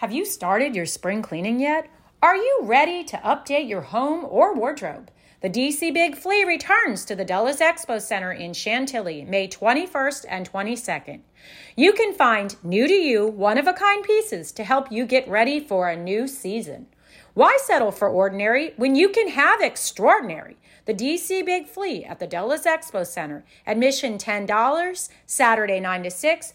Have 0.00 0.12
you 0.12 0.26
started 0.26 0.76
your 0.76 0.84
spring 0.84 1.22
cleaning 1.22 1.58
yet? 1.58 1.88
Are 2.22 2.36
you 2.36 2.60
ready 2.64 3.02
to 3.04 3.16
update 3.16 3.66
your 3.66 3.80
home 3.80 4.26
or 4.28 4.54
wardrobe? 4.54 5.10
The 5.40 5.48
DC 5.48 5.94
Big 5.94 6.16
Flea 6.16 6.44
returns 6.44 7.06
to 7.06 7.16
the 7.16 7.24
Dulles 7.24 7.60
Expo 7.60 7.98
Center 7.98 8.30
in 8.30 8.52
Chantilly 8.52 9.24
May 9.24 9.48
21st 9.48 10.26
and 10.28 10.52
22nd. 10.52 11.20
You 11.78 11.94
can 11.94 12.12
find 12.12 12.62
new 12.62 12.86
to 12.86 12.92
you, 12.92 13.26
one 13.26 13.56
of 13.56 13.66
a 13.66 13.72
kind 13.72 14.04
pieces 14.04 14.52
to 14.52 14.64
help 14.64 14.92
you 14.92 15.06
get 15.06 15.26
ready 15.26 15.60
for 15.60 15.88
a 15.88 15.96
new 15.96 16.28
season. 16.28 16.88
Why 17.32 17.56
settle 17.64 17.90
for 17.90 18.10
ordinary 18.10 18.74
when 18.76 18.96
you 18.96 19.08
can 19.08 19.28
have 19.28 19.62
extraordinary? 19.62 20.58
The 20.84 20.94
DC 20.94 21.44
Big 21.46 21.68
Flea 21.68 22.04
at 22.04 22.20
the 22.20 22.26
Dulles 22.26 22.64
Expo 22.64 23.06
Center. 23.06 23.44
Admission 23.66 24.18
$10, 24.18 25.08
Saturday 25.24 25.80
9 25.80 26.02
to 26.02 26.10
6, 26.10 26.54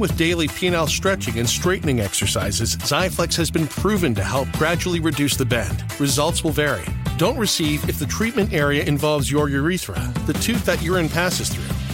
with 0.01 0.17
daily 0.17 0.47
penile 0.47 0.89
stretching 0.89 1.37
and 1.37 1.47
straightening 1.47 1.99
exercises, 1.99 2.75
Xiaflex 2.77 3.35
has 3.35 3.51
been 3.51 3.67
proven 3.67 4.15
to 4.15 4.23
help 4.23 4.51
gradually 4.53 4.99
reduce 4.99 5.37
the 5.37 5.45
bend. 5.45 5.83
Results 5.99 6.43
will 6.43 6.51
vary. 6.51 6.83
Don't 7.17 7.37
receive 7.37 7.87
if 7.87 7.99
the 7.99 8.07
treatment 8.07 8.51
area 8.51 8.83
involves 8.83 9.31
your 9.31 9.47
urethra, 9.47 10.11
the 10.25 10.33
tooth 10.33 10.65
that 10.65 10.81
urine 10.81 11.07
passes 11.07 11.49
through, 11.49 11.75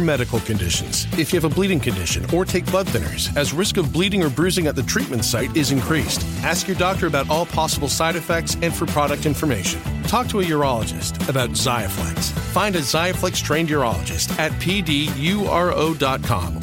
medical 0.00 0.40
conditions. 0.40 1.06
If 1.18 1.32
you 1.32 1.40
have 1.40 1.50
a 1.50 1.54
bleeding 1.54 1.80
condition 1.80 2.24
or 2.34 2.44
take 2.44 2.66
blood 2.66 2.86
thinners, 2.86 3.34
as 3.36 3.52
risk 3.52 3.76
of 3.76 3.92
bleeding 3.92 4.22
or 4.22 4.30
bruising 4.30 4.66
at 4.66 4.76
the 4.76 4.82
treatment 4.82 5.24
site 5.24 5.56
is 5.56 5.70
increased. 5.70 6.24
Ask 6.42 6.66
your 6.66 6.76
doctor 6.76 7.06
about 7.06 7.30
all 7.30 7.46
possible 7.46 7.88
side 7.88 8.16
effects 8.16 8.56
and 8.62 8.74
for 8.74 8.86
product 8.86 9.26
information. 9.26 9.80
Talk 10.04 10.26
to 10.28 10.40
a 10.40 10.44
urologist 10.44 11.28
about 11.28 11.50
Xiaflex. 11.50 12.30
Find 12.52 12.74
a 12.76 12.80
Xiaflex 12.80 13.42
trained 13.42 13.68
urologist 13.68 14.36
at 14.38 14.52
pduro.com 14.52 15.00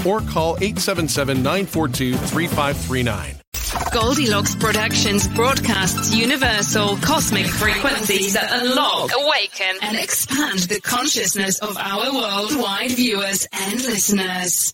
or 0.06 0.22
call 0.22 0.58
877 0.58 1.38
942 1.38 2.14
3539. 2.16 3.45
Goldilocks 3.92 4.56
Productions 4.56 5.28
broadcasts 5.30 6.14
universal 6.16 6.98
cosmic 6.98 7.46
frequencies 7.48 8.34
that 8.34 8.50
unlock, 8.52 9.12
awaken, 9.18 9.78
and 9.82 9.98
expand 9.98 10.60
the 10.60 10.82
consciousness 10.82 11.60
of 11.60 11.78
our 11.78 12.14
worldwide 12.14 12.92
viewers 12.92 13.48
and 13.52 13.74
listeners. 13.84 14.74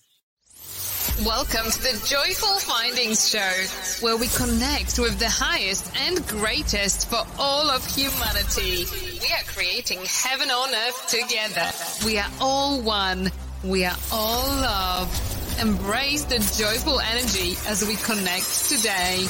Welcome 1.26 1.70
to 1.70 1.82
the 1.82 2.06
Joyful 2.08 2.60
Findings 2.60 3.30
Show, 3.30 4.04
where 4.06 4.18
we 4.18 4.28
connect 4.28 4.98
with 5.00 5.20
the 5.20 5.30
highest 5.30 5.92
and 6.08 6.26
greatest 6.28 7.10
for 7.10 7.24
all 7.40 7.70
of 7.70 7.86
humanity. 7.86 8.86
We 9.22 9.28
are 9.34 9.44
creating 9.48 10.00
heaven 10.06 10.50
on 10.50 10.70
earth 10.74 11.08
together. 11.08 11.70
We 12.06 12.18
are 12.18 12.30
all 12.40 12.82
one. 12.82 13.32
We 13.64 13.86
are 13.86 13.98
all 14.12 14.48
love. 14.62 15.41
Embrace 15.62 16.24
the 16.24 16.40
joyful 16.58 17.00
energy 17.02 17.56
as 17.68 17.88
we 17.88 17.96
connect 17.98 18.68
today. 18.68 19.28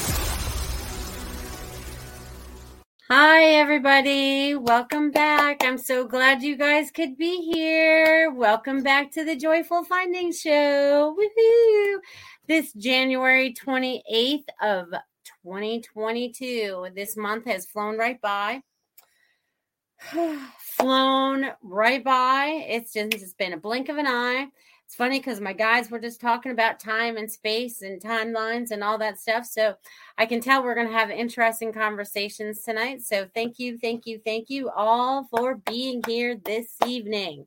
Hi, 3.09 3.44
everybody. 3.56 4.56
Welcome 4.56 5.12
back. 5.12 5.62
I'm 5.62 5.78
so 5.78 6.08
glad 6.08 6.41
you 6.41 6.56
guys 6.56 6.90
could 6.90 7.18
be 7.18 7.41
here. 7.52 8.31
Welcome 8.31 8.81
back 8.81 9.12
to 9.12 9.25
the 9.25 9.36
Joyful 9.36 9.84
Findings 9.84 10.40
Show. 10.40 11.14
Woohoo! 11.20 12.00
This 12.47 12.72
January 12.72 13.53
28th 13.53 14.46
of 14.61 14.85
2022. 15.44 16.91
This 16.96 17.17
month 17.17 17.44
has 17.44 17.66
flown 17.66 17.97
right 17.97 18.22
by. 18.22 18.61
flown 20.59 21.47
right 21.61 22.02
by. 22.02 22.64
It's 22.70 22.94
just 22.94 23.16
it's 23.16 23.34
been 23.34 23.52
a 23.52 23.58
blink 23.58 23.90
of 23.90 23.97
an 23.97 24.08
eye. 24.08 24.47
It's 24.91 24.97
funny 24.97 25.20
because 25.20 25.40
my 25.40 25.53
guys 25.53 25.90
were 25.90 26.02
just 26.02 26.20
talking 26.20 26.52
about 26.52 26.78
time 26.78 27.16
and 27.16 27.32
space 27.32 27.82
and 27.82 28.02
timelines 28.02 28.72
and 28.72 28.84
all 28.84 28.97
that 28.97 29.22
stuff. 29.22 29.46
So 29.46 29.76
I 30.17 30.26
can 30.26 30.41
tell 30.41 30.61
we're 30.61 30.76
going 30.76 30.90
to 30.90 30.93
have 30.93 31.09
interesting 31.09 31.72
conversations 31.72 32.61
tonight. 32.61 33.02
So 33.02 33.26
thank 33.34 33.58
you, 33.58 33.78
thank 33.78 34.05
you, 34.05 34.20
thank 34.26 34.49
you 34.49 34.70
all 34.70 35.29
for 35.32 35.55
being 35.55 36.02
here 36.05 36.35
this 36.35 36.76
evening. 36.85 37.46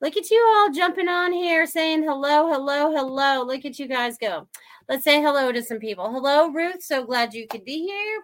Look 0.00 0.16
at 0.16 0.30
you 0.30 0.44
all 0.56 0.70
jumping 0.70 1.08
on 1.08 1.32
here 1.32 1.66
saying 1.66 2.04
hello, 2.04 2.48
hello, 2.48 2.92
hello. 2.92 3.44
Look 3.44 3.64
at 3.64 3.78
you 3.78 3.88
guys 3.88 4.16
go. 4.16 4.46
Let's 4.88 5.04
say 5.04 5.20
hello 5.20 5.52
to 5.52 5.62
some 5.62 5.80
people. 5.80 6.10
Hello, 6.10 6.48
Ruth. 6.48 6.82
So 6.82 7.04
glad 7.04 7.34
you 7.34 7.46
could 7.46 7.64
be 7.64 7.82
here. 7.82 8.22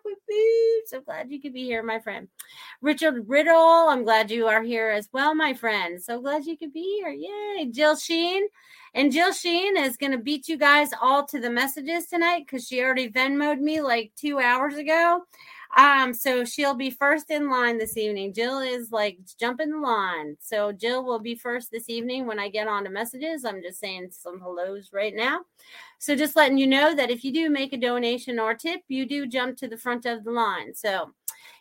So 0.87 1.01
glad 1.01 1.31
you 1.31 1.41
could 1.41 1.53
be 1.53 1.65
here, 1.65 1.83
my 1.83 1.99
friend. 1.99 2.29
Richard 2.81 3.29
Riddle. 3.29 3.89
I'm 3.89 4.05
glad 4.05 4.31
you 4.31 4.47
are 4.47 4.63
here 4.63 4.89
as 4.89 5.09
well, 5.13 5.35
my 5.35 5.53
friend. 5.53 6.03
So 6.03 6.21
glad 6.21 6.47
you 6.47 6.57
could 6.57 6.73
be 6.73 7.01
here. 7.03 7.11
Yay. 7.11 7.67
Jill 7.71 7.97
Sheen. 7.97 8.45
And 8.95 9.13
Jill 9.13 9.33
Sheen 9.33 9.77
is 9.77 9.97
going 9.97 10.13
to 10.13 10.19
beat 10.19 10.49
you 10.49 10.57
guys 10.57 10.91
all 11.03 11.27
to 11.27 11.41
the 11.41 11.51
messages 11.51 12.07
tonight 12.07 12.45
because 12.47 12.67
she 12.67 12.81
already 12.81 13.11
Venmoed 13.11 13.61
me 13.61 13.83
like 13.83 14.13
two 14.17 14.39
hours 14.39 14.77
ago. 14.77 15.23
Um, 15.77 16.15
so 16.15 16.45
she'll 16.45 16.75
be 16.75 16.91
first 16.91 17.31
in 17.31 17.51
line 17.51 17.79
this 17.79 17.97
evening. 17.97 18.33
Jill 18.33 18.61
is 18.61 18.93
like 18.93 19.19
jumping 19.41 19.71
the 19.71 19.79
line. 19.79 20.37
So 20.41 20.73
Jill 20.73 21.05
will 21.05 21.19
be 21.19 21.35
first 21.35 21.71
this 21.71 21.89
evening 21.89 22.27
when 22.27 22.39
I 22.39 22.49
get 22.49 22.69
on 22.69 22.85
to 22.85 22.91
messages. 22.91 23.45
I'm 23.45 23.63
just 23.63 23.81
saying 23.81 24.11
some 24.13 24.41
hellos 24.41 24.91
right 24.93 25.15
now. 25.15 25.41
So 25.99 26.15
just 26.15 26.37
letting 26.37 26.59
you 26.59 26.67
know 26.67 26.95
that 26.95 27.11
if 27.11 27.25
you 27.25 27.33
do 27.33 27.51
make 27.51 27.73
a 27.73 27.79
donation 27.79 28.39
or 28.39 28.55
tip, 28.55 28.83
you 28.89 29.07
do 29.07 29.27
jump 29.27 29.57
to 29.59 29.69
the 29.69 29.79
front 29.79 30.07
of 30.07 30.23
the 30.25 30.31
line. 30.31 30.75
So 30.75 31.13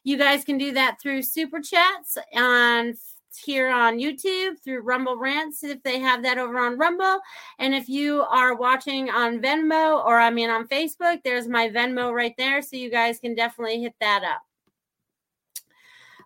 you 0.03 0.17
guys 0.17 0.43
can 0.43 0.57
do 0.57 0.73
that 0.73 1.01
through 1.01 1.23
super 1.23 1.59
chats 1.59 2.17
on 2.35 2.93
here 3.37 3.69
on 3.69 3.99
YouTube 3.99 4.59
through 4.63 4.81
Rumble 4.81 5.17
Rants 5.17 5.63
if 5.63 5.81
they 5.83 5.99
have 5.99 6.23
that 6.23 6.37
over 6.37 6.57
on 6.59 6.77
Rumble. 6.77 7.19
And 7.59 7.73
if 7.73 7.89
you 7.89 8.21
are 8.23 8.55
watching 8.55 9.09
on 9.09 9.39
Venmo 9.39 10.03
or 10.05 10.19
I 10.19 10.29
mean 10.29 10.49
on 10.49 10.67
Facebook, 10.67 11.21
there's 11.23 11.47
my 11.47 11.69
Venmo 11.69 12.13
right 12.13 12.35
there. 12.37 12.61
So 12.61 12.75
you 12.75 12.89
guys 12.89 13.19
can 13.19 13.35
definitely 13.35 13.81
hit 13.81 13.93
that 13.99 14.23
up. 14.23 14.41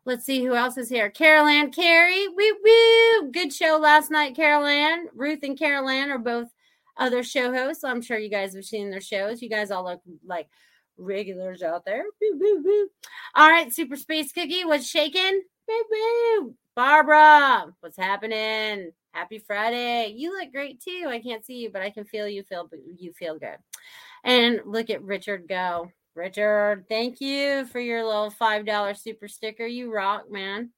Let's 0.05 0.25
see 0.25 0.43
who 0.43 0.55
else 0.55 0.77
is 0.77 0.87
here. 0.87 1.09
Carol 1.09 1.47
Ann 1.47 1.69
Carey. 1.69 2.27
Woo 2.29 2.55
woo. 2.63 3.31
Good 3.31 3.51
show 3.51 3.77
last 3.77 4.09
night, 4.09 4.35
Carol 4.35 4.65
Ann. 4.65 5.09
Ruth 5.13 5.43
and 5.43 5.59
Carol 5.59 5.89
Ann 5.89 6.09
are 6.09 6.17
both 6.17 6.47
other 6.95 7.23
show 7.23 7.53
hosts. 7.53 7.83
I'm 7.83 8.01
sure 8.01 8.17
you 8.17 8.29
guys 8.29 8.55
have 8.55 8.63
seen 8.63 8.89
their 8.89 9.01
shows. 9.01 9.41
You 9.41 9.49
guys 9.49 9.69
all 9.69 9.83
look 9.83 10.01
like 10.25 10.47
regulars 10.97 11.61
out 11.61 11.85
there. 11.85 12.03
Woo, 12.21 12.39
woo, 12.39 12.63
woo. 12.63 12.89
All 13.35 13.49
right, 13.49 13.73
Super 13.73 13.95
Space 13.95 14.31
Cookie 14.31 14.65
was 14.65 14.87
shaking. 14.87 15.41
Woo, 15.67 15.83
woo. 15.91 16.55
Barbara, 16.77 17.73
what's 17.79 17.97
happening? 17.97 18.91
Happy 19.11 19.39
Friday. 19.39 20.13
You 20.15 20.37
look 20.37 20.51
great 20.51 20.79
too. 20.79 21.07
I 21.07 21.19
can't 21.19 21.43
see 21.43 21.55
you, 21.55 21.71
but 21.71 21.81
I 21.81 21.89
can 21.89 22.05
feel 22.05 22.27
you 22.29 22.43
feel 22.43 22.69
you 22.99 23.13
feel 23.13 23.39
good. 23.39 23.57
And 24.23 24.61
look 24.63 24.91
at 24.91 25.01
Richard 25.01 25.47
go. 25.49 25.91
Richard, 26.13 26.85
thank 26.87 27.19
you 27.19 27.65
for 27.65 27.79
your 27.79 28.05
little 28.05 28.29
$5 28.29 28.95
super 28.95 29.27
sticker. 29.27 29.65
You 29.65 29.91
rock, 29.91 30.29
man. 30.29 30.69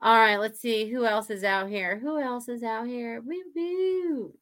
All 0.00 0.16
right, 0.16 0.38
let's 0.38 0.58
see 0.58 0.90
who 0.90 1.04
else 1.04 1.28
is 1.28 1.44
out 1.44 1.68
here. 1.68 1.98
Who 1.98 2.18
else 2.18 2.48
is 2.48 2.62
out 2.62 2.86
here? 2.86 3.20
Woo 3.20 3.42
woo. 3.54 4.32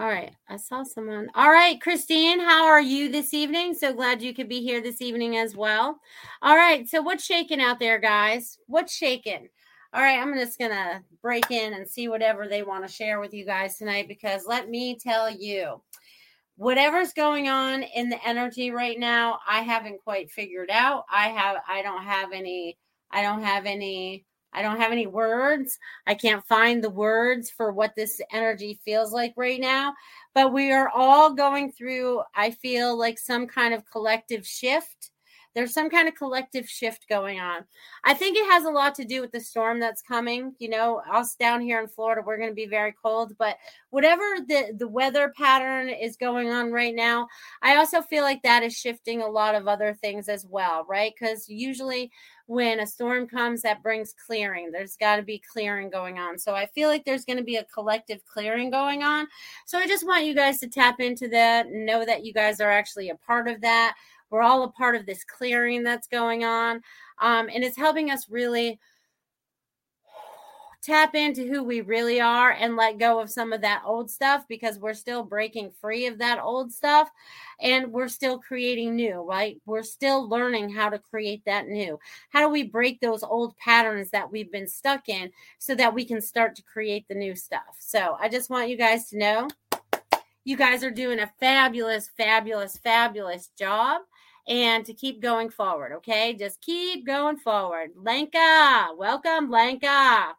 All 0.00 0.08
right, 0.08 0.32
I 0.48 0.56
saw 0.56 0.82
someone. 0.82 1.28
All 1.34 1.50
right, 1.50 1.78
Christine, 1.78 2.40
how 2.40 2.64
are 2.64 2.80
you 2.80 3.10
this 3.10 3.34
evening? 3.34 3.74
So 3.74 3.92
glad 3.92 4.22
you 4.22 4.32
could 4.32 4.48
be 4.48 4.62
here 4.62 4.80
this 4.80 5.02
evening 5.02 5.36
as 5.36 5.54
well. 5.54 6.00
All 6.40 6.56
right, 6.56 6.88
so 6.88 7.02
what's 7.02 7.22
shaking 7.22 7.60
out 7.60 7.78
there, 7.78 7.98
guys? 7.98 8.56
What's 8.66 8.94
shaking? 8.94 9.50
All 9.92 10.00
right, 10.00 10.18
I'm 10.18 10.32
just 10.32 10.58
going 10.58 10.70
to 10.70 11.02
break 11.20 11.50
in 11.50 11.74
and 11.74 11.86
see 11.86 12.08
whatever 12.08 12.48
they 12.48 12.62
want 12.62 12.86
to 12.86 12.90
share 12.90 13.20
with 13.20 13.34
you 13.34 13.44
guys 13.44 13.76
tonight 13.76 14.08
because 14.08 14.46
let 14.46 14.70
me 14.70 14.96
tell 14.98 15.28
you, 15.28 15.82
whatever's 16.56 17.12
going 17.12 17.50
on 17.50 17.82
in 17.82 18.08
the 18.08 18.26
energy 18.26 18.70
right 18.70 18.98
now, 18.98 19.38
I 19.46 19.60
haven't 19.60 20.02
quite 20.02 20.30
figured 20.30 20.70
out. 20.70 21.04
I 21.12 21.28
have 21.28 21.58
I 21.68 21.82
don't 21.82 22.04
have 22.04 22.32
any 22.32 22.78
I 23.10 23.20
don't 23.20 23.42
have 23.42 23.66
any 23.66 24.24
I 24.52 24.62
don't 24.62 24.80
have 24.80 24.92
any 24.92 25.06
words. 25.06 25.78
I 26.06 26.14
can't 26.14 26.44
find 26.44 26.82
the 26.82 26.90
words 26.90 27.50
for 27.50 27.72
what 27.72 27.94
this 27.96 28.20
energy 28.32 28.80
feels 28.84 29.12
like 29.12 29.34
right 29.36 29.60
now. 29.60 29.94
But 30.34 30.52
we 30.52 30.72
are 30.72 30.90
all 30.94 31.34
going 31.34 31.72
through, 31.72 32.22
I 32.34 32.50
feel 32.50 32.98
like 32.98 33.18
some 33.18 33.46
kind 33.46 33.74
of 33.74 33.88
collective 33.90 34.46
shift. 34.46 35.09
There's 35.54 35.74
some 35.74 35.90
kind 35.90 36.08
of 36.08 36.14
collective 36.14 36.68
shift 36.68 37.06
going 37.08 37.40
on. 37.40 37.64
I 38.04 38.14
think 38.14 38.36
it 38.36 38.50
has 38.50 38.64
a 38.64 38.70
lot 38.70 38.94
to 38.96 39.04
do 39.04 39.20
with 39.20 39.32
the 39.32 39.40
storm 39.40 39.80
that's 39.80 40.02
coming. 40.02 40.54
You 40.58 40.70
know, 40.70 41.02
us 41.12 41.34
down 41.34 41.60
here 41.60 41.80
in 41.80 41.88
Florida, 41.88 42.22
we're 42.24 42.38
going 42.38 42.50
to 42.50 42.54
be 42.54 42.66
very 42.66 42.94
cold, 43.02 43.34
but 43.38 43.56
whatever 43.90 44.22
the, 44.46 44.74
the 44.78 44.88
weather 44.88 45.32
pattern 45.36 45.88
is 45.88 46.16
going 46.16 46.50
on 46.50 46.72
right 46.72 46.94
now, 46.94 47.26
I 47.62 47.76
also 47.76 48.02
feel 48.02 48.22
like 48.22 48.42
that 48.42 48.62
is 48.62 48.76
shifting 48.76 49.22
a 49.22 49.28
lot 49.28 49.54
of 49.54 49.66
other 49.68 49.94
things 49.94 50.28
as 50.28 50.46
well, 50.46 50.86
right? 50.88 51.12
Because 51.18 51.48
usually 51.48 52.10
when 52.50 52.80
a 52.80 52.86
storm 52.86 53.28
comes 53.28 53.62
that 53.62 53.80
brings 53.80 54.12
clearing. 54.26 54.72
There's 54.72 54.96
got 54.96 55.16
to 55.16 55.22
be 55.22 55.40
clearing 55.52 55.88
going 55.88 56.18
on. 56.18 56.36
So 56.36 56.52
I 56.52 56.66
feel 56.66 56.88
like 56.88 57.04
there's 57.04 57.24
going 57.24 57.36
to 57.36 57.44
be 57.44 57.54
a 57.54 57.64
collective 57.72 58.24
clearing 58.24 58.70
going 58.70 59.04
on. 59.04 59.28
So 59.66 59.78
I 59.78 59.86
just 59.86 60.04
want 60.04 60.26
you 60.26 60.34
guys 60.34 60.58
to 60.58 60.66
tap 60.66 60.98
into 60.98 61.28
that 61.28 61.66
and 61.66 61.86
know 61.86 62.04
that 62.04 62.24
you 62.24 62.32
guys 62.32 62.60
are 62.60 62.68
actually 62.68 63.08
a 63.08 63.14
part 63.14 63.46
of 63.46 63.60
that. 63.60 63.94
We're 64.30 64.42
all 64.42 64.62
a 64.62 64.70
part 64.70 64.96
of 64.96 65.06
this 65.06 65.24
clearing 65.24 65.82
that's 65.82 66.08
going 66.08 66.44
on. 66.44 66.82
Um, 67.20 67.50
and 67.52 67.64
it's 67.64 67.76
helping 67.76 68.10
us 68.10 68.28
really 68.30 68.78
tap 70.82 71.14
into 71.14 71.46
who 71.46 71.62
we 71.62 71.82
really 71.82 72.20
are 72.20 72.52
and 72.52 72.76
let 72.76 72.98
go 72.98 73.20
of 73.20 73.30
some 73.30 73.52
of 73.52 73.60
that 73.60 73.82
old 73.84 74.10
stuff 74.10 74.44
because 74.48 74.78
we're 74.78 74.94
still 74.94 75.22
breaking 75.22 75.70
free 75.80 76.06
of 76.06 76.18
that 76.18 76.40
old 76.40 76.72
stuff 76.72 77.10
and 77.60 77.92
we're 77.92 78.08
still 78.08 78.38
creating 78.38 78.96
new, 78.96 79.20
right? 79.20 79.60
We're 79.66 79.82
still 79.82 80.26
learning 80.28 80.70
how 80.70 80.88
to 80.88 80.98
create 80.98 81.44
that 81.44 81.68
new. 81.68 81.98
How 82.30 82.40
do 82.40 82.48
we 82.48 82.62
break 82.62 83.00
those 83.00 83.22
old 83.22 83.56
patterns 83.58 84.10
that 84.10 84.30
we've 84.30 84.50
been 84.50 84.68
stuck 84.68 85.08
in 85.08 85.30
so 85.58 85.74
that 85.74 85.92
we 85.92 86.04
can 86.04 86.20
start 86.20 86.56
to 86.56 86.62
create 86.62 87.06
the 87.08 87.14
new 87.14 87.34
stuff? 87.34 87.76
So 87.78 88.16
I 88.18 88.28
just 88.28 88.48
want 88.48 88.70
you 88.70 88.78
guys 88.78 89.08
to 89.10 89.18
know 89.18 89.48
you 90.44 90.56
guys 90.56 90.82
are 90.82 90.90
doing 90.90 91.20
a 91.20 91.30
fabulous, 91.38 92.10
fabulous, 92.16 92.78
fabulous 92.78 93.50
job 93.58 94.00
and 94.48 94.84
to 94.86 94.94
keep 94.94 95.20
going 95.20 95.50
forward. 95.50 95.92
Okay, 95.92 96.34
just 96.34 96.60
keep 96.60 97.06
going 97.06 97.36
forward. 97.36 97.90
Lenka, 97.96 98.88
welcome, 98.96 99.50
Lenka. 99.50 100.34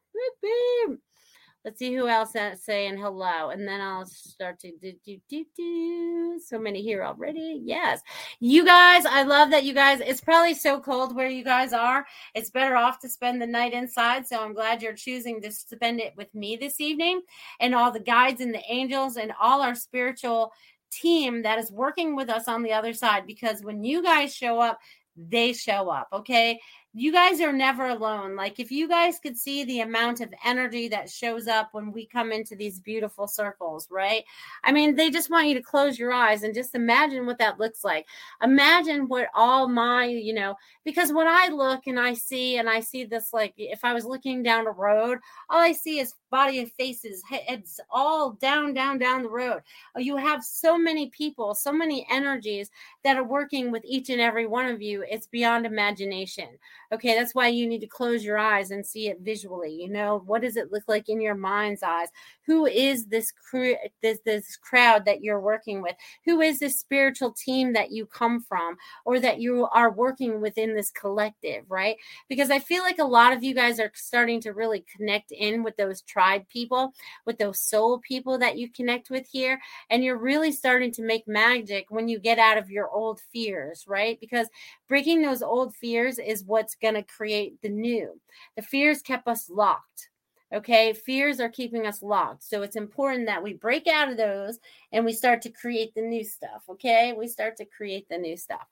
Let's 1.63 1.77
see 1.77 1.94
who 1.94 2.07
else 2.07 2.33
is 2.33 2.63
saying 2.63 2.98
hello, 2.98 3.51
and 3.51 3.68
then 3.68 3.81
I'll 3.81 4.07
start 4.07 4.59
to 4.62 4.71
do 4.81 4.94
do 5.06 5.18
do 5.30 5.45
do. 5.56 6.39
So 6.44 6.57
many 6.57 6.81
here 6.81 7.03
already. 7.03 7.62
Yes, 7.63 8.01
you 8.39 8.65
guys. 8.65 9.06
I 9.06 9.21
love 9.21 9.51
that 9.51 9.63
you 9.63 9.75
guys. 9.75 10.00
It's 10.00 10.21
probably 10.21 10.56
so 10.56 10.80
cold 10.80 11.15
where 11.15 11.30
you 11.30 11.44
guys 11.44 11.71
are. 11.71 12.04
It's 12.33 12.50
better 12.50 12.75
off 12.75 13.00
to 13.01 13.09
spend 13.09 13.39
the 13.39 13.45
night 13.45 13.74
inside. 13.74 14.27
So 14.27 14.44
I'm 14.44 14.56
glad 14.56 14.81
you're 14.81 14.94
choosing 14.94 15.39
to 15.39 15.51
spend 15.51 16.00
it 16.00 16.13
with 16.18 16.33
me 16.33 16.56
this 16.56 16.81
evening, 16.81 17.21
and 17.59 17.75
all 17.75 17.92
the 17.92 18.00
guides 18.00 18.42
and 18.42 18.56
the 18.56 18.63
angels 18.68 19.18
and 19.18 19.31
all 19.39 19.62
our 19.62 19.75
spiritual 19.75 20.51
team 20.92 21.44
that 21.44 21.60
is 21.60 21.72
working 21.72 22.16
with 22.16 22.30
us 22.30 22.48
on 22.48 22.64
the 22.64 22.74
other 22.74 22.94
side. 22.94 23.26
Because 23.26 23.64
when 23.64 23.84
you 23.84 24.04
guys 24.04 24.36
show 24.36 24.60
up, 24.60 24.80
they 25.16 25.54
show 25.54 25.90
up. 25.90 26.08
Okay 26.14 26.60
you 26.94 27.14
guys 27.14 27.40
are 27.40 27.54
never 27.54 27.86
alone. 27.86 28.36
Like 28.36 28.60
if 28.60 28.70
you 28.70 28.88
guys 28.88 29.18
could 29.18 29.38
see 29.38 29.64
the 29.64 29.80
amount 29.80 30.20
of 30.20 30.34
energy 30.44 30.90
that 30.90 31.10
shows 31.10 31.48
up 31.48 31.70
when 31.72 31.92
we 31.94 32.06
come 32.06 32.34
into 32.34 32.54
these 32.54 32.82
beautiful 32.82 33.28
circles, 33.28 33.88
right? 33.90 34.26
I 34.66 34.74
mean, 34.74 34.96
they 34.96 35.10
just 35.10 35.30
want 35.30 35.48
you 35.48 35.54
to 35.54 35.62
close 35.62 35.98
your 35.98 36.12
eyes 36.12 36.44
and 36.44 36.54
just 36.54 36.76
imagine 36.76 37.26
what 37.26 37.38
that 37.38 37.60
looks 37.60 37.86
like. 37.86 38.07
Imagine 38.44 39.07
what 39.07 39.30
all 39.33 39.69
my, 39.69 40.06
you 40.06 40.33
know, 40.33 40.56
because 40.83 41.14
when 41.14 41.28
I 41.28 41.48
look 41.48 41.88
and 41.88 41.98
I 41.98 42.14
see 42.14 42.57
and 42.57 42.69
I 42.69 42.81
see 42.81 43.06
this 43.06 43.31
like 43.31 43.54
if 43.56 43.86
I 43.86 43.94
was 43.94 44.04
looking 44.04 44.44
down 44.44 44.68
a 44.68 44.71
road, 44.71 45.19
all 45.50 45.60
I 45.60 45.71
see 45.71 46.00
is 46.00 46.16
body 46.30 46.60
and 46.60 46.71
faces, 46.74 47.24
heads 47.24 47.80
all 47.90 48.31
down, 48.31 48.74
down, 48.74 48.98
down 48.98 49.24
the 49.24 49.30
road. 49.30 49.62
You 49.95 50.18
have 50.18 50.44
so 50.44 50.78
many 50.78 51.10
people, 51.10 51.54
so 51.54 51.71
many 51.71 52.06
energies 52.10 52.69
that 53.04 53.18
are 53.18 53.24
working 53.24 53.71
with 53.71 53.83
each 53.86 54.10
and 54.10 54.19
every 54.19 54.48
one 54.48 54.68
of 54.68 54.81
you. 54.81 55.06
It's 55.07 55.28
beyond 55.28 55.66
imagination. 55.66 56.48
Okay, 56.94 57.16
that's 57.16 57.33
why 57.33 57.48
you 57.48 57.68
need 57.68 57.80
to 57.80 57.88
close 57.88 58.21
your 58.24 58.38
eyes 58.38 58.71
and 58.71 58.86
see 58.86 59.07
it 59.07 59.19
visually. 59.21 59.71
You 59.74 59.90
know, 59.90 60.24
what 60.26 60.42
does 60.42 60.57
it 60.57 60.74
look 60.74 60.83
like 60.90 61.07
in 61.07 61.21
your 61.21 61.36
mind's 61.36 61.83
eyes? 61.83 62.10
Who 62.52 62.66
is 62.66 63.06
this 63.06 63.31
crew 63.31 63.78
this 64.02 64.20
this 64.26 64.58
crowd 64.58 65.06
that 65.06 65.24
you're 65.24 65.40
working 65.40 65.81
with? 65.81 65.96
Who 66.26 66.42
is 66.42 66.60
this 66.60 66.78
spiritual 66.78 67.31
team 67.31 67.72
that 67.72 67.94
you 67.94 68.06
come 68.06 68.42
from 68.42 68.76
or 69.06 69.22
that 69.22 69.40
you 69.40 69.70
are 69.72 69.90
working 69.90 70.42
within 70.42 70.76
this 70.76 70.92
collective, 70.92 71.64
right? 71.70 71.96
Because 72.28 72.52
I 72.52 72.60
feel 72.60 72.84
like 72.84 73.00
a 73.00 73.06
lot 73.06 73.31
of 73.31 73.42
you 73.42 73.56
guys 73.56 73.80
are 73.80 73.90
starting 73.96 74.42
to 74.42 74.52
really 74.52 74.84
connect 74.94 75.31
in 75.31 75.64
with 75.64 75.78
those 75.78 76.02
tribe 76.02 76.46
people, 76.50 76.94
with 77.26 77.38
those 77.38 77.58
soul 77.58 78.00
people 78.00 78.38
that 78.40 78.58
you 78.58 78.70
connect 78.70 79.10
with 79.10 79.26
here, 79.31 79.58
and 79.90 80.04
you're 80.04 80.18
really 80.18 80.52
starting 80.52 80.92
to 80.92 81.04
make 81.04 81.26
magic 81.30 81.86
when 81.88 82.10
you 82.10 82.20
get 82.20 82.38
out 82.38 82.58
of 82.58 82.70
your 82.70 82.90
old 82.90 83.22
fears, 83.31 83.86
right? 83.88 84.20
Because 84.20 84.50
breaking 84.90 85.22
those 85.22 85.42
old 85.42 85.74
fears 85.74 86.20
is 86.20 86.44
what's 86.44 86.76
going 86.76 86.96
to 86.96 87.04
create 87.04 87.62
the 87.62 87.70
new. 87.70 88.20
The 88.58 88.62
fears 88.62 89.02
kept 89.02 89.30
us 89.30 89.50
locked. 89.50 90.10
Okay, 90.54 90.94
fears 90.94 91.40
are 91.40 91.50
keeping 91.50 91.88
us 91.88 92.04
locked. 92.04 92.44
So 92.44 92.62
it's 92.62 92.76
important 92.76 93.26
that 93.28 93.42
we 93.42 93.54
break 93.54 93.88
out 93.88 94.10
of 94.10 94.18
those 94.18 94.60
and 94.92 95.06
we 95.06 95.14
start 95.14 95.42
to 95.44 95.50
create 95.50 95.94
the 95.96 96.02
new 96.02 96.24
stuff. 96.24 96.64
Okay, 96.70 97.14
we 97.14 97.28
start 97.28 97.56
to 97.58 97.66
create 97.66 98.08
the 98.10 98.18
new 98.18 98.36
stuff. 98.36 98.68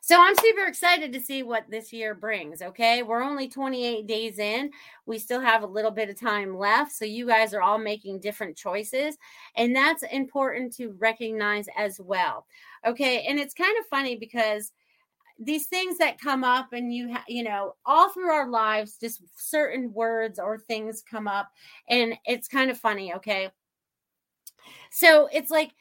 So 0.00 0.20
I'm 0.20 0.34
super 0.36 0.64
excited 0.66 1.12
to 1.12 1.20
see 1.20 1.42
what 1.42 1.70
this 1.70 1.92
year 1.92 2.14
brings. 2.14 2.62
Okay. 2.62 3.02
We're 3.02 3.22
only 3.22 3.48
28 3.48 4.06
days 4.06 4.38
in. 4.38 4.70
We 5.06 5.18
still 5.18 5.40
have 5.40 5.62
a 5.62 5.66
little 5.66 5.90
bit 5.90 6.08
of 6.08 6.18
time 6.18 6.56
left. 6.56 6.92
So 6.92 7.04
you 7.04 7.26
guys 7.26 7.54
are 7.54 7.62
all 7.62 7.78
making 7.78 8.20
different 8.20 8.56
choices. 8.56 9.16
And 9.56 9.74
that's 9.74 10.02
important 10.04 10.74
to 10.76 10.94
recognize 10.98 11.66
as 11.76 12.00
well. 12.00 12.46
Okay. 12.86 13.24
And 13.26 13.38
it's 13.38 13.54
kind 13.54 13.76
of 13.78 13.86
funny 13.86 14.16
because 14.16 14.72
these 15.40 15.66
things 15.66 15.96
that 15.98 16.20
come 16.20 16.44
up 16.44 16.72
and 16.72 16.92
you 16.94 17.12
ha- 17.12 17.24
you 17.26 17.42
know 17.42 17.74
all 17.86 18.10
through 18.10 18.30
our 18.30 18.48
lives 18.48 18.98
just 19.00 19.22
certain 19.36 19.92
words 19.92 20.38
or 20.38 20.58
things 20.58 21.02
come 21.08 21.26
up 21.26 21.48
and 21.88 22.14
it's 22.26 22.46
kind 22.46 22.70
of 22.70 22.78
funny 22.78 23.14
okay? 23.14 23.50
So 24.92 25.28
it's 25.32 25.50
like 25.50 25.72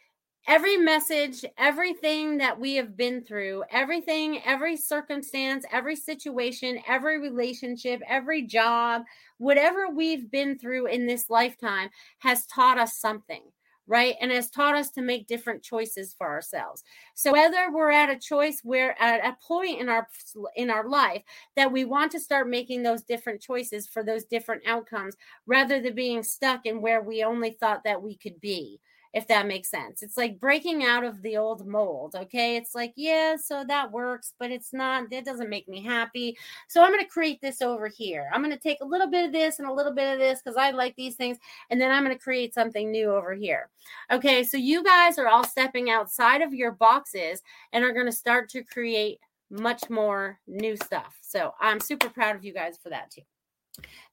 every 0.48 0.78
message 0.78 1.44
everything 1.58 2.38
that 2.38 2.60
we 2.60 2.76
have 2.76 2.96
been 2.96 3.24
through 3.24 3.64
everything 3.70 4.42
every 4.46 4.78
circumstance 4.78 5.66
every 5.72 5.96
situation 5.96 6.80
every 6.88 7.20
relationship 7.20 8.02
every 8.08 8.42
job 8.42 9.04
whatever 9.38 9.90
we've 9.90 10.32
been 10.32 10.58
through 10.58 10.88
in 10.88 11.06
this 11.06 11.30
lifetime 11.30 11.90
has 12.20 12.46
taught 12.48 12.80
us 12.80 12.98
something 12.98 13.44
right? 13.90 14.16
And 14.22 14.32
has 14.32 14.50
taught 14.52 14.76
us 14.76 14.92
to 14.92 15.02
make 15.02 15.28
different 15.28 15.64
choices 15.64 16.14
for 16.14 16.28
ourselves. 16.28 16.84
So 17.16 17.34
whether 17.34 17.72
we're 17.72 17.90
at 17.90 18.10
a 18.10 18.20
choice, 18.20 18.62
we're 18.64 18.96
at 19.00 19.26
a 19.26 19.36
point 19.46 19.82
in 19.82 19.90
our 19.90 20.08
in 20.56 20.70
our 20.70 20.88
life 20.88 21.24
that 21.56 21.72
we 21.72 21.84
want 21.86 22.12
to 22.14 22.20
start 22.20 22.48
making 22.48 22.84
those 22.84 23.02
different 23.02 23.42
choices 23.42 23.88
for 23.88 24.04
those 24.04 24.26
different 24.26 24.62
outcomes 24.68 25.16
rather 25.48 25.82
than 25.82 25.96
being 25.96 26.22
stuck 26.24 26.66
in 26.66 26.82
where 26.82 27.02
we 27.02 27.24
only 27.24 27.52
thought 27.60 27.84
that 27.84 28.02
we 28.02 28.16
could 28.16 28.40
be 28.40 28.80
if 29.14 29.28
that 29.28 29.48
makes 29.48 29.70
sense. 29.70 30.04
It's 30.04 30.18
like 30.18 30.40
breaking 30.40 30.84
out 30.84 31.04
of 31.04 31.22
the 31.22 31.38
old 31.38 31.66
mold. 31.66 32.16
Okay. 32.16 32.58
It's 32.58 32.76
like, 32.76 32.94
yeah, 32.96 33.36
so 33.38 33.64
that 33.68 33.92
works, 33.92 34.34
but 34.40 34.52
it's 34.52 34.72
not, 34.72 35.10
that 35.10 35.26
doesn't 35.26 35.50
make 35.50 35.68
me 35.68 35.82
happy. 35.82 36.38
So 36.68 36.84
I'm 36.84 36.92
going 36.92 37.04
to 37.04 37.10
create 37.10 37.42
this 37.42 37.62
over 37.62 37.88
here. 37.88 38.30
I'm 38.34 38.42
going 38.44 38.56
to 38.56 38.60
take 38.60 38.82
a 38.82 38.86
little 38.86 39.10
bit 39.10 39.26
of 39.26 39.32
this 39.32 39.60
and 39.60 39.68
a 39.68 39.74
little 39.74 39.94
bit 39.94 40.14
of 40.14 40.20
this 40.20 40.42
because 40.42 40.58
I 40.58 40.72
like 40.72 40.96
these 40.96 41.16
things. 41.16 41.38
And 41.70 41.82
then 41.82 41.92
I'm 41.92 42.04
going 42.04 42.16
to 42.16 42.24
create 42.24 42.54
something 42.54 42.92
new 42.92 43.12
over 43.12 43.34
here. 43.34 43.70
Okay. 44.12 44.44
So 44.44 44.58
you 44.58 44.84
guys 44.84 45.18
are 45.18 45.28
all 45.28 45.44
stepping 45.44 45.90
outside 45.90 46.42
of 46.42 46.54
your 46.54 46.72
boxes 46.72 47.42
and 47.74 47.84
are 47.84 47.94
going 47.94 48.06
to 48.06 48.12
start 48.12 48.50
to 48.50 48.64
create 48.64 49.20
much 49.50 49.90
more 49.90 50.40
new 50.46 50.76
stuff. 50.76 51.18
So 51.22 51.56
I'm 51.60 51.80
super 51.80 52.10
proud 52.10 52.36
of 52.36 52.46
you 52.46 52.54
guys 52.54 52.78
for 52.78 52.90
that 52.90 53.10
too. 53.10 53.22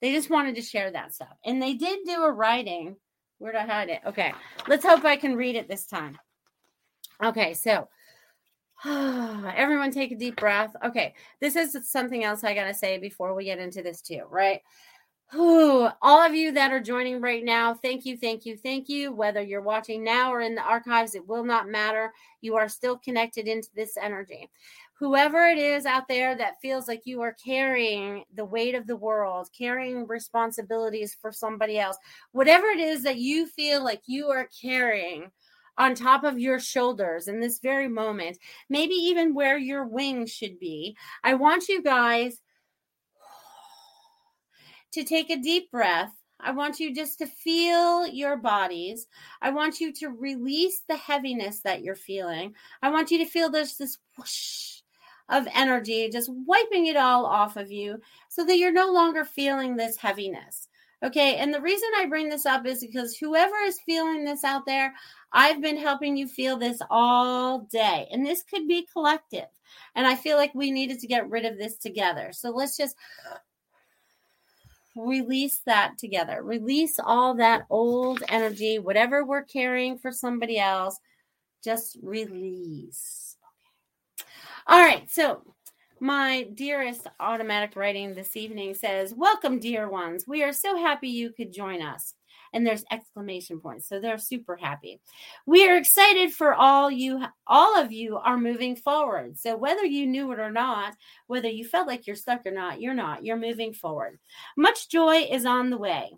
They 0.01 0.13
just 0.13 0.31
wanted 0.31 0.55
to 0.55 0.63
share 0.63 0.91
that 0.91 1.15
stuff. 1.15 1.37
And 1.45 1.61
they 1.61 1.75
did 1.75 1.99
do 2.07 2.23
a 2.23 2.33
writing 2.33 2.97
Where'd 3.39 3.57
I 3.57 3.67
hide 3.67 3.89
it? 3.89 4.01
Okay. 4.07 4.33
Let's 4.69 4.85
hope 4.85 5.05
I 5.05 5.17
can 5.17 5.37
read 5.37 5.57
it 5.57 5.69
this 5.69 5.87
time. 5.87 6.19
Okay. 7.23 7.55
So, 7.55 7.89
everyone 8.85 9.91
take 9.91 10.13
a 10.13 10.17
deep 10.17 10.37
breath. 10.37 10.75
Okay. 10.85 11.15
This 11.41 11.57
is 11.57 11.77
something 11.91 12.25
else 12.25 12.45
I 12.45 12.55
got 12.55 12.65
to 12.65 12.75
say 12.75 12.99
before 12.99 13.35
we 13.35 13.45
get 13.45 13.59
into 13.59 13.83
this, 13.83 14.01
too, 14.01 14.23
right? 14.31 14.61
Ooh, 15.35 15.89
all 16.03 16.25
of 16.25 16.35
you 16.35 16.53
that 16.53 16.71
are 16.71 16.81
joining 16.81 17.21
right 17.21 17.45
now, 17.45 17.75
thank 17.75 18.05
you, 18.05 18.17
thank 18.17 18.47
you, 18.47 18.57
thank 18.57 18.89
you. 18.89 19.13
Whether 19.13 19.43
you're 19.43 19.61
watching 19.61 20.05
now 20.05 20.33
or 20.33 20.41
in 20.41 20.55
the 20.55 20.63
archives, 20.63 21.17
it 21.17 21.27
will 21.27 21.43
not 21.43 21.69
matter. 21.69 22.13
You 22.43 22.55
are 22.55 22.69
still 22.69 22.97
connected 22.97 23.49
into 23.49 23.69
this 23.75 23.97
energy 24.01 24.49
whoever 24.99 25.47
it 25.47 25.59
is 25.59 25.85
out 25.85 26.09
there 26.09 26.35
that 26.37 26.61
feels 26.61 26.89
like 26.89 27.03
you 27.05 27.21
are 27.21 27.37
carrying 27.45 28.25
the 28.35 28.45
weight 28.45 28.75
of 28.75 28.87
the 28.87 28.97
world, 28.97 29.49
carrying 29.57 30.07
responsibilities 30.07 31.15
for 31.21 31.31
somebody 31.31 31.79
else, 31.79 31.99
whatever 32.33 32.67
it 32.69 32.81
is 32.81 33.03
that 33.03 33.19
you 33.19 33.47
feel 33.47 33.85
like 33.85 34.01
you 34.07 34.29
are 34.29 34.49
carrying 34.63 35.31
on 35.79 35.95
top 35.95 36.25
of 36.25 36.39
your 36.39 36.59
shoulders 36.59 37.29
in 37.29 37.41
this 37.41 37.59
very 37.59 37.89
moment, 37.89 38.39
maybe 38.71 38.95
even 38.95 39.35
where 39.35 39.59
your 39.59 39.85
wings 39.85 40.33
should 40.33 40.59
be, 40.59 40.97
I 41.23 41.35
want 41.35 41.69
you 41.69 41.83
guys 41.83 42.41
to 44.93 45.05
take 45.05 45.29
a 45.29 45.37
deep 45.37 45.71
breath. 45.71 46.13
I 46.41 46.53
want 46.53 46.81
you 46.81 46.95
just 46.95 47.19
to 47.19 47.27
feel 47.27 48.07
your 48.07 48.37
bodies. 48.37 49.07
I 49.41 49.51
want 49.51 49.81
you 49.81 49.93
to 49.95 50.09
release 50.09 50.83
the 50.89 50.97
heaviness 50.97 51.61
that 51.63 51.83
you're 51.83 51.95
feeling. 51.95 52.55
I 52.83 52.91
want 52.91 53.11
you 53.11 53.19
to 53.19 53.25
feel 53.27 53.51
this 53.51 53.77
this 53.77 53.99
whoosh 54.17 54.76
of 55.29 55.47
energy, 55.55 56.09
just 56.11 56.31
wiping 56.33 56.87
it 56.87 56.97
all 56.97 57.27
off 57.27 57.57
of 57.57 57.71
you 57.71 58.01
so 58.29 58.45
that 58.45 58.59
you're 58.59 58.73
no 58.73 58.93
longer 58.93 59.25
feeling 59.25 59.77
this 59.77 59.97
heaviness. 59.97 60.69
Okay. 61.03 61.37
And 61.37 61.53
the 61.53 61.61
reason 61.61 61.89
I 61.97 62.07
bring 62.07 62.29
this 62.29 62.47
up 62.47 62.65
is 62.67 62.81
because 62.81 63.17
whoever 63.17 63.57
is 63.65 63.81
feeling 63.81 64.25
this 64.25 64.45
out 64.45 64.65
there, 64.67 64.95
I've 65.33 65.61
been 65.61 65.77
helping 65.77 66.17
you 66.17 66.27
feel 66.27 66.57
this 66.57 66.81
all 66.89 67.61
day. 67.71 68.09
And 68.11 68.25
this 68.25 68.43
could 68.43 68.67
be 68.67 68.89
collective. 68.93 69.49
And 69.95 70.07
I 70.07 70.15
feel 70.15 70.37
like 70.37 70.55
we 70.55 70.71
needed 70.71 71.01
to 71.01 71.07
get 71.07 71.29
rid 71.29 71.45
of 71.45 71.59
this 71.59 71.77
together. 71.77 72.31
So 72.33 72.51
let's 72.51 72.77
just 72.77 72.97
release 74.95 75.61
that 75.67 75.99
together. 75.99 76.43
Release 76.43 76.99
all 76.99 77.35
that 77.35 77.67
old 77.69 78.23
energy, 78.29 78.79
whatever 78.79 79.25
we're 79.25 79.45
carrying 79.45 79.99
for 79.99 80.11
somebody 80.11 80.59
else, 80.59 80.99
just 81.63 81.99
release. 82.03 83.26
All 84.69 84.81
right. 84.81 85.09
So, 85.09 85.43
my 86.01 86.49
dearest 86.55 87.07
automatic 87.21 87.77
writing 87.77 88.15
this 88.15 88.37
evening 88.37 88.75
says, 88.75 89.15
Welcome, 89.15 89.61
dear 89.61 89.89
ones. 89.89 90.25
We 90.27 90.43
are 90.43 90.53
so 90.53 90.77
happy 90.77 91.09
you 91.09 91.31
could 91.31 91.53
join 91.53 91.81
us. 91.81 92.15
And 92.53 92.67
there's 92.67 92.85
exclamation 92.91 93.61
points. 93.61 93.89
So 93.89 94.01
they're 94.01 94.19
super 94.19 94.57
happy. 94.57 95.01
We 95.47 95.69
are 95.69 95.77
excited 95.77 96.33
for 96.33 96.55
all 96.55 96.91
you, 96.91 97.23
all 97.47 97.79
of 97.79 97.93
you 97.93 98.17
are 98.17 98.39
moving 98.39 98.77
forward. 98.77 99.39
So 99.39 99.57
whether 99.57 99.85
you 99.85 100.07
knew 100.07 100.33
it 100.33 100.39
or 100.39 100.51
not, 100.51 100.95
whether 101.27 101.49
you 101.49 101.67
felt 101.67 101.87
like 101.87 102.07
you're 102.07 102.17
stuck 102.17 102.47
or 102.47 102.53
not, 102.53 102.81
you're 102.81 102.95
not. 102.95 103.25
You're 103.25 103.37
moving 103.37 103.73
forward. 103.73 104.19
Much 104.57 104.89
joy 104.89 105.29
is 105.31 105.45
on 105.45 105.71
the 105.71 105.79
way 105.79 106.13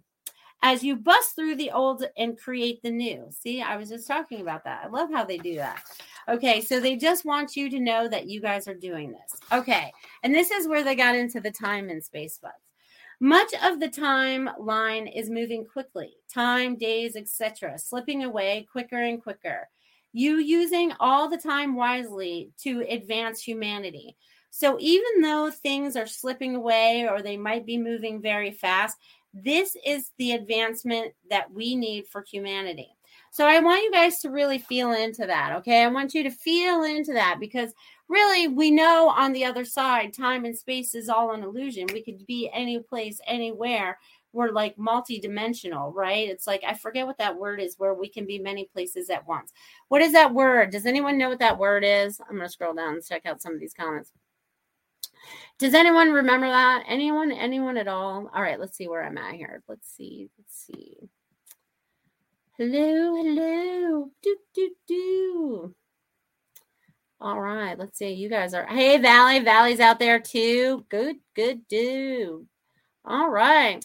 as 0.62 0.83
you 0.83 0.97
bust 0.97 1.35
through 1.35 1.57
the 1.57 1.71
old 1.71 2.05
and 2.17 2.38
create 2.38 2.83
the 2.83 2.90
new. 2.90 3.26
See, 3.31 3.62
I 3.62 3.76
was 3.76 3.88
just 3.88 4.07
talking 4.07 4.40
about 4.40 4.64
that. 4.64 4.85
I 4.85 4.88
love 4.88 5.11
how 5.12 5.25
they 5.25 5.38
do 5.38 5.57
that. 5.57 5.83
Okay, 6.28 6.61
so 6.61 6.78
they 6.78 6.97
just 6.97 7.25
want 7.25 7.56
you 7.56 7.70
to 7.70 7.80
know 7.80 8.06
that 8.06 8.28
you 8.28 8.40
guys 8.40 8.68
are 8.68 8.75
doing 8.75 9.12
this. 9.12 9.40
Okay, 9.50 9.90
and 10.23 10.35
this 10.35 10.50
is 10.50 10.68
where 10.68 10.85
they 10.85 10.94
got 10.94 11.16
into 11.16 11.40
the 11.40 11.50
time 11.50 11.88
and 11.88 12.04
space 12.04 12.38
bugs. 12.42 12.54
Much 13.20 13.52
of 13.64 13.80
the 13.80 13.88
timeline 13.88 15.11
is 15.12 15.30
moving 15.30 15.64
quickly, 15.64 16.14
time, 16.32 16.76
days, 16.76 17.16
etc., 17.16 17.78
slipping 17.78 18.25
away 18.25 18.66
quicker 18.70 19.02
and 19.02 19.23
quicker. 19.23 19.68
You 20.12 20.37
using 20.37 20.92
all 21.00 21.28
the 21.28 21.38
time 21.38 21.75
wisely 21.75 22.52
to 22.62 22.85
advance 22.88 23.42
humanity. 23.42 24.16
So 24.50 24.76
even 24.80 25.20
though 25.20 25.50
things 25.50 25.97
are 25.97 26.06
slipping 26.06 26.54
away 26.54 27.08
or 27.08 27.23
they 27.23 27.37
might 27.37 27.66
be 27.66 27.78
moving 27.78 28.20
very 28.20 28.50
fast, 28.50 28.97
this 29.35 29.76
is 29.85 30.12
the 30.18 30.32
advancement 30.32 31.12
that 31.30 31.50
we 31.50 31.75
need 31.75 32.06
for 32.06 32.23
humanity. 32.23 32.88
So 33.30 33.47
I 33.47 33.61
want 33.61 33.82
you 33.82 33.92
guys 33.92 34.20
to 34.20 34.30
really 34.30 34.58
feel 34.58 34.92
into 34.92 35.26
that. 35.26 35.56
Okay. 35.58 35.82
I 35.82 35.88
want 35.88 36.14
you 36.14 36.23
to 36.23 36.30
feel 36.30 36.82
into 36.82 37.12
that 37.12 37.37
because 37.40 37.73
really 38.08 38.49
we 38.49 38.70
know 38.70 39.08
on 39.08 39.32
the 39.32 39.44
other 39.44 39.64
side, 39.64 40.12
time 40.12 40.44
and 40.44 40.56
space 40.56 40.94
is 40.94 41.08
all 41.08 41.32
an 41.32 41.42
illusion. 41.42 41.87
We 41.92 42.02
could 42.02 42.26
be 42.26 42.50
any 42.52 42.80
place, 42.80 43.20
anywhere. 43.26 43.99
We're 44.32 44.50
like 44.50 44.76
multi-dimensional, 44.78 45.92
right? 45.92 46.28
It's 46.28 46.47
like 46.47 46.62
I 46.66 46.75
forget 46.75 47.06
what 47.06 47.18
that 47.18 47.37
word 47.37 47.61
is 47.61 47.78
where 47.78 47.94
we 47.94 48.08
can 48.08 48.26
be 48.26 48.38
many 48.38 48.66
places 48.66 49.08
at 49.08 49.26
once. 49.26 49.52
What 49.88 50.02
is 50.02 50.12
that 50.12 50.35
word? 50.35 50.70
Does 50.70 50.87
anyone 50.87 51.16
know 51.16 51.28
what 51.30 51.38
that 51.38 51.58
word 51.58 51.82
is? 51.85 52.20
I'm 52.28 52.37
gonna 52.37 52.49
scroll 52.49 52.75
down 52.75 52.94
and 52.94 53.04
check 53.04 53.25
out 53.25 53.40
some 53.40 53.54
of 53.54 53.61
these 53.61 53.75
comments. 53.75 54.12
Does 55.58 55.75
anyone 55.75 56.12
remember 56.12 56.47
that? 56.47 56.85
Anyone? 56.87 57.32
Anyone 57.32 57.76
at 57.78 57.88
all? 57.88 58.30
All 58.32 58.42
right, 58.42 58.61
let's 58.61 58.76
see 58.76 58.87
where 58.87 59.04
I'm 59.04 59.18
at 59.18 59.35
here. 59.35 59.62
Let's 59.66 59.90
see. 59.92 60.28
Let's 60.38 60.66
see. 60.66 61.08
Hello, 62.59 63.15
hello. 63.15 64.11
Do 64.21 64.37
do 64.53 64.71
do. 64.88 65.75
All 67.21 67.41
right, 67.41 67.79
let's 67.79 67.97
see. 67.99 68.15
You 68.15 68.29
guys 68.29 68.53
are 68.53 68.67
hey 68.67 68.99
Valley. 68.99 69.38
Valley's 69.38 69.79
out 69.79 70.00
there 70.00 70.19
too. 70.19 70.85
Good, 70.88 71.19
good 71.37 71.69
do. 71.69 72.49
All 73.05 73.31
right. 73.31 73.85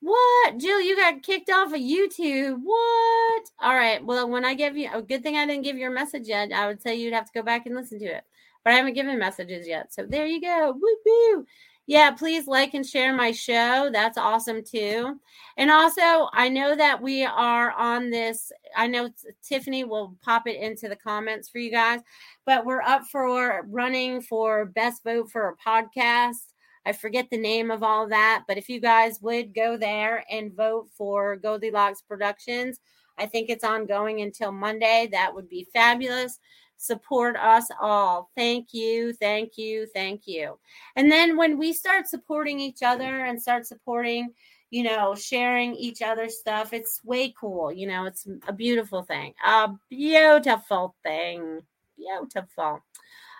What? 0.00 0.58
Jill, 0.58 0.82
you 0.82 0.94
got 0.94 1.22
kicked 1.22 1.48
off 1.48 1.72
of 1.72 1.80
YouTube. 1.80 2.58
What? 2.62 3.50
All 3.58 3.74
right. 3.74 4.04
Well, 4.04 4.28
when 4.28 4.44
I 4.44 4.52
give 4.54 4.76
you 4.76 4.90
a 4.92 5.00
good 5.00 5.22
thing 5.22 5.36
I 5.38 5.46
didn't 5.46 5.64
give 5.64 5.78
your 5.78 5.90
message 5.90 6.28
yet, 6.28 6.52
I 6.52 6.66
would 6.66 6.82
say 6.82 6.96
you'd 6.96 7.14
have 7.14 7.26
to 7.26 7.32
go 7.34 7.42
back 7.42 7.64
and 7.64 7.74
listen 7.74 7.98
to 8.00 8.04
it 8.04 8.24
but 8.64 8.72
I 8.72 8.76
haven't 8.76 8.94
given 8.94 9.18
messages 9.18 9.66
yet. 9.66 9.92
So 9.92 10.06
there 10.06 10.26
you 10.26 10.40
go. 10.40 10.72
Woo 10.72 10.96
woo. 11.04 11.46
Yeah, 11.86 12.12
please 12.12 12.46
like 12.46 12.74
and 12.74 12.86
share 12.86 13.12
my 13.12 13.32
show. 13.32 13.90
That's 13.92 14.16
awesome 14.16 14.62
too. 14.62 15.18
And 15.56 15.70
also, 15.70 16.28
I 16.32 16.48
know 16.48 16.76
that 16.76 17.02
we 17.02 17.24
are 17.24 17.72
on 17.72 18.10
this. 18.10 18.52
I 18.76 18.86
know 18.86 19.10
Tiffany 19.42 19.84
will 19.84 20.16
pop 20.22 20.46
it 20.46 20.60
into 20.60 20.88
the 20.88 20.96
comments 20.96 21.48
for 21.48 21.58
you 21.58 21.70
guys, 21.72 22.00
but 22.46 22.64
we're 22.64 22.82
up 22.82 23.02
for 23.10 23.66
running 23.68 24.22
for 24.22 24.66
best 24.66 25.02
vote 25.02 25.30
for 25.30 25.48
a 25.48 25.56
podcast. 25.56 26.52
I 26.86 26.92
forget 26.92 27.28
the 27.30 27.38
name 27.38 27.70
of 27.70 27.82
all 27.82 28.08
that, 28.08 28.44
but 28.46 28.58
if 28.58 28.68
you 28.68 28.80
guys 28.80 29.20
would 29.20 29.54
go 29.54 29.76
there 29.76 30.24
and 30.30 30.54
vote 30.54 30.88
for 30.96 31.36
Goldilocks 31.36 32.02
Productions, 32.02 32.80
I 33.18 33.26
think 33.26 33.50
it's 33.50 33.64
ongoing 33.64 34.20
until 34.20 34.52
Monday. 34.52 35.08
That 35.12 35.34
would 35.34 35.48
be 35.48 35.68
fabulous 35.72 36.38
support 36.82 37.36
us 37.36 37.68
all. 37.80 38.28
Thank 38.36 38.74
you, 38.74 39.12
thank 39.12 39.56
you, 39.56 39.86
thank 39.94 40.26
you. 40.26 40.58
And 40.96 41.10
then 41.10 41.36
when 41.36 41.56
we 41.56 41.72
start 41.72 42.08
supporting 42.08 42.58
each 42.58 42.82
other 42.82 43.24
and 43.24 43.40
start 43.40 43.66
supporting, 43.66 44.34
you 44.70 44.82
know, 44.82 45.14
sharing 45.14 45.76
each 45.76 46.02
other's 46.02 46.38
stuff, 46.38 46.72
it's 46.72 47.00
way 47.04 47.32
cool. 47.38 47.72
You 47.72 47.86
know, 47.86 48.06
it's 48.06 48.26
a 48.48 48.52
beautiful 48.52 49.02
thing, 49.02 49.32
a 49.46 49.70
beautiful 49.90 50.96
thing, 51.04 51.60
beautiful. 51.96 52.82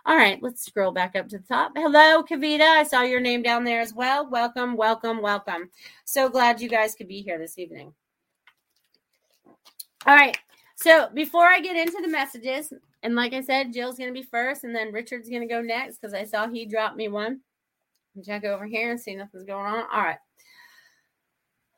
All 0.04 0.16
right, 0.16 0.40
let's 0.40 0.64
scroll 0.64 0.92
back 0.92 1.16
up 1.16 1.28
to 1.28 1.38
the 1.38 1.44
top. 1.44 1.72
Hello, 1.74 2.22
Kavita. 2.22 2.60
I 2.60 2.84
saw 2.84 3.02
your 3.02 3.20
name 3.20 3.42
down 3.42 3.64
there 3.64 3.80
as 3.80 3.92
well. 3.92 4.28
Welcome, 4.28 4.76
welcome, 4.76 5.20
welcome. 5.20 5.68
So 6.04 6.28
glad 6.28 6.60
you 6.60 6.68
guys 6.68 6.94
could 6.94 7.08
be 7.08 7.22
here 7.22 7.38
this 7.38 7.58
evening. 7.58 7.92
All 10.06 10.14
right. 10.14 10.36
So 10.76 11.08
before 11.14 11.46
I 11.46 11.60
get 11.60 11.76
into 11.76 12.00
the 12.02 12.08
messages, 12.08 12.72
and 13.02 13.16
like 13.16 13.32
I 13.32 13.40
said, 13.40 13.72
Jill's 13.72 13.98
going 13.98 14.12
to 14.12 14.20
be 14.20 14.26
first, 14.26 14.64
and 14.64 14.74
then 14.74 14.92
Richard's 14.92 15.28
going 15.28 15.42
to 15.42 15.48
go 15.48 15.60
next 15.60 15.98
because 15.98 16.14
I 16.14 16.24
saw 16.24 16.48
he 16.48 16.66
dropped 16.66 16.96
me 16.96 17.08
one. 17.08 17.40
Check 18.24 18.44
over 18.44 18.66
here 18.66 18.90
and 18.90 19.00
see 19.00 19.16
nothing's 19.16 19.44
going 19.44 19.66
on. 19.66 19.84
All 19.92 20.02
right. 20.02 20.18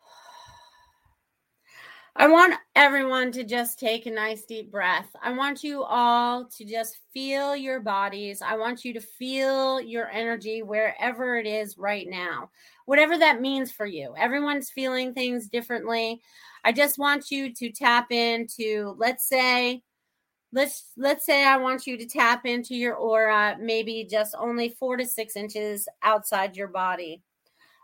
I 2.17 2.29
want 2.29 2.55
everyone 2.75 3.33
to 3.33 3.45
just 3.45 3.79
take 3.79 4.07
a 4.07 4.11
nice 4.11 4.45
deep 4.45 4.71
breath. 4.71 5.09
I 5.23 5.33
want 5.33 5.65
you 5.65 5.83
all 5.83 6.45
to 6.45 6.65
just 6.65 6.99
feel 7.13 7.57
your 7.57 7.81
bodies. 7.81 8.43
I 8.43 8.57
want 8.57 8.85
you 8.85 8.93
to 8.95 9.01
feel 9.01 9.81
your 9.81 10.11
energy 10.11 10.63
wherever 10.63 11.39
it 11.39 11.47
is 11.47 11.79
right 11.79 12.07
now, 12.09 12.51
whatever 12.85 13.17
that 13.17 13.41
means 13.41 13.73
for 13.73 13.87
you. 13.87 14.15
Everyone's 14.19 14.71
feeling 14.71 15.15
things 15.15 15.49
differently. 15.49 16.21
I 16.65 16.73
just 16.73 16.99
want 16.99 17.31
you 17.31 17.55
to 17.55 17.71
tap 17.71 18.11
into, 18.11 18.95
let's 18.99 19.29
say, 19.29 19.83
let's 20.55 20.93
let's 20.97 21.27
say 21.27 21.45
I 21.45 21.57
want 21.57 21.87
you 21.87 21.99
to 21.99 22.07
tap 22.07 22.47
into 22.47 22.75
your 22.75 22.95
aura, 22.95 23.57
maybe 23.61 24.07
just 24.09 24.35
only 24.39 24.71
four 24.71 24.97
to 24.97 25.05
six 25.05 25.37
inches 25.37 25.87
outside 26.03 26.57
your 26.57 26.69
body. 26.69 27.21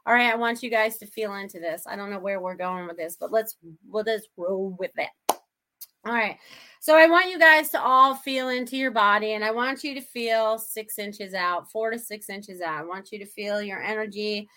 All 0.07 0.15
right, 0.15 0.33
I 0.33 0.37
want 0.37 0.63
you 0.63 0.71
guys 0.71 0.97
to 0.99 1.07
feel 1.07 1.35
into 1.35 1.59
this. 1.59 1.85
I 1.87 1.97
don't 1.97 2.11
know 2.11 2.21
where 2.21 2.41
we're 2.41 2.55
going 2.55 2.87
with 2.87 2.97
this, 2.97 3.17
but 3.19 3.33
let's 3.33 3.57
we'll 3.89 4.05
just 4.05 4.29
roll 4.37 4.75
with 4.79 4.93
it. 4.97 5.11
All 6.07 6.15
right. 6.15 6.39
So 6.81 6.97
I 6.97 7.07
want 7.09 7.29
you 7.29 7.39
guys 7.39 7.69
to 7.71 7.81
all 7.81 8.15
feel 8.15 8.49
into 8.49 8.79
your 8.79 8.91
body 8.91 9.35
and 9.35 9.45
I 9.45 9.51
want 9.51 9.85
you 9.85 9.95
to 9.95 10.01
feel 10.01 10.59
six 10.59 10.99
inches 10.99 11.35
out, 11.35 11.71
four 11.71 11.91
to 11.91 11.99
six 11.99 12.31
inches 12.31 12.63
out. 12.63 12.79
I 12.79 12.85
want 12.85 13.13
you 13.13 13.19
to 13.19 13.27
feel 13.27 13.61
your 13.61 13.83
energy 13.83 14.49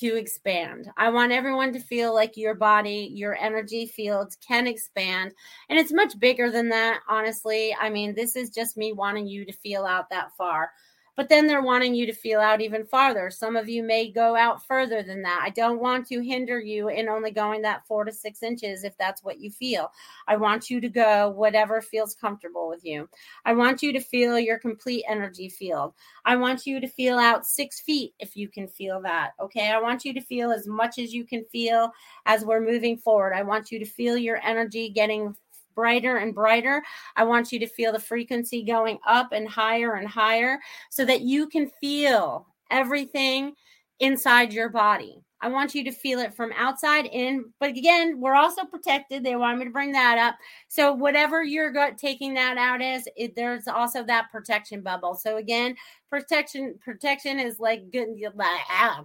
to 0.00 0.16
expand. 0.16 0.90
I 0.96 1.10
want 1.10 1.32
everyone 1.32 1.72
to 1.74 1.80
feel 1.80 2.14
like 2.14 2.36
your 2.36 2.54
body, 2.54 3.10
your 3.12 3.36
energy 3.36 3.86
fields 3.86 4.36
can 4.36 4.66
expand. 4.66 5.32
And 5.68 5.78
it's 5.78 5.92
much 5.92 6.18
bigger 6.18 6.50
than 6.50 6.68
that, 6.70 7.00
honestly. 7.08 7.76
I 7.80 7.90
mean, 7.90 8.14
this 8.14 8.36
is 8.36 8.50
just 8.50 8.76
me 8.76 8.92
wanting 8.92 9.26
you 9.26 9.44
to 9.44 9.52
feel 9.52 9.84
out 9.84 10.08
that 10.10 10.32
far 10.36 10.70
but 11.16 11.28
then 11.28 11.46
they're 11.46 11.62
wanting 11.62 11.94
you 11.94 12.06
to 12.06 12.12
feel 12.12 12.40
out 12.40 12.60
even 12.60 12.84
farther. 12.84 13.30
Some 13.30 13.56
of 13.56 13.68
you 13.68 13.82
may 13.82 14.10
go 14.10 14.34
out 14.34 14.66
further 14.66 15.02
than 15.02 15.22
that. 15.22 15.40
I 15.42 15.50
don't 15.50 15.80
want 15.80 16.06
to 16.08 16.20
hinder 16.20 16.58
you 16.58 16.88
in 16.88 17.08
only 17.08 17.30
going 17.30 17.62
that 17.62 17.86
four 17.86 18.04
to 18.04 18.12
six 18.12 18.42
inches 18.42 18.84
if 18.84 18.96
that's 18.96 19.22
what 19.22 19.38
you 19.38 19.50
feel. 19.50 19.90
I 20.26 20.36
want 20.36 20.70
you 20.70 20.80
to 20.80 20.88
go 20.88 21.30
whatever 21.30 21.82
feels 21.82 22.14
comfortable 22.14 22.68
with 22.68 22.84
you. 22.84 23.08
I 23.44 23.52
want 23.52 23.82
you 23.82 23.92
to 23.92 24.00
feel 24.00 24.38
your 24.38 24.58
complete 24.58 25.04
energy 25.08 25.48
field. 25.48 25.92
I 26.24 26.36
want 26.36 26.66
you 26.66 26.80
to 26.80 26.88
feel 26.88 27.18
out 27.18 27.46
six 27.46 27.80
feet 27.80 28.14
if 28.18 28.36
you 28.36 28.48
can 28.48 28.66
feel 28.66 29.00
that. 29.02 29.32
Okay. 29.40 29.70
I 29.70 29.80
want 29.80 30.04
you 30.04 30.14
to 30.14 30.20
feel 30.20 30.50
as 30.50 30.66
much 30.66 30.98
as 30.98 31.12
you 31.12 31.24
can 31.24 31.44
feel 31.44 31.90
as 32.26 32.44
we're 32.44 32.60
moving 32.60 32.96
forward. 32.96 33.34
I 33.34 33.42
want 33.42 33.70
you 33.70 33.78
to 33.78 33.84
feel 33.84 34.16
your 34.16 34.40
energy 34.42 34.88
getting 34.88 35.36
brighter 35.74 36.18
and 36.18 36.34
brighter. 36.34 36.82
I 37.16 37.24
want 37.24 37.52
you 37.52 37.58
to 37.60 37.66
feel 37.66 37.92
the 37.92 37.98
frequency 37.98 38.62
going 38.62 38.98
up 39.06 39.32
and 39.32 39.48
higher 39.48 39.94
and 39.94 40.08
higher 40.08 40.58
so 40.90 41.04
that 41.04 41.22
you 41.22 41.48
can 41.48 41.70
feel 41.80 42.46
everything 42.70 43.54
inside 44.00 44.52
your 44.52 44.68
body. 44.68 45.22
I 45.42 45.48
want 45.48 45.74
you 45.74 45.82
to 45.84 45.90
feel 45.90 46.20
it 46.20 46.34
from 46.34 46.52
outside 46.56 47.06
in, 47.06 47.52
but 47.58 47.70
again, 47.70 48.20
we're 48.20 48.36
also 48.36 48.64
protected. 48.64 49.24
They 49.24 49.34
want 49.34 49.58
me 49.58 49.64
to 49.64 49.72
bring 49.72 49.90
that 49.90 50.16
up. 50.16 50.36
So 50.68 50.92
whatever 50.92 51.42
you're 51.42 51.72
taking 51.96 52.34
that 52.34 52.56
out 52.58 52.80
as, 52.80 53.08
it, 53.16 53.34
there's 53.34 53.66
also 53.66 54.04
that 54.04 54.30
protection 54.30 54.82
bubble. 54.82 55.16
So 55.16 55.38
again, 55.38 55.74
protection 56.08 56.78
protection 56.80 57.40
is 57.40 57.58
like 57.58 57.90
good. 57.90 58.10
Like, 58.36 58.60
Ah, 58.70 59.04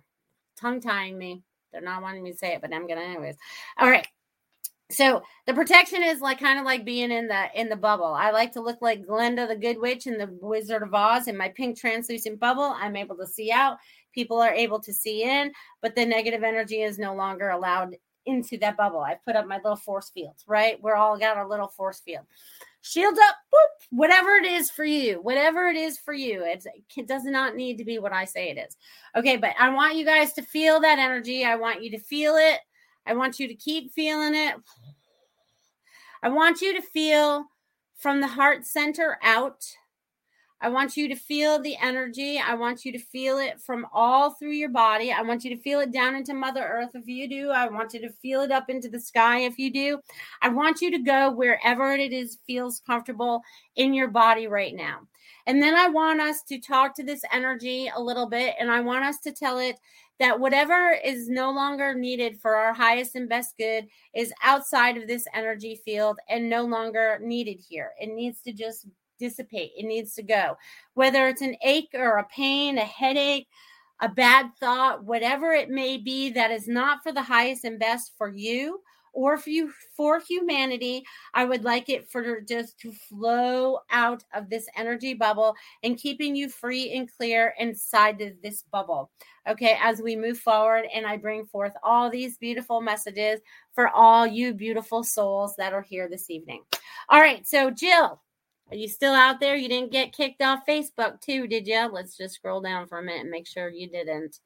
tongue 0.55 0.79
tying 0.79 1.17
me. 1.17 1.41
They're 1.74 1.81
not 1.81 2.03
wanting 2.03 2.21
me 2.21 2.33
to 2.33 2.38
say 2.38 2.53
it, 2.53 2.62
but 2.62 2.71
I'm 2.71 2.88
gonna 2.88 3.01
anyways. 3.01 3.36
All 3.79 3.89
right 3.89 4.07
so 4.89 5.22
the 5.46 5.53
protection 5.53 6.01
is 6.01 6.22
like 6.22 6.39
kind 6.39 6.58
of 6.58 6.65
like 6.65 6.86
being 6.86 7.12
in 7.12 7.27
the 7.27 7.48
in 7.53 7.67
the 7.67 7.75
bubble. 7.75 8.06
I 8.06 8.32
like 8.32 8.53
to 8.53 8.62
look 8.62 8.82
like 8.82 9.06
glenda 9.06 9.48
the 9.48 9.56
good 9.56 9.79
witch 9.79 10.08
in 10.08 10.17
the 10.17 10.29
wizard 10.41 10.82
of 10.82 10.94
oz. 10.94 11.27
In 11.27 11.36
my 11.36 11.50
pink 11.50 11.78
translucent 11.78 12.39
bubble 12.39 12.73
i'm 12.78 12.95
able 12.95 13.17
to 13.17 13.28
see 13.28 13.52
out. 13.52 13.78
People 14.13 14.39
are 14.39 14.54
able 14.54 14.80
to 14.80 14.93
see 14.93 15.23
in 15.23 15.52
but 15.82 15.93
the 15.95 16.06
negative 16.06 16.43
energy 16.43 16.82
is 16.82 16.97
no 16.97 17.13
longer 17.13 17.50
allowed 17.50 17.95
into 18.26 18.58
that 18.58 18.78
bubble. 18.78 19.00
I 19.00 19.17
put 19.26 19.36
up 19.36 19.47
my 19.47 19.58
little 19.58 19.76
force 19.76 20.10
fields 20.10 20.45
right? 20.47 20.82
We're 20.82 20.95
all 20.95 21.17
got 21.17 21.38
our 21.38 21.47
little 21.47 21.67
force 21.67 22.00
field. 22.00 22.26
Shield 22.82 23.17
up 23.17 23.36
whatever 23.89 24.36
it 24.36 24.45
is 24.45 24.71
for 24.71 24.86
you 24.86 25.19
whatever 25.21 25.67
it 25.67 25.76
is 25.76 25.97
for 25.97 26.13
you. 26.13 26.43
It's, 26.45 26.65
it 26.95 27.08
does 27.08 27.26
not 27.26 27.58
need 27.58 27.78
to 27.80 27.84
be 27.84 28.00
what 28.00 28.13
i 28.13 28.23
say 28.23 28.52
it 28.52 28.58
is. 28.58 28.78
Okay 29.17 29.36
but 29.36 29.54
i 29.60 29.67
want 29.67 29.97
you 29.97 30.06
guys 30.06 30.32
to 30.34 30.41
feel 30.43 30.80
that 30.80 30.97
energy. 30.97 31.43
I 31.43 31.58
want 31.58 31.84
you 31.84 31.91
to 31.91 32.00
feel 32.00 32.36
it 32.38 32.60
I 33.08 33.13
want 33.13 33.39
you 33.39 33.48
to 33.48 33.56
keep 33.56 33.93
feeling 33.93 34.36
it. 34.36 34.56
I 36.22 36.30
want 36.30 36.62
you 36.62 36.74
to 36.76 36.82
feel 36.82 37.46
from 37.96 38.22
the 38.22 38.28
heart 38.28 38.65
center 38.65 39.17
out. 39.24 39.63
I 40.60 40.70
want 40.70 40.98
you 40.98 41.08
to 41.08 41.15
feel 41.15 41.62
the 41.62 41.78
energy. 41.80 42.39
I 42.39 42.56
want 42.56 42.84
you 42.84 42.91
to 42.91 42.98
feel 42.98 43.38
it 43.38 43.62
from 43.62 43.86
all 43.93 44.32
through 44.32 44.54
your 44.54 44.70
body. 44.70 45.12
I 45.12 45.22
want 45.22 45.43
you 45.43 45.56
to 45.56 45.62
feel 45.62 45.80
it 45.82 45.91
down 45.91 46.15
into 46.15 46.34
Mother 46.34 46.63
Earth 46.63 46.96
if 46.96 47.08
you 47.08 47.30
do. 47.30 47.52
I 47.52 47.67
want 47.67 47.93
you 47.93 48.02
to 48.02 48.10
feel 48.10 48.41
it 48.41 48.52
up 48.52 48.67
into 48.67 48.89
the 48.89 49.00
sky 49.00 49.41
if 49.41 49.60
you 49.60 49.72
do. 49.72 50.00
I 50.41 50.50
want 50.50 50.82
you 50.82 50.89
to 50.91 50.98
go 50.98 51.32
wherever 51.32 51.93
it 51.93 52.12
is 52.12 52.39
feels 52.48 52.82
comfortable 52.88 53.43
in 53.76 53.93
your 53.93 54.08
body 54.08 54.48
right 54.48 54.76
now. 54.76 55.02
And 55.46 55.62
then 55.62 55.76
I 55.76 55.89
want 55.89 56.22
us 56.22 56.41
to 56.50 56.60
talk 56.60 56.96
to 56.96 57.04
this 57.04 57.22
energy 57.32 57.91
a 57.96 58.02
little 58.02 58.28
bit 58.28 58.56
and 58.60 58.72
I 58.72 58.82
want 58.82 59.06
us 59.06 59.20
to 59.20 59.32
tell 59.32 59.60
it 59.60 59.78
that 60.19 60.39
whatever 60.39 60.97
is 61.03 61.30
no 61.30 61.51
longer 61.51 61.93
needed 61.93 62.39
for 62.39 62.56
our 62.56 62.73
highest 62.73 63.15
and 63.15 63.30
best 63.30 63.56
good 63.58 63.88
is 64.15 64.34
outside 64.43 64.97
of 64.97 65.08
this 65.08 65.27
energy 65.34 65.80
field 65.86 66.17
and 66.30 66.49
no 66.49 66.63
longer 66.63 67.19
needed 67.21 67.60
here. 67.67 67.91
It 67.99 68.13
needs 68.13 68.41
to 68.41 68.53
just 68.53 68.88
dissipate, 69.19 69.71
it 69.77 69.86
needs 69.86 70.13
to 70.15 70.23
go. 70.23 70.58
Whether 70.93 71.27
it's 71.27 71.41
an 71.41 71.56
ache 71.63 71.89
or 71.93 72.17
a 72.17 72.27
pain, 72.27 72.77
a 72.77 72.86
headache, 72.86 73.47
a 74.01 74.10
bad 74.10 74.51
thought, 74.60 75.03
whatever 75.03 75.51
it 75.51 75.69
may 75.69 75.97
be 75.97 76.30
that 76.32 76.51
is 76.51 76.67
not 76.67 77.01
for 77.03 77.12
the 77.12 77.23
highest 77.23 77.63
and 77.63 77.80
best 77.80 78.13
for 78.17 78.30
you 78.30 78.82
or 79.13 79.38
for 79.38 79.50
you 79.50 79.72
for 79.96 80.20
humanity 80.20 81.04
i 81.34 81.46
would 81.46 81.63
like 81.63 81.89
it 81.89 82.10
for 82.10 82.41
just 82.41 82.80
to 82.80 82.91
flow 82.91 83.80
out 83.91 84.24
of 84.34 84.50
this 84.50 84.67
energy 84.76 85.13
bubble 85.13 85.56
and 85.84 85.98
keeping 85.98 86.36
you 86.36 86.50
free 86.50 86.91
and 86.93 87.10
clear 87.15 87.54
inside 87.60 88.22
of 88.22 88.34
this 88.41 88.63
bubble. 88.72 89.12
Okay 89.48 89.78
as 89.82 90.02
we 90.02 90.15
move 90.15 90.38
forward 90.38 90.86
and 90.93 91.06
i 91.06 91.17
bring 91.17 91.46
forth 91.46 91.74
all 91.84 92.10
these 92.10 92.38
beautiful 92.38 92.82
messages 92.82 93.39
for 93.74 93.89
all 93.89 94.26
you 94.26 94.54
beautiful 94.54 95.04
souls 95.04 95.56
that 95.58 95.74
are 95.74 95.82
here 95.82 96.10
this 96.10 96.30
evening. 96.30 96.63
All 97.10 97.20
right 97.20 97.46
so 97.48 97.70
jill 97.70 98.22
are 98.70 98.76
you 98.76 98.89
still 98.89 99.13
out 99.13 99.39
there? 99.39 99.56
You 99.56 99.70
didn't 99.70 99.93
get 99.93 100.13
kicked 100.13 100.41
off 100.41 100.65
facebook 100.67 101.22
too 101.22 101.48
did 101.48 101.67
you 101.67 101.89
let's 101.91 102.17
just 102.17 102.36
scroll 102.36 102.62
down 102.62 102.88
for 102.88 103.00
a 103.00 103.04
minute 103.04 103.22
and 103.22 103.32
make 103.32 103.48
sure 103.48 103.70
you 103.70 103.89
didn't 103.89 104.39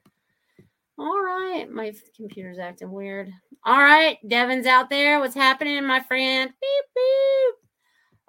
all 0.97 1.21
right, 1.21 1.67
my 1.69 1.93
computer's 2.15 2.59
acting 2.59 2.91
weird. 2.91 3.31
All 3.65 3.81
right, 3.81 4.17
Devin's 4.27 4.65
out 4.67 4.89
there. 4.89 5.19
What's 5.19 5.35
happening, 5.35 5.85
my 5.85 5.99
friend? 6.01 6.49
Beep 6.49 6.85
beep. 6.95 7.55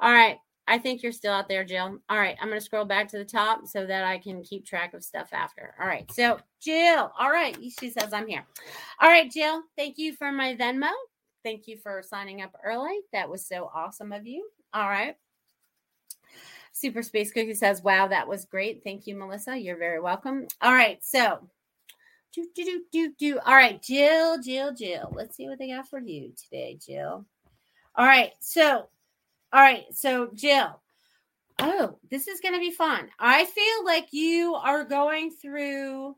All 0.00 0.12
right, 0.12 0.36
I 0.66 0.78
think 0.78 1.02
you're 1.02 1.12
still 1.12 1.32
out 1.32 1.48
there, 1.48 1.64
Jill. 1.64 1.98
All 2.08 2.18
right, 2.18 2.36
I'm 2.40 2.48
going 2.48 2.58
to 2.60 2.64
scroll 2.64 2.84
back 2.84 3.08
to 3.08 3.18
the 3.18 3.24
top 3.24 3.66
so 3.66 3.86
that 3.86 4.04
I 4.04 4.18
can 4.18 4.42
keep 4.42 4.64
track 4.64 4.94
of 4.94 5.04
stuff 5.04 5.28
after. 5.32 5.74
All 5.80 5.86
right, 5.86 6.10
so 6.12 6.38
Jill. 6.60 7.12
All 7.18 7.30
right, 7.30 7.56
she 7.78 7.90
says 7.90 8.12
I'm 8.12 8.26
here. 8.26 8.46
All 9.00 9.08
right, 9.08 9.30
Jill. 9.30 9.62
Thank 9.76 9.98
you 9.98 10.14
for 10.14 10.32
my 10.32 10.54
Venmo. 10.56 10.90
Thank 11.44 11.66
you 11.66 11.76
for 11.76 12.02
signing 12.02 12.42
up 12.42 12.54
early. 12.64 13.00
That 13.12 13.28
was 13.28 13.46
so 13.46 13.70
awesome 13.74 14.12
of 14.12 14.26
you. 14.26 14.48
All 14.72 14.88
right. 14.88 15.16
Super 16.72 17.02
Space 17.02 17.32
Cookie 17.32 17.54
says, 17.54 17.82
Wow, 17.82 18.08
that 18.08 18.28
was 18.28 18.44
great. 18.44 18.82
Thank 18.84 19.06
you, 19.06 19.16
Melissa. 19.16 19.56
You're 19.56 19.76
very 19.76 20.00
welcome. 20.00 20.46
All 20.60 20.72
right. 20.72 20.98
So 21.02 21.40
do, 22.34 22.46
do, 22.54 22.64
do, 22.64 22.82
do, 22.92 23.12
do. 23.18 23.38
All 23.44 23.54
right, 23.54 23.82
Jill, 23.82 24.40
Jill, 24.40 24.72
Jill. 24.72 25.12
Let's 25.14 25.36
see 25.36 25.48
what 25.48 25.58
they 25.58 25.68
got 25.68 25.88
for 25.88 26.00
you 26.00 26.32
today, 26.42 26.78
Jill. 26.84 27.26
All 27.94 28.06
right, 28.06 28.32
so, 28.40 28.88
all 29.52 29.60
right, 29.60 29.84
so 29.92 30.30
Jill. 30.34 30.80
Oh, 31.58 31.98
this 32.10 32.28
is 32.28 32.40
going 32.40 32.54
to 32.54 32.60
be 32.60 32.70
fun. 32.70 33.08
I 33.18 33.44
feel 33.44 33.84
like 33.84 34.08
you 34.12 34.54
are 34.54 34.84
going 34.84 35.30
through 35.30 36.16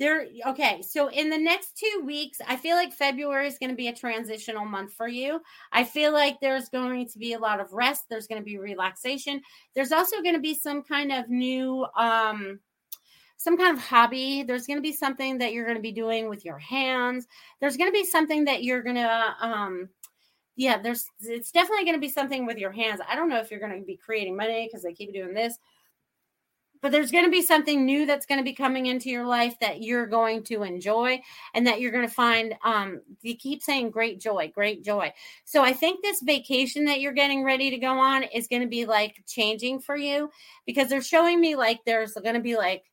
there. 0.00 0.26
Okay, 0.46 0.82
so 0.82 1.08
in 1.10 1.30
the 1.30 1.38
next 1.38 1.78
two 1.78 2.02
weeks, 2.04 2.38
I 2.48 2.56
feel 2.56 2.74
like 2.74 2.92
February 2.92 3.46
is 3.46 3.58
going 3.58 3.70
to 3.70 3.76
be 3.76 3.88
a 3.88 3.94
transitional 3.94 4.64
month 4.64 4.94
for 4.94 5.06
you. 5.06 5.40
I 5.72 5.84
feel 5.84 6.12
like 6.12 6.40
there's 6.40 6.70
going 6.70 7.06
to 7.08 7.18
be 7.18 7.34
a 7.34 7.38
lot 7.38 7.60
of 7.60 7.72
rest. 7.72 8.04
There's 8.08 8.26
going 8.26 8.40
to 8.40 8.44
be 8.44 8.58
relaxation. 8.58 9.42
There's 9.74 9.92
also 9.92 10.22
going 10.22 10.34
to 10.34 10.40
be 10.40 10.54
some 10.54 10.82
kind 10.82 11.12
of 11.12 11.28
new, 11.28 11.86
um, 11.96 12.58
some 13.44 13.56
kind 13.58 13.76
of 13.76 13.82
hobby. 13.84 14.42
There's 14.42 14.66
going 14.66 14.78
to 14.78 14.82
be 14.82 14.92
something 14.92 15.38
that 15.38 15.52
you're 15.52 15.64
going 15.66 15.76
to 15.76 15.82
be 15.82 15.92
doing 15.92 16.28
with 16.28 16.44
your 16.44 16.58
hands. 16.58 17.26
There's 17.60 17.76
going 17.76 17.90
to 17.90 17.92
be 17.92 18.04
something 18.04 18.44
that 18.46 18.64
you're 18.64 18.82
going 18.82 18.96
to, 18.96 19.34
um, 19.40 19.90
yeah, 20.56 20.78
there's, 20.82 21.06
it's 21.20 21.52
definitely 21.52 21.84
going 21.84 21.96
to 21.96 22.00
be 22.00 22.08
something 22.08 22.46
with 22.46 22.58
your 22.58 22.72
hands. 22.72 23.00
I 23.08 23.14
don't 23.16 23.28
know 23.28 23.38
if 23.40 23.50
you're 23.50 23.60
going 23.60 23.78
to 23.78 23.86
be 23.86 23.96
creating 23.96 24.36
money 24.36 24.66
because 24.66 24.82
they 24.82 24.92
keep 24.94 25.12
doing 25.12 25.34
this. 25.34 25.58
but 26.82 26.92
there's 26.92 27.10
going 27.10 27.24
to 27.24 27.30
be 27.30 27.40
something 27.40 27.86
new 27.86 28.04
that's 28.04 28.26
going 28.26 28.38
to 28.38 28.44
be 28.44 28.52
coming 28.52 28.86
into 28.86 29.08
your 29.08 29.24
life 29.26 29.58
that 29.60 29.80
you're 29.82 30.06
going 30.06 30.42
to 30.44 30.62
enjoy 30.64 31.18
and 31.54 31.66
that 31.66 31.80
you're 31.80 31.90
going 31.90 32.06
to 32.06 32.12
find 32.14 32.54
um 32.62 33.00
you 33.22 33.34
keep 33.36 33.62
saying 33.62 33.90
great 33.90 34.20
joy 34.20 34.50
great 34.54 34.84
joy 34.84 35.10
so 35.44 35.62
i 35.62 35.72
think 35.72 36.02
this 36.02 36.20
vacation 36.22 36.84
that 36.84 37.00
you're 37.00 37.12
getting 37.12 37.42
ready 37.42 37.70
to 37.70 37.78
go 37.78 37.98
on 37.98 38.22
is 38.24 38.48
going 38.48 38.60
to 38.60 38.68
be 38.68 38.84
like 38.84 39.22
changing 39.26 39.80
for 39.80 39.96
you 39.96 40.30
because 40.66 40.88
they're 40.88 41.00
showing 41.00 41.40
me 41.40 41.56
like 41.56 41.80
there's 41.86 42.12
going 42.14 42.34
to 42.34 42.40
be 42.40 42.56
like 42.56 42.84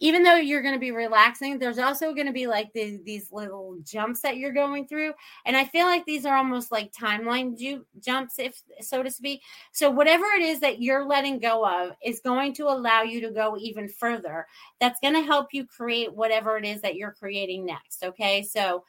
even 0.00 0.22
though 0.22 0.36
you're 0.36 0.62
going 0.62 0.74
to 0.74 0.80
be 0.80 0.90
relaxing, 0.90 1.58
there's 1.58 1.78
also 1.78 2.12
going 2.12 2.26
to 2.26 2.32
be 2.32 2.46
like 2.46 2.72
the, 2.72 3.00
these 3.04 3.30
little 3.30 3.76
jumps 3.84 4.20
that 4.20 4.36
you're 4.36 4.52
going 4.52 4.86
through. 4.86 5.12
And 5.46 5.56
I 5.56 5.64
feel 5.64 5.86
like 5.86 6.04
these 6.04 6.26
are 6.26 6.36
almost 6.36 6.72
like 6.72 6.92
timeline 6.92 7.56
ju- 7.56 7.86
jumps, 8.00 8.38
if 8.38 8.60
so 8.80 9.02
to 9.02 9.10
speak. 9.10 9.42
So, 9.72 9.90
whatever 9.90 10.24
it 10.36 10.42
is 10.42 10.60
that 10.60 10.82
you're 10.82 11.06
letting 11.06 11.38
go 11.38 11.64
of 11.64 11.92
is 12.04 12.20
going 12.20 12.54
to 12.54 12.64
allow 12.64 13.02
you 13.02 13.20
to 13.20 13.30
go 13.30 13.56
even 13.58 13.88
further. 13.88 14.46
That's 14.80 15.00
going 15.00 15.14
to 15.14 15.22
help 15.22 15.48
you 15.52 15.64
create 15.64 16.12
whatever 16.12 16.56
it 16.56 16.64
is 16.64 16.80
that 16.82 16.96
you're 16.96 17.12
creating 17.12 17.64
next. 17.64 18.02
Okay. 18.04 18.42
So, 18.42 18.84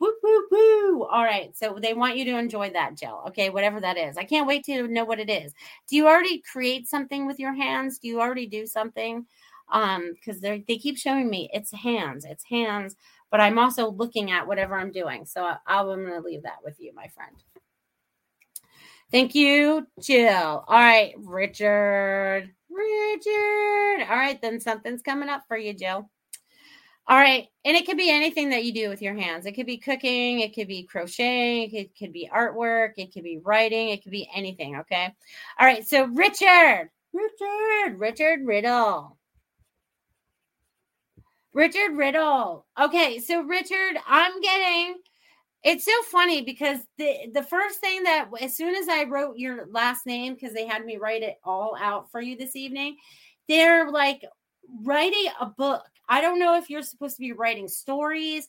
Woo, 0.00 0.14
woo, 0.22 0.46
woo. 0.50 1.02
All 1.04 1.22
right. 1.22 1.54
So 1.54 1.78
they 1.80 1.92
want 1.92 2.16
you 2.16 2.24
to 2.24 2.38
enjoy 2.38 2.70
that 2.70 2.96
Jill. 2.96 3.22
Okay. 3.28 3.50
Whatever 3.50 3.80
that 3.80 3.98
is. 3.98 4.16
I 4.16 4.24
can't 4.24 4.46
wait 4.46 4.64
to 4.64 4.88
know 4.88 5.04
what 5.04 5.20
it 5.20 5.28
is. 5.28 5.52
Do 5.88 5.96
you 5.96 6.08
already 6.08 6.38
create 6.40 6.88
something 6.88 7.26
with 7.26 7.38
your 7.38 7.52
hands? 7.52 7.98
Do 7.98 8.08
you 8.08 8.18
already 8.18 8.46
do 8.46 8.66
something? 8.66 9.26
Um 9.72 10.12
because 10.14 10.40
they 10.40 10.64
they 10.66 10.76
keep 10.76 10.96
showing 10.96 11.28
me 11.28 11.48
it's 11.52 11.72
hands 11.72 12.24
it's 12.24 12.44
hands 12.44 12.96
but 13.30 13.40
i'm 13.40 13.58
also 13.58 13.90
looking 13.90 14.30
at 14.30 14.46
whatever 14.46 14.76
i'm 14.76 14.92
doing. 14.92 15.24
So 15.24 15.44
I, 15.44 15.56
i'm 15.66 15.86
going 15.86 16.06
to 16.06 16.20
leave 16.20 16.42
that 16.42 16.58
with 16.64 16.78
you 16.80 16.94
my 16.94 17.08
friend. 17.08 17.36
Thank 19.10 19.34
you 19.34 19.86
jill. 20.00 20.64
All 20.66 20.78
right 20.78 21.14
richard 21.18 22.50
richard. 22.68 24.06
All 24.08 24.16
right 24.16 24.38
then 24.40 24.60
something's 24.60 25.02
coming 25.02 25.28
up 25.28 25.42
for 25.48 25.56
you 25.56 25.74
jill. 25.74 26.10
All 27.08 27.16
right 27.16 27.48
and 27.64 27.76
it 27.76 27.86
could 27.86 27.96
be 27.96 28.10
anything 28.10 28.50
that 28.50 28.64
you 28.64 28.72
do 28.72 28.88
with 28.88 29.02
your 29.02 29.14
hands. 29.14 29.46
It 29.46 29.52
could 29.52 29.66
be 29.66 29.78
cooking 29.78 30.40
it 30.40 30.54
could 30.54 30.68
be 30.68 30.84
crocheting 30.84 31.74
it 31.74 31.96
could 31.96 32.12
be 32.12 32.28
artwork 32.32 32.92
it 32.96 33.12
could 33.12 33.24
be 33.24 33.38
writing 33.38 33.90
it 33.90 34.02
could 34.02 34.12
be 34.12 34.28
anything 34.34 34.76
okay? 34.76 35.14
All 35.58 35.66
right 35.66 35.86
so 35.86 36.04
richard 36.06 36.90
richard 37.12 37.98
richard 37.98 38.46
riddle 38.46 39.16
Richard 41.52 41.96
Riddle. 41.96 42.66
Okay, 42.80 43.18
so 43.18 43.42
Richard, 43.42 43.96
I'm 44.06 44.40
getting 44.40 44.96
it's 45.62 45.84
so 45.84 45.92
funny 46.10 46.42
because 46.42 46.78
the 46.96 47.30
the 47.34 47.42
first 47.42 47.80
thing 47.80 48.02
that 48.04 48.28
as 48.40 48.56
soon 48.56 48.74
as 48.74 48.88
I 48.88 49.04
wrote 49.04 49.36
your 49.36 49.66
last 49.70 50.06
name 50.06 50.34
because 50.34 50.54
they 50.54 50.66
had 50.66 50.84
me 50.84 50.96
write 50.96 51.22
it 51.22 51.38
all 51.44 51.76
out 51.78 52.10
for 52.10 52.20
you 52.20 52.36
this 52.36 52.56
evening, 52.56 52.96
they're 53.48 53.90
like 53.90 54.24
writing 54.82 55.26
a 55.38 55.46
book. 55.46 55.82
I 56.08 56.20
don't 56.20 56.38
know 56.38 56.56
if 56.56 56.70
you're 56.70 56.82
supposed 56.82 57.16
to 57.16 57.20
be 57.20 57.32
writing 57.32 57.68
stories 57.68 58.48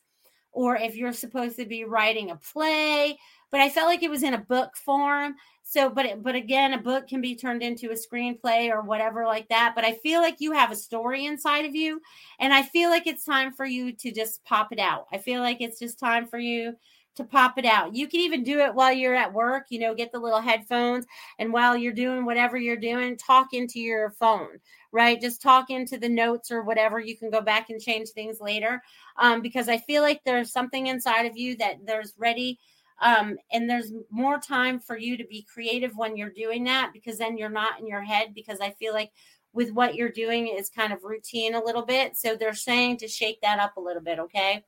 or 0.53 0.77
if 0.77 0.95
you're 0.95 1.13
supposed 1.13 1.57
to 1.57 1.65
be 1.65 1.83
writing 1.83 2.31
a 2.31 2.35
play, 2.35 3.17
but 3.51 3.59
I 3.59 3.69
felt 3.69 3.87
like 3.87 4.03
it 4.03 4.09
was 4.09 4.23
in 4.23 4.33
a 4.33 4.39
book 4.39 4.75
form. 4.77 5.35
So, 5.71 5.89
but 5.89 6.21
but 6.21 6.36
again, 6.36 6.73
a 6.73 6.77
book 6.77 7.07
can 7.07 7.21
be 7.21 7.34
turned 7.34 7.63
into 7.63 7.91
a 7.91 7.93
screenplay 7.93 8.69
or 8.69 8.81
whatever 8.81 9.23
like 9.25 9.47
that. 9.47 9.71
But 9.73 9.86
I 9.86 9.93
feel 9.93 10.19
like 10.19 10.36
you 10.39 10.51
have 10.51 10.69
a 10.69 10.75
story 10.75 11.25
inside 11.25 11.63
of 11.63 11.73
you, 11.73 12.01
and 12.41 12.53
I 12.53 12.62
feel 12.63 12.89
like 12.89 13.07
it's 13.07 13.23
time 13.23 13.53
for 13.53 13.65
you 13.65 13.93
to 13.93 14.12
just 14.12 14.43
pop 14.43 14.73
it 14.73 14.79
out. 14.79 15.07
I 15.13 15.17
feel 15.17 15.39
like 15.41 15.62
it's 15.62 15.79
just 15.79 15.97
time 15.97 16.27
for 16.27 16.39
you 16.39 16.75
to 17.15 17.23
pop 17.23 17.57
it 17.57 17.63
out. 17.65 17.95
You 17.95 18.07
can 18.10 18.19
even 18.19 18.43
do 18.43 18.60
it 18.60 18.75
while 18.75 18.91
you're 18.91 19.15
at 19.15 19.31
work, 19.34 19.67
you 19.69 19.79
know, 19.79 19.95
get 19.95 20.12
the 20.12 20.19
little 20.19 20.41
headphones 20.41 21.05
and 21.39 21.51
while 21.53 21.75
you're 21.75 21.91
doing 21.93 22.25
whatever 22.25 22.57
you're 22.57 22.77
doing, 22.77 23.17
talk 23.17 23.47
into 23.53 23.79
your 23.79 24.12
phone, 24.12 24.60
right? 24.93 25.19
Just 25.19 25.41
talk 25.41 25.69
into 25.69 25.97
the 25.97 26.07
notes 26.07 26.51
or 26.51 26.63
whatever. 26.63 26.99
You 26.99 27.17
can 27.17 27.29
go 27.29 27.41
back 27.41 27.69
and 27.69 27.81
change 27.81 28.10
things 28.10 28.39
later. 28.39 28.81
Um, 29.17 29.41
because 29.41 29.67
I 29.67 29.77
feel 29.77 30.01
like 30.01 30.21
there's 30.23 30.51
something 30.53 30.88
inside 30.88 31.25
of 31.25 31.36
you 31.38 31.57
that 31.57 31.86
there's 31.86 32.13
ready 32.17 32.60
um, 33.01 33.37
and 33.51 33.69
there's 33.69 33.91
more 34.09 34.39
time 34.39 34.79
for 34.79 34.97
you 34.97 35.17
to 35.17 35.25
be 35.25 35.45
creative 35.51 35.91
when 35.95 36.15
you're 36.15 36.29
doing 36.29 36.63
that 36.65 36.91
because 36.93 37.17
then 37.17 37.37
you're 37.37 37.49
not 37.49 37.79
in 37.79 37.87
your 37.87 38.03
head. 38.03 38.33
Because 38.33 38.59
I 38.61 38.71
feel 38.71 38.93
like 38.93 39.11
with 39.53 39.71
what 39.71 39.95
you're 39.95 40.09
doing 40.09 40.47
is 40.47 40.69
kind 40.69 40.93
of 40.93 41.03
routine 41.03 41.55
a 41.55 41.63
little 41.63 41.85
bit. 41.85 42.15
So 42.15 42.35
they're 42.35 42.53
saying 42.53 42.97
to 42.97 43.07
shake 43.07 43.41
that 43.41 43.59
up 43.59 43.77
a 43.77 43.81
little 43.81 44.01
bit, 44.01 44.19
okay? 44.19 44.63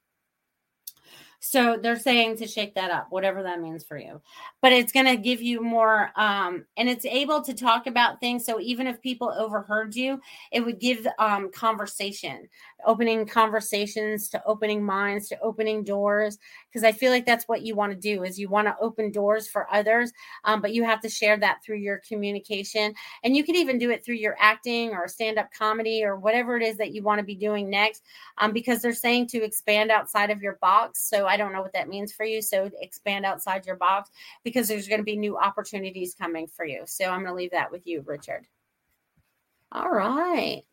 So 1.46 1.78
they're 1.78 2.00
saying 2.00 2.38
to 2.38 2.48
shake 2.48 2.74
that 2.76 2.90
up, 2.90 3.08
whatever 3.10 3.44
that 3.44 3.60
means 3.60 3.84
for 3.84 3.98
you. 3.98 4.22
But 4.62 4.72
it's 4.72 4.94
going 4.94 5.08
to 5.08 5.18
give 5.18 5.42
you 5.42 5.62
more, 5.62 6.10
um, 6.16 6.66
and 6.78 6.88
it's 6.88 7.06
able 7.06 7.42
to 7.42 7.54
talk 7.54 7.86
about 7.86 8.22
things. 8.22 8.46
So 8.46 8.62
even 8.62 8.88
if 8.88 9.02
people 9.02 9.30
overheard 9.30 9.94
you, 9.94 10.22
it 10.54 10.62
would 10.62 10.80
give 10.80 11.06
um, 11.20 11.52
conversation, 11.52 12.48
opening 12.86 13.26
conversations 13.26 14.30
to 14.30 14.42
opening 14.46 14.86
minds 14.86 15.28
to 15.30 15.40
opening 15.42 15.84
doors. 15.84 16.38
Because 16.74 16.84
I 16.84 16.92
feel 16.92 17.12
like 17.12 17.26
that's 17.26 17.48
what 17.48 17.62
you 17.62 17.76
want 17.76 17.92
to 17.92 17.98
do 17.98 18.24
is 18.24 18.40
you 18.40 18.50
want 18.50 18.68
to 18.68 18.76
open 18.82 19.12
doors 19.12 19.48
for 19.48 19.72
others, 19.72 20.12
um, 20.44 20.60
but 20.60 20.74
you 20.74 20.84
have 20.84 21.02
to 21.02 21.10
share 21.10 21.38
that 21.38 21.60
through 21.64 21.78
your 21.78 22.02
communication, 22.08 22.96
and 23.24 23.38
you 23.38 23.44
can 23.44 23.56
even 23.56 23.78
do 23.78 23.92
it 23.92 24.04
through 24.04 24.16
your 24.16 24.36
acting 24.40 24.92
or 24.92 25.08
stand 25.08 25.38
up 25.38 25.50
comedy 25.58 26.04
or 26.04 26.16
whatever 26.18 26.58
it 26.58 26.64
is 26.64 26.78
that 26.78 26.94
you 26.94 27.04
want 27.04 27.20
to 27.20 27.26
be 27.26 27.36
doing 27.36 27.70
next. 27.70 28.04
Um, 28.40 28.54
because 28.54 28.82
they're 28.82 28.94
saying 28.94 29.28
to 29.28 29.44
expand 29.44 29.92
outside 29.92 30.32
of 30.32 30.42
your 30.42 30.58
box. 30.62 31.08
So 31.08 31.28
I 31.28 31.38
don't 31.38 31.54
know 31.54 31.62
what 31.62 31.74
that 31.74 31.90
means 31.90 32.12
for 32.12 32.26
you. 32.26 32.42
So 32.42 32.72
expand 32.82 33.26
outside 33.26 33.66
your 33.66 33.76
box 33.76 34.10
because 34.44 34.68
there's 34.68 34.88
going 34.88 35.00
to 35.00 35.06
be 35.06 35.16
new 35.16 35.38
opportunities 35.38 36.16
coming 36.16 36.48
for 36.48 36.66
you. 36.66 36.84
So 36.86 37.06
I'm 37.06 37.20
going 37.20 37.28
to 37.28 37.34
leave 37.34 37.52
that 37.52 37.72
with 37.72 37.86
you, 37.86 38.02
Richard. 38.06 38.48
All 39.72 39.90
right. 39.90 40.64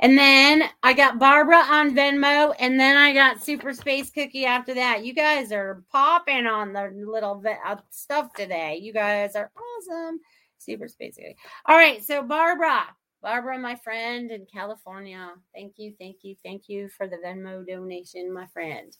And 0.00 0.16
then 0.16 0.64
I 0.82 0.94
got 0.94 1.18
Barbara 1.18 1.58
on 1.68 1.94
Venmo, 1.94 2.54
and 2.58 2.80
then 2.80 2.96
I 2.96 3.12
got 3.12 3.42
Super 3.42 3.74
Space 3.74 4.10
Cookie 4.10 4.46
after 4.46 4.72
that. 4.74 5.04
You 5.04 5.12
guys 5.12 5.52
are 5.52 5.84
popping 5.92 6.46
on 6.46 6.72
the 6.72 6.90
little 7.06 7.42
uh, 7.66 7.76
stuff 7.90 8.32
today. 8.32 8.78
You 8.80 8.94
guys 8.94 9.36
are 9.36 9.50
awesome. 9.54 10.18
Super 10.56 10.88
Space 10.88 11.16
Cookie. 11.16 11.36
All 11.66 11.76
right. 11.76 12.02
So, 12.02 12.22
Barbara, 12.22 12.84
Barbara, 13.22 13.58
my 13.58 13.76
friend 13.76 14.30
in 14.30 14.46
California, 14.50 15.32
thank 15.54 15.74
you, 15.76 15.94
thank 15.98 16.16
you, 16.22 16.34
thank 16.42 16.68
you 16.68 16.88
for 16.88 17.06
the 17.06 17.16
Venmo 17.16 17.66
donation, 17.66 18.32
my 18.32 18.46
friend. 18.46 18.96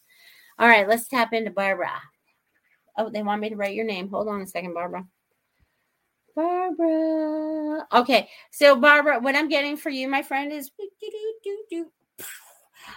All 0.58 0.68
right, 0.68 0.86
let's 0.86 1.08
tap 1.08 1.32
into 1.32 1.50
Barbara. 1.50 1.92
Oh, 2.98 3.08
they 3.08 3.22
want 3.22 3.40
me 3.40 3.48
to 3.48 3.56
write 3.56 3.74
your 3.74 3.86
name. 3.86 4.10
Hold 4.10 4.28
on 4.28 4.42
a 4.42 4.46
second, 4.46 4.74
Barbara. 4.74 5.06
Barbara. 6.34 7.86
Okay, 7.92 8.28
so 8.50 8.76
Barbara, 8.76 9.20
what 9.20 9.34
I'm 9.34 9.48
getting 9.48 9.76
for 9.76 9.90
you, 9.90 10.08
my 10.08 10.22
friend, 10.22 10.52
is 10.52 10.70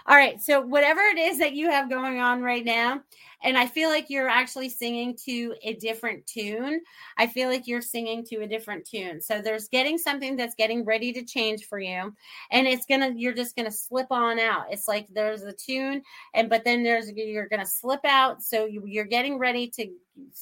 all 0.06 0.16
right. 0.16 0.42
So 0.42 0.62
whatever 0.62 1.02
it 1.02 1.18
is 1.18 1.38
that 1.40 1.54
you 1.54 1.70
have 1.70 1.90
going 1.90 2.20
on 2.20 2.42
right 2.42 2.66
now, 2.66 3.02
and 3.44 3.58
I 3.58 3.68
feel 3.68 3.90
like 3.90 4.10
you're 4.10 4.30
actually 4.30 4.70
singing 4.70 5.16
to 5.26 5.54
a 5.64 5.74
different 5.76 6.26
tune. 6.26 6.82
I 7.18 7.28
feel 7.28 7.50
like 7.50 7.68
you're 7.68 7.82
singing 7.82 8.24
to 8.26 8.38
a 8.38 8.48
different 8.48 8.86
tune. 8.86 9.22
So 9.22 9.42
there's 9.42 9.68
getting 9.68 9.98
something 9.98 10.36
that's 10.36 10.56
getting 10.56 10.86
ready 10.86 11.14
to 11.14 11.24
change 11.24 11.66
for 11.66 11.80
you, 11.80 12.14
and 12.52 12.68
it's 12.68 12.86
gonna 12.86 13.12
you're 13.16 13.34
just 13.34 13.56
gonna 13.56 13.72
slip 13.72 14.08
on 14.12 14.40
out. 14.40 14.66
It's 14.72 14.88
like 14.88 15.08
there's 15.14 15.44
a 15.44 15.54
tune, 15.54 16.02
and 16.34 16.50
but 16.50 16.64
then 16.64 16.84
there's 16.84 17.12
you're 17.12 17.50
gonna 17.50 17.66
slip 17.66 18.02
out. 18.06 18.42
So 18.42 18.66
you, 18.66 18.84
you're 18.86 19.06
getting 19.06 19.38
ready 19.38 19.68
to 19.72 19.90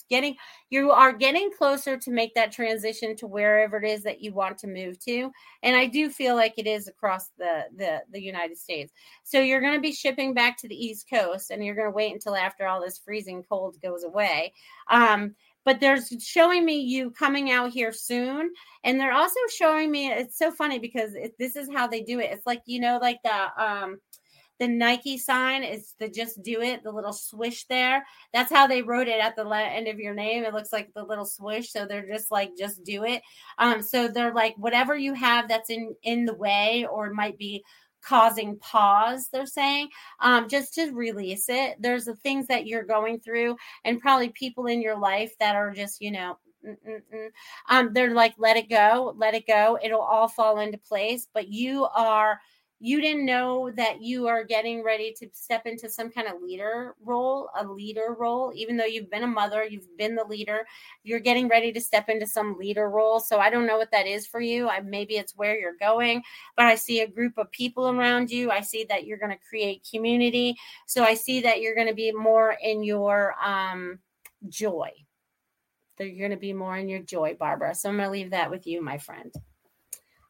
getting 0.09 0.35
you 0.69 0.91
are 0.91 1.13
getting 1.13 1.49
closer 1.57 1.97
to 1.97 2.11
make 2.11 2.33
that 2.35 2.51
transition 2.51 3.15
to 3.15 3.27
wherever 3.27 3.81
it 3.81 3.89
is 3.89 4.03
that 4.03 4.21
you 4.21 4.33
want 4.33 4.57
to 4.57 4.67
move 4.67 4.99
to 4.99 5.31
and 5.63 5.75
i 5.75 5.85
do 5.85 6.09
feel 6.09 6.35
like 6.35 6.53
it 6.57 6.67
is 6.67 6.87
across 6.87 7.29
the 7.37 7.63
the, 7.77 8.01
the 8.11 8.21
united 8.21 8.57
states 8.57 8.91
so 9.23 9.39
you're 9.39 9.61
going 9.61 9.73
to 9.73 9.79
be 9.79 9.93
shipping 9.93 10.33
back 10.33 10.57
to 10.57 10.67
the 10.67 10.75
east 10.75 11.09
coast 11.09 11.51
and 11.51 11.63
you're 11.63 11.75
going 11.75 11.87
to 11.87 11.95
wait 11.95 12.13
until 12.13 12.35
after 12.35 12.67
all 12.67 12.81
this 12.81 12.90
freezing 12.99 13.43
cold 13.47 13.75
goes 13.81 14.03
away 14.03 14.53
um 14.89 15.35
but 15.63 15.79
there's 15.79 16.13
showing 16.19 16.65
me 16.65 16.79
you 16.79 17.11
coming 17.11 17.51
out 17.51 17.71
here 17.71 17.91
soon 17.91 18.51
and 18.83 18.99
they're 18.99 19.13
also 19.13 19.39
showing 19.55 19.91
me 19.91 20.11
it's 20.11 20.37
so 20.37 20.51
funny 20.51 20.79
because 20.79 21.13
it, 21.15 21.33
this 21.37 21.55
is 21.55 21.69
how 21.73 21.87
they 21.87 22.01
do 22.01 22.19
it 22.19 22.31
it's 22.31 22.47
like 22.47 22.61
you 22.65 22.79
know 22.79 22.97
like 23.01 23.19
the 23.23 23.63
um 23.63 23.97
the 24.61 24.67
Nike 24.67 25.17
sign 25.17 25.63
is 25.63 25.95
the 25.97 26.07
just 26.07 26.43
do 26.43 26.61
it, 26.61 26.83
the 26.83 26.91
little 26.91 27.13
swish 27.13 27.65
there. 27.65 28.05
That's 28.31 28.53
how 28.53 28.67
they 28.67 28.83
wrote 28.83 29.07
it 29.07 29.19
at 29.19 29.35
the 29.35 29.43
end 29.49 29.87
of 29.87 29.97
your 29.97 30.13
name. 30.13 30.43
It 30.43 30.53
looks 30.53 30.71
like 30.71 30.93
the 30.93 31.03
little 31.03 31.25
swish. 31.25 31.71
So 31.71 31.87
they're 31.87 32.07
just 32.07 32.29
like, 32.29 32.51
just 32.55 32.83
do 32.83 33.03
it. 33.03 33.23
Um, 33.57 33.81
so 33.81 34.07
they're 34.07 34.35
like, 34.35 34.53
whatever 34.57 34.95
you 34.95 35.15
have 35.15 35.47
that's 35.47 35.71
in 35.71 35.95
in 36.03 36.25
the 36.25 36.35
way 36.35 36.85
or 36.91 37.11
might 37.11 37.39
be 37.39 37.63
causing 38.03 38.57
pause 38.59 39.29
they're 39.31 39.45
saying 39.45 39.87
um, 40.19 40.47
just 40.47 40.73
to 40.73 40.91
release 40.91 41.45
it. 41.49 41.77
There's 41.79 42.05
the 42.05 42.15
things 42.15 42.47
that 42.47 42.67
you're 42.67 42.83
going 42.83 43.19
through 43.19 43.55
and 43.85 43.99
probably 43.99 44.29
people 44.29 44.65
in 44.67 44.81
your 44.81 44.97
life 44.97 45.33
that 45.39 45.55
are 45.55 45.71
just 45.71 46.01
you 46.01 46.11
know 46.11 46.37
um, 47.69 47.91
they're 47.93 48.13
like 48.13 48.35
let 48.37 48.57
it 48.57 48.69
go 48.69 49.13
let 49.17 49.33
it 49.33 49.47
go. 49.47 49.77
It'll 49.83 50.01
all 50.01 50.27
fall 50.27 50.59
into 50.59 50.77
place. 50.77 51.27
But 51.33 51.47
you 51.47 51.85
are 51.95 52.39
you 52.83 52.99
didn't 52.99 53.27
know 53.27 53.69
that 53.75 54.01
you 54.01 54.27
are 54.27 54.43
getting 54.43 54.83
ready 54.83 55.13
to 55.13 55.29
step 55.33 55.67
into 55.67 55.87
some 55.87 56.09
kind 56.09 56.27
of 56.27 56.41
leader 56.41 56.95
role, 57.05 57.47
a 57.55 57.63
leader 57.63 58.15
role, 58.17 58.51
even 58.55 58.75
though 58.75 58.85
you've 58.85 59.11
been 59.11 59.21
a 59.21 59.27
mother, 59.27 59.63
you've 59.63 59.95
been 59.99 60.15
the 60.15 60.23
leader, 60.23 60.65
you're 61.03 61.19
getting 61.19 61.47
ready 61.47 61.71
to 61.71 61.79
step 61.79 62.09
into 62.09 62.25
some 62.25 62.57
leader 62.57 62.89
role. 62.89 63.19
So 63.19 63.37
I 63.37 63.51
don't 63.51 63.67
know 63.67 63.77
what 63.77 63.91
that 63.91 64.07
is 64.07 64.25
for 64.25 64.41
you. 64.41 64.67
I, 64.67 64.79
maybe 64.79 65.17
it's 65.17 65.37
where 65.37 65.59
you're 65.59 65.77
going, 65.79 66.23
but 66.57 66.65
I 66.65 66.73
see 66.73 67.01
a 67.01 67.07
group 67.07 67.37
of 67.37 67.51
people 67.51 67.87
around 67.87 68.31
you. 68.31 68.49
I 68.49 68.61
see 68.61 68.83
that 68.85 69.05
you're 69.05 69.19
going 69.19 69.31
to 69.31 69.47
create 69.47 69.87
community. 69.87 70.57
So 70.87 71.03
I 71.03 71.13
see 71.13 71.39
that 71.41 71.61
you're 71.61 71.75
going 71.75 71.87
to 71.87 71.93
be 71.93 72.11
more 72.11 72.57
in 72.63 72.83
your 72.83 73.35
um, 73.43 73.99
joy. 74.49 74.89
That 75.97 76.07
you're 76.07 76.27
going 76.27 76.31
to 76.31 76.41
be 76.41 76.53
more 76.53 76.77
in 76.77 76.89
your 76.89 77.01
joy, 77.01 77.35
Barbara. 77.39 77.75
So 77.75 77.89
I'm 77.89 77.97
going 77.97 78.07
to 78.07 78.11
leave 78.11 78.31
that 78.31 78.49
with 78.49 78.65
you, 78.65 78.81
my 78.81 78.97
friend. 78.97 79.31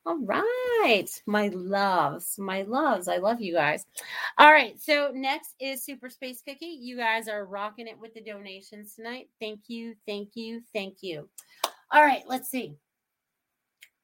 All 0.04 0.18
right, 0.18 1.08
my 1.28 1.50
loves, 1.50 2.40
my 2.40 2.64
loves. 2.64 3.08
I 3.08 3.18
love 3.18 3.40
you 3.40 3.54
guys. 3.54 3.86
All 4.40 4.52
right, 4.52 4.82
so 4.82 5.12
next 5.14 5.54
is 5.60 5.84
Super 5.84 6.10
Space 6.10 6.42
Cookie. 6.42 6.66
You 6.82 6.98
guys 6.98 7.28
are 7.28 7.46
rocking 7.46 7.88
it 7.88 8.00
with 8.00 8.16
the 8.16 8.22
donations 8.22 8.96
tonight. 8.96 9.30
Thank 9.40 9.62
you, 9.68 9.96
thank 10.08 10.30
you, 10.34 10.64
thank 10.74 11.04
you. 11.04 11.30
All 11.92 12.02
right, 12.02 12.24
let's 12.26 12.50
see. 12.50 12.78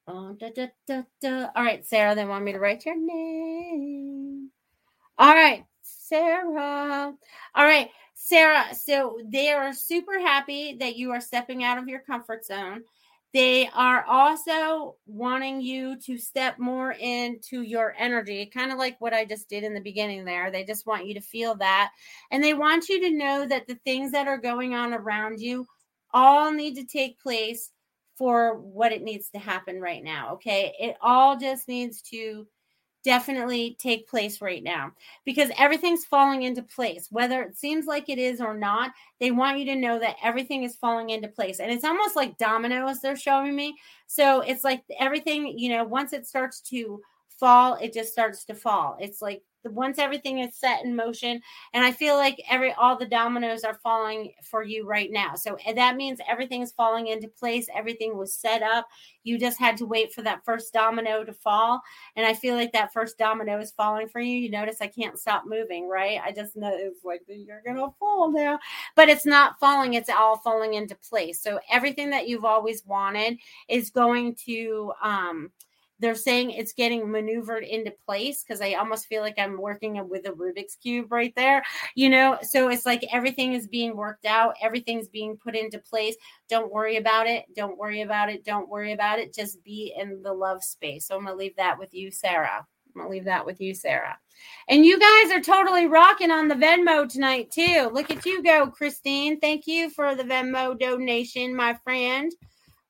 Da, 0.08 0.34
da, 0.34 0.68
da, 0.88 1.02
da. 1.20 1.48
All 1.56 1.64
right, 1.64 1.86
Sarah, 1.86 2.14
they 2.14 2.26
want 2.26 2.46
me 2.46 2.54
to 2.54 2.60
write 2.60 2.86
your 2.86 2.96
name. 2.96 4.52
All 5.18 5.34
right, 5.34 5.66
Sarah. 5.82 7.12
All 7.56 7.66
right, 7.66 7.90
Sarah. 8.14 8.74
So 8.76 9.20
they 9.26 9.52
are 9.52 9.74
super 9.74 10.20
happy 10.20 10.76
that 10.80 10.96
you 10.96 11.12
are 11.12 11.20
stepping 11.20 11.64
out 11.64 11.80
of 11.80 11.88
your 11.88 12.02
comfort 12.02 12.46
zone. 12.46 12.84
They 13.34 13.70
are 13.74 14.06
also 14.06 14.96
wanting 15.06 15.62
you 15.62 16.00
to 16.02 16.18
step 16.18 16.60
more 16.60 16.94
into 16.94 17.62
your 17.62 17.94
energy, 17.98 18.46
kind 18.46 18.72
of 18.72 18.78
like 18.78 19.00
what 19.00 19.14
I 19.14 19.26
just 19.26 19.50
did 19.50 19.64
in 19.64 19.74
the 19.74 19.82
beginning 19.82 20.26
there. 20.26 20.50
They 20.50 20.64
just 20.64 20.88
want 20.88 21.08
you 21.08 21.14
to 21.16 21.22
feel 21.22 21.56
that. 21.56 21.92
And 22.32 22.44
they 22.44 22.54
want 22.54 22.90
you 22.90 23.02
to 23.02 23.18
know 23.18 23.46
that 23.46 23.68
the 23.68 23.80
things 23.84 24.12
that 24.14 24.28
are 24.28 24.38
going 24.38 24.74
on 24.74 24.94
around 24.94 25.42
you 25.42 25.68
all 26.14 26.52
need 26.52 26.76
to 26.76 26.86
take 26.86 27.20
place 27.20 27.72
for 28.16 28.58
what 28.58 28.92
it 28.92 29.04
needs 29.04 29.30
to 29.30 29.40
happen 29.40 29.80
right 29.80 30.04
now. 30.04 30.34
Okay. 30.34 30.74
It 30.80 30.96
all 31.02 31.38
just 31.38 31.68
needs 31.68 32.02
to 32.04 32.48
definitely 33.04 33.78
take 33.80 34.08
place 34.08 34.42
right 34.42 34.64
now 34.64 34.92
because 35.26 35.50
everything's 35.58 36.06
falling 36.06 36.44
into 36.44 36.62
place. 36.62 37.08
Whether 37.10 37.42
it 37.44 37.58
seems 37.58 37.86
like 37.86 38.10
it 38.10 38.18
is 38.18 38.42
or 38.42 38.54
not, 38.54 38.92
they 39.20 39.32
want 39.32 39.60
you 39.60 39.66
to 39.66 39.76
know 39.76 40.00
that 40.00 40.18
everything 40.24 40.64
is 40.64 40.76
falling 40.76 41.10
into 41.12 41.28
place. 41.28 41.60
And 41.60 41.72
it's 41.72 41.86
almost 41.86 42.16
like 42.16 42.38
dominoes 42.38 43.00
they're 43.00 43.16
showing 43.16 43.56
me. 43.56 43.76
So 44.08 44.42
it's 44.42 44.64
like 44.64 44.84
everything, 45.00 45.58
you 45.58 45.70
know, 45.70 45.84
once 45.84 46.14
it 46.14 46.28
starts 46.28 46.62
to 46.62 47.02
fall, 47.30 47.76
it 47.76 47.94
just 47.94 48.12
starts 48.12 48.46
to 48.46 48.56
fall. 48.56 48.98
It's 49.00 49.22
like 49.22 49.44
once 49.72 50.00
everything 50.00 50.40
is 50.40 50.56
set 50.56 50.84
in 50.84 50.96
motion 50.96 51.42
and 51.74 51.86
i 51.86 51.92
feel 51.92 52.16
like 52.16 52.42
every 52.50 52.72
all 52.74 52.98
the 52.98 53.06
dominoes 53.06 53.64
are 53.64 53.80
falling 53.84 54.32
for 54.44 54.64
you 54.64 54.86
right 54.86 55.12
now. 55.12 55.36
So 55.36 55.58
that 55.76 55.96
means 55.96 56.20
everything's 56.28 56.72
falling 56.72 57.08
into 57.08 57.28
place 57.28 57.68
everything 57.76 58.18
was 58.18 58.34
set 58.34 58.62
up. 58.64 58.88
You 59.24 59.38
just 59.38 59.60
had 59.60 59.78
to 59.78 59.86
wait 59.86 60.14
for 60.14 60.22
that 60.22 60.46
first 60.46 60.74
domino 60.74 61.24
to 61.24 61.34
fall 61.34 61.82
and 62.16 62.26
i 62.26 62.34
feel 62.34 62.56
like 62.56 62.72
that 62.74 62.94
first 62.94 63.18
domino 63.18 63.60
is 63.60 63.72
falling 63.72 64.08
for 64.08 64.22
you. 64.22 64.38
You 64.38 64.50
notice 64.50 64.78
i 64.82 64.88
can't 64.88 65.20
stop 65.20 65.44
moving 65.46 65.90
right? 65.90 66.20
I 66.24 66.32
just 66.32 66.56
know 66.56 66.72
it's 66.74 67.04
like 67.04 67.22
you're 67.28 67.62
gonna 67.66 67.92
fall 68.00 68.32
now. 68.32 68.60
But 68.96 69.10
it's 69.10 69.26
not 69.26 69.60
falling 69.60 69.94
it's 69.96 70.10
all 70.10 70.38
falling 70.38 70.76
into 70.76 70.96
place. 70.96 71.42
So 71.42 71.60
everything 71.72 72.10
that 72.12 72.28
you've 72.28 72.46
always 72.46 72.86
wanted 72.86 73.38
is 73.68 73.90
going 73.90 74.36
to 74.46 74.94
um 75.02 75.52
they're 76.00 76.16
saying 76.16 76.52
it's 76.52 76.74
getting 76.74 77.12
maneuvered 77.12 77.64
into 77.64 77.92
place 78.06 78.44
because 78.44 78.62
I 78.62 78.74
almost 78.74 79.08
feel 79.08 79.22
like 79.22 79.38
I'm 79.38 79.60
working 79.60 80.08
with 80.08 80.28
a 80.28 80.32
Rubik's 80.32 80.76
Cube 80.76 81.12
right 81.12 81.34
there, 81.36 81.64
you 81.96 82.10
know? 82.10 82.38
So 82.42 82.70
it's 82.70 82.86
like 82.86 83.06
everything 83.12 83.54
is 83.54 83.68
being 83.68 83.96
worked 83.96 84.26
out, 84.26 84.56
everything's 84.62 85.08
being 85.08 85.38
put 85.38 85.56
into 85.56 85.80
place. 85.80 86.16
Don't 86.50 86.72
worry 86.72 86.98
about 86.98 87.28
it. 87.28 87.46
Don't 87.56 87.78
worry 87.78 88.02
about 88.02 88.30
it. 88.30 88.44
Don't 88.46 88.70
worry 88.70 88.94
about 88.94 89.20
it. 89.20 89.34
Just 89.34 89.64
be 89.64 89.94
in 89.98 90.22
the 90.22 90.34
love 90.34 90.64
space. 90.64 91.08
So 91.08 91.16
I'm 91.16 91.26
going 91.26 91.34
to 91.34 91.38
leave 91.38 91.56
that 91.58 91.80
with 91.80 91.94
you, 91.94 92.12
Sarah. 92.12 92.66
I'm 92.96 93.02
going 93.02 93.08
to 93.08 93.12
leave 93.12 93.26
that 93.26 93.46
with 93.46 93.62
you, 93.62 93.74
Sarah. 93.74 94.18
And 94.70 94.86
you 94.86 95.00
guys 95.00 95.32
are 95.32 95.42
totally 95.42 95.88
rocking 95.88 96.32
on 96.32 96.48
the 96.48 96.56
Venmo 96.56 97.08
tonight, 97.08 97.52
too. 97.52 97.90
Look 97.92 98.12
at 98.12 98.26
you 98.26 98.44
go, 98.44 98.68
Christine. 98.68 99.40
Thank 99.40 99.68
you 99.68 99.90
for 99.90 100.16
the 100.16 100.24
Venmo 100.24 100.78
donation, 100.78 101.56
my 101.56 101.74
friend. 101.84 102.32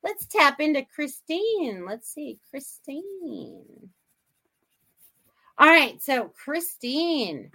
Let's 0.03 0.25
tap 0.25 0.60
into 0.60 0.83
Christine. 0.83 1.86
Let's 1.86 2.10
see, 2.13 2.39
Christine. 2.49 3.89
All 5.57 5.67
right, 5.67 6.01
so 6.01 6.31
Christine. 6.43 7.51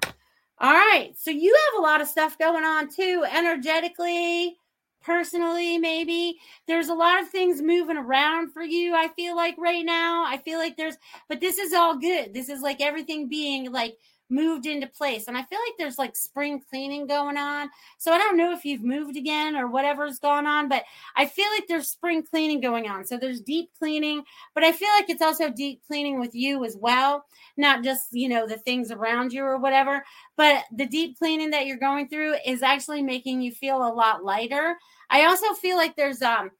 All 0.58 0.72
right, 0.72 1.12
so 1.16 1.30
you 1.30 1.56
have 1.72 1.80
a 1.80 1.82
lot 1.82 2.00
of 2.00 2.08
stuff 2.08 2.38
going 2.38 2.64
on 2.64 2.88
too, 2.88 3.24
energetically, 3.30 4.56
personally, 5.00 5.78
maybe. 5.78 6.38
There's 6.66 6.88
a 6.88 6.94
lot 6.94 7.20
of 7.20 7.28
things 7.28 7.62
moving 7.62 7.96
around 7.96 8.52
for 8.52 8.62
you, 8.62 8.94
I 8.94 9.08
feel 9.08 9.34
like 9.36 9.56
right 9.58 9.84
now. 9.84 10.24
I 10.24 10.36
feel 10.38 10.58
like 10.58 10.76
there's, 10.76 10.96
but 11.28 11.40
this 11.40 11.58
is 11.58 11.72
all 11.72 11.98
good. 11.98 12.34
This 12.34 12.48
is 12.48 12.60
like 12.60 12.80
everything 12.80 13.28
being 13.28 13.72
like 13.72 13.96
moved 14.32 14.66
into 14.66 14.86
place. 14.86 15.28
And 15.28 15.36
I 15.36 15.42
feel 15.42 15.58
like 15.58 15.74
there's 15.78 15.98
like 15.98 16.16
spring 16.16 16.62
cleaning 16.68 17.06
going 17.06 17.36
on. 17.36 17.68
So 17.98 18.12
I 18.12 18.18
don't 18.18 18.36
know 18.36 18.52
if 18.52 18.64
you've 18.64 18.82
moved 18.82 19.16
again 19.16 19.54
or 19.54 19.68
whatever's 19.68 20.18
going 20.18 20.46
on, 20.46 20.68
but 20.68 20.84
I 21.14 21.26
feel 21.26 21.46
like 21.54 21.68
there's 21.68 21.88
spring 21.88 22.24
cleaning 22.24 22.60
going 22.60 22.88
on. 22.88 23.04
So 23.04 23.18
there's 23.18 23.40
deep 23.40 23.70
cleaning, 23.78 24.24
but 24.54 24.64
I 24.64 24.72
feel 24.72 24.88
like 24.96 25.10
it's 25.10 25.22
also 25.22 25.50
deep 25.50 25.82
cleaning 25.86 26.18
with 26.18 26.34
you 26.34 26.64
as 26.64 26.76
well, 26.76 27.26
not 27.56 27.84
just, 27.84 28.08
you 28.12 28.28
know, 28.28 28.46
the 28.46 28.56
things 28.56 28.90
around 28.90 29.32
you 29.32 29.44
or 29.44 29.58
whatever. 29.58 30.02
But 30.36 30.64
the 30.74 30.86
deep 30.86 31.18
cleaning 31.18 31.50
that 31.50 31.66
you're 31.66 31.76
going 31.76 32.08
through 32.08 32.36
is 32.46 32.62
actually 32.62 33.02
making 33.02 33.42
you 33.42 33.52
feel 33.52 33.76
a 33.76 33.92
lot 33.92 34.24
lighter. 34.24 34.78
I 35.10 35.26
also 35.26 35.52
feel 35.54 35.76
like 35.76 35.94
there's 35.94 36.22
um 36.22 36.50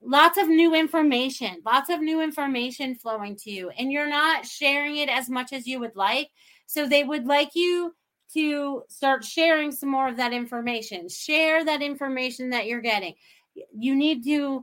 lots 0.00 0.38
of 0.38 0.48
new 0.48 0.74
information, 0.74 1.62
lots 1.64 1.90
of 1.90 2.00
new 2.00 2.22
information 2.22 2.94
flowing 2.94 3.36
to 3.36 3.50
you, 3.50 3.70
and 3.70 3.90
you're 3.90 4.08
not 4.08 4.46
sharing 4.46 4.96
it 4.96 5.08
as 5.08 5.28
much 5.28 5.52
as 5.52 5.66
you 5.66 5.80
would 5.80 5.96
like. 5.96 6.30
So 6.66 6.86
they 6.86 7.04
would 7.04 7.26
like 7.26 7.54
you 7.54 7.94
to 8.34 8.82
start 8.88 9.24
sharing 9.24 9.70
some 9.72 9.90
more 9.90 10.08
of 10.08 10.16
that 10.16 10.32
information. 10.32 11.08
Share 11.08 11.64
that 11.64 11.82
information 11.82 12.50
that 12.50 12.66
you're 12.66 12.80
getting. 12.80 13.14
You 13.76 13.94
need 13.94 14.24
to 14.24 14.62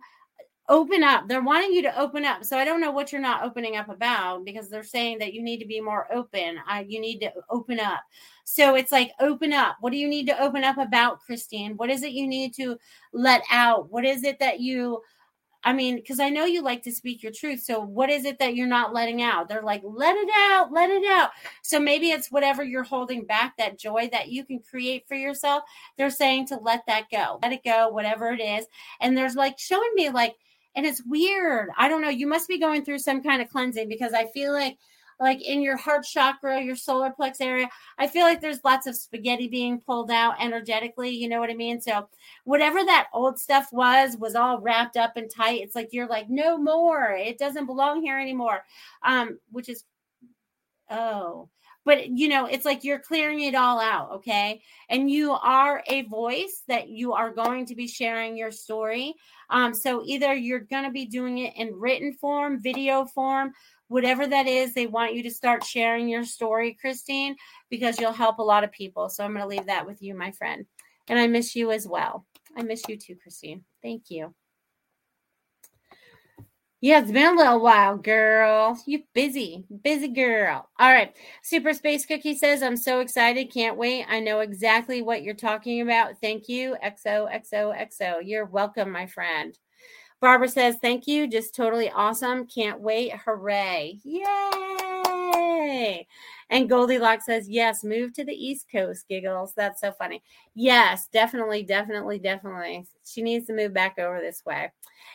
open 0.69 1.03
up. 1.03 1.27
They're 1.27 1.43
wanting 1.43 1.73
you 1.73 1.81
to 1.81 1.99
open 1.99 2.23
up. 2.23 2.45
So 2.45 2.57
I 2.57 2.63
don't 2.63 2.79
know 2.79 2.91
what 2.91 3.11
you're 3.11 3.21
not 3.21 3.43
opening 3.43 3.75
up 3.75 3.89
about 3.89 4.45
because 4.45 4.69
they're 4.69 4.83
saying 4.83 5.19
that 5.19 5.33
you 5.33 5.43
need 5.43 5.59
to 5.59 5.65
be 5.65 5.81
more 5.81 6.07
open. 6.11 6.57
Uh, 6.69 6.83
you 6.87 7.01
need 7.01 7.19
to 7.19 7.31
open 7.49 7.79
up. 7.79 8.01
So 8.45 8.75
it's 8.75 8.91
like 8.91 9.11
open 9.19 9.51
up. 9.51 9.77
What 9.81 9.91
do 9.91 9.97
you 9.97 10.07
need 10.07 10.27
to 10.27 10.41
open 10.41 10.63
up 10.63 10.77
about, 10.77 11.19
Christine? 11.19 11.75
What 11.75 11.89
is 11.89 12.03
it 12.03 12.11
you 12.11 12.27
need 12.27 12.53
to 12.55 12.77
let 13.11 13.41
out? 13.51 13.91
What 13.91 14.05
is 14.05 14.23
it 14.23 14.39
that 14.39 14.61
you 14.61 15.01
I 15.65 15.73
mean, 15.73 15.95
because 15.95 16.19
I 16.19 16.29
know 16.29 16.45
you 16.45 16.61
like 16.61 16.83
to 16.83 16.91
speak 16.91 17.23
your 17.23 17.31
truth. 17.31 17.61
So, 17.61 17.79
what 17.79 18.09
is 18.09 18.25
it 18.25 18.39
that 18.39 18.55
you're 18.55 18.67
not 18.67 18.93
letting 18.93 19.21
out? 19.21 19.47
They're 19.47 19.61
like, 19.61 19.81
let 19.83 20.15
it 20.15 20.29
out, 20.35 20.71
let 20.71 20.89
it 20.89 21.05
out. 21.09 21.31
So, 21.61 21.79
maybe 21.79 22.11
it's 22.11 22.31
whatever 22.31 22.63
you're 22.63 22.83
holding 22.83 23.25
back, 23.25 23.57
that 23.57 23.79
joy 23.79 24.09
that 24.11 24.29
you 24.29 24.43
can 24.45 24.59
create 24.59 25.07
for 25.07 25.15
yourself. 25.15 25.63
They're 25.97 26.09
saying 26.09 26.47
to 26.47 26.57
let 26.57 26.85
that 26.87 27.05
go, 27.11 27.39
let 27.41 27.53
it 27.53 27.63
go, 27.63 27.89
whatever 27.89 28.31
it 28.31 28.41
is. 28.41 28.65
And 28.99 29.17
there's 29.17 29.35
like 29.35 29.57
showing 29.57 29.91
me, 29.95 30.09
like, 30.09 30.35
and 30.75 30.85
it's 30.85 31.03
weird. 31.05 31.69
I 31.77 31.87
don't 31.87 32.01
know. 32.01 32.09
You 32.09 32.27
must 32.27 32.47
be 32.47 32.59
going 32.59 32.83
through 32.83 32.99
some 32.99 33.21
kind 33.21 33.41
of 33.41 33.49
cleansing 33.49 33.87
because 33.87 34.13
I 34.13 34.25
feel 34.27 34.51
like 34.53 34.77
like 35.19 35.41
in 35.41 35.61
your 35.61 35.77
heart 35.77 36.05
chakra, 36.05 36.61
your 36.61 36.75
solar 36.75 37.11
plex 37.17 37.37
area, 37.39 37.69
I 37.97 38.07
feel 38.07 38.23
like 38.23 38.41
there's 38.41 38.63
lots 38.63 38.87
of 38.87 38.95
spaghetti 38.95 39.47
being 39.47 39.79
pulled 39.79 40.11
out 40.11 40.35
energetically. 40.39 41.09
You 41.09 41.29
know 41.29 41.39
what 41.39 41.49
I 41.49 41.55
mean? 41.55 41.81
So 41.81 42.07
whatever 42.43 42.83
that 42.83 43.07
old 43.13 43.39
stuff 43.39 43.67
was, 43.71 44.17
was 44.17 44.35
all 44.35 44.59
wrapped 44.59 44.97
up 44.97 45.17
and 45.17 45.29
tight. 45.29 45.61
It's 45.61 45.75
like 45.75 45.89
you're 45.91 46.07
like, 46.07 46.29
no 46.29 46.57
more. 46.57 47.11
It 47.11 47.37
doesn't 47.37 47.65
belong 47.65 48.01
here 48.01 48.19
anymore. 48.19 48.63
Um, 49.03 49.39
which 49.51 49.69
is 49.69 49.83
oh 50.89 51.49
but 51.85 52.09
you 52.09 52.27
know 52.27 52.45
it's 52.45 52.65
like 52.65 52.83
you're 52.83 52.99
clearing 52.99 53.41
it 53.41 53.55
all 53.55 53.79
out 53.79 54.11
okay 54.11 54.61
and 54.89 55.09
you 55.09 55.31
are 55.31 55.83
a 55.87 56.03
voice 56.03 56.63
that 56.67 56.89
you 56.89 57.13
are 57.13 57.31
going 57.31 57.65
to 57.65 57.75
be 57.75 57.87
sharing 57.87 58.37
your 58.37 58.51
story 58.51 59.13
um 59.49 59.73
so 59.73 60.01
either 60.05 60.33
you're 60.33 60.59
going 60.59 60.83
to 60.83 60.91
be 60.91 61.05
doing 61.05 61.39
it 61.39 61.53
in 61.55 61.73
written 61.73 62.13
form 62.13 62.61
video 62.61 63.05
form 63.05 63.51
whatever 63.87 64.25
that 64.27 64.47
is, 64.47 64.73
they 64.73 64.87
want 64.87 65.13
you 65.13 65.23
to 65.23 65.31
start 65.31 65.63
sharing 65.63 66.07
your 66.07 66.25
story, 66.25 66.77
Christine, 66.79 67.35
because 67.69 67.99
you'll 67.99 68.11
help 68.11 68.39
a 68.39 68.43
lot 68.43 68.63
of 68.63 68.71
people. 68.71 69.09
So 69.09 69.23
I'm 69.23 69.33
going 69.33 69.41
to 69.43 69.47
leave 69.47 69.67
that 69.67 69.85
with 69.85 70.01
you, 70.01 70.15
my 70.15 70.31
friend. 70.31 70.65
And 71.07 71.19
I 71.19 71.27
miss 71.27 71.55
you 71.55 71.71
as 71.71 71.87
well. 71.87 72.25
I 72.57 72.63
miss 72.63 72.83
you 72.87 72.97
too, 72.97 73.15
Christine. 73.15 73.63
Thank 73.81 74.09
you. 74.09 74.33
Yeah, 76.81 76.99
it's 76.99 77.11
been 77.11 77.33
a 77.33 77.37
little 77.37 77.61
while, 77.61 77.95
girl. 77.95 78.77
You 78.85 79.03
busy, 79.13 79.63
busy 79.83 80.09
girl. 80.09 80.67
All 80.77 80.91
right. 80.91 81.15
Super 81.41 81.73
Space 81.73 82.05
Cookie 82.05 82.35
says, 82.35 82.61
I'm 82.61 82.75
so 82.75 82.99
excited. 82.99 83.53
Can't 83.53 83.77
wait. 83.77 84.05
I 84.09 84.19
know 84.19 84.41
exactly 84.41 85.01
what 85.01 85.23
you're 85.23 85.33
talking 85.33 85.79
about. 85.79 86.19
Thank 86.19 86.49
you. 86.49 86.75
XOXOXO. 86.83 88.19
You're 88.25 88.43
welcome, 88.43 88.91
my 88.91 89.07
friend. 89.07 89.57
Barbara 90.23 90.47
says, 90.47 90.77
Thank 90.81 91.05
you. 91.05 91.27
Just 91.27 91.53
totally 91.53 91.91
awesome. 91.91 92.47
Can't 92.47 92.79
wait. 92.79 93.11
Hooray. 93.25 93.99
Yay. 94.05 96.07
And 96.49 96.69
Goldilocks 96.69 97.25
says, 97.25 97.49
yes, 97.49 97.83
move 97.83 98.13
to 98.13 98.23
the 98.23 98.31
East 98.31 98.67
Coast, 98.71 99.05
giggles. 99.09 99.51
That's 99.53 99.81
so 99.81 99.91
funny. 99.91 100.23
Yes, 100.55 101.09
definitely, 101.11 101.63
definitely, 101.63 102.19
definitely. 102.19 102.85
She 103.03 103.21
needs 103.21 103.47
to 103.47 103.53
move 103.53 103.73
back 103.73 103.99
over 103.99 104.21
this 104.21 104.45
way. 104.45 104.71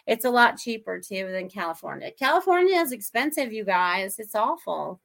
It's 0.07 0.27
a 0.27 0.31
lot 0.31 0.59
cheaper 0.59 1.01
too 1.01 1.31
than 1.33 1.49
California. 1.49 2.11
California 2.11 2.79
is 2.79 2.92
expensive, 2.92 3.51
you 3.51 3.64
guys. 3.64 4.18
It's 4.18 4.35
awful. 4.35 5.01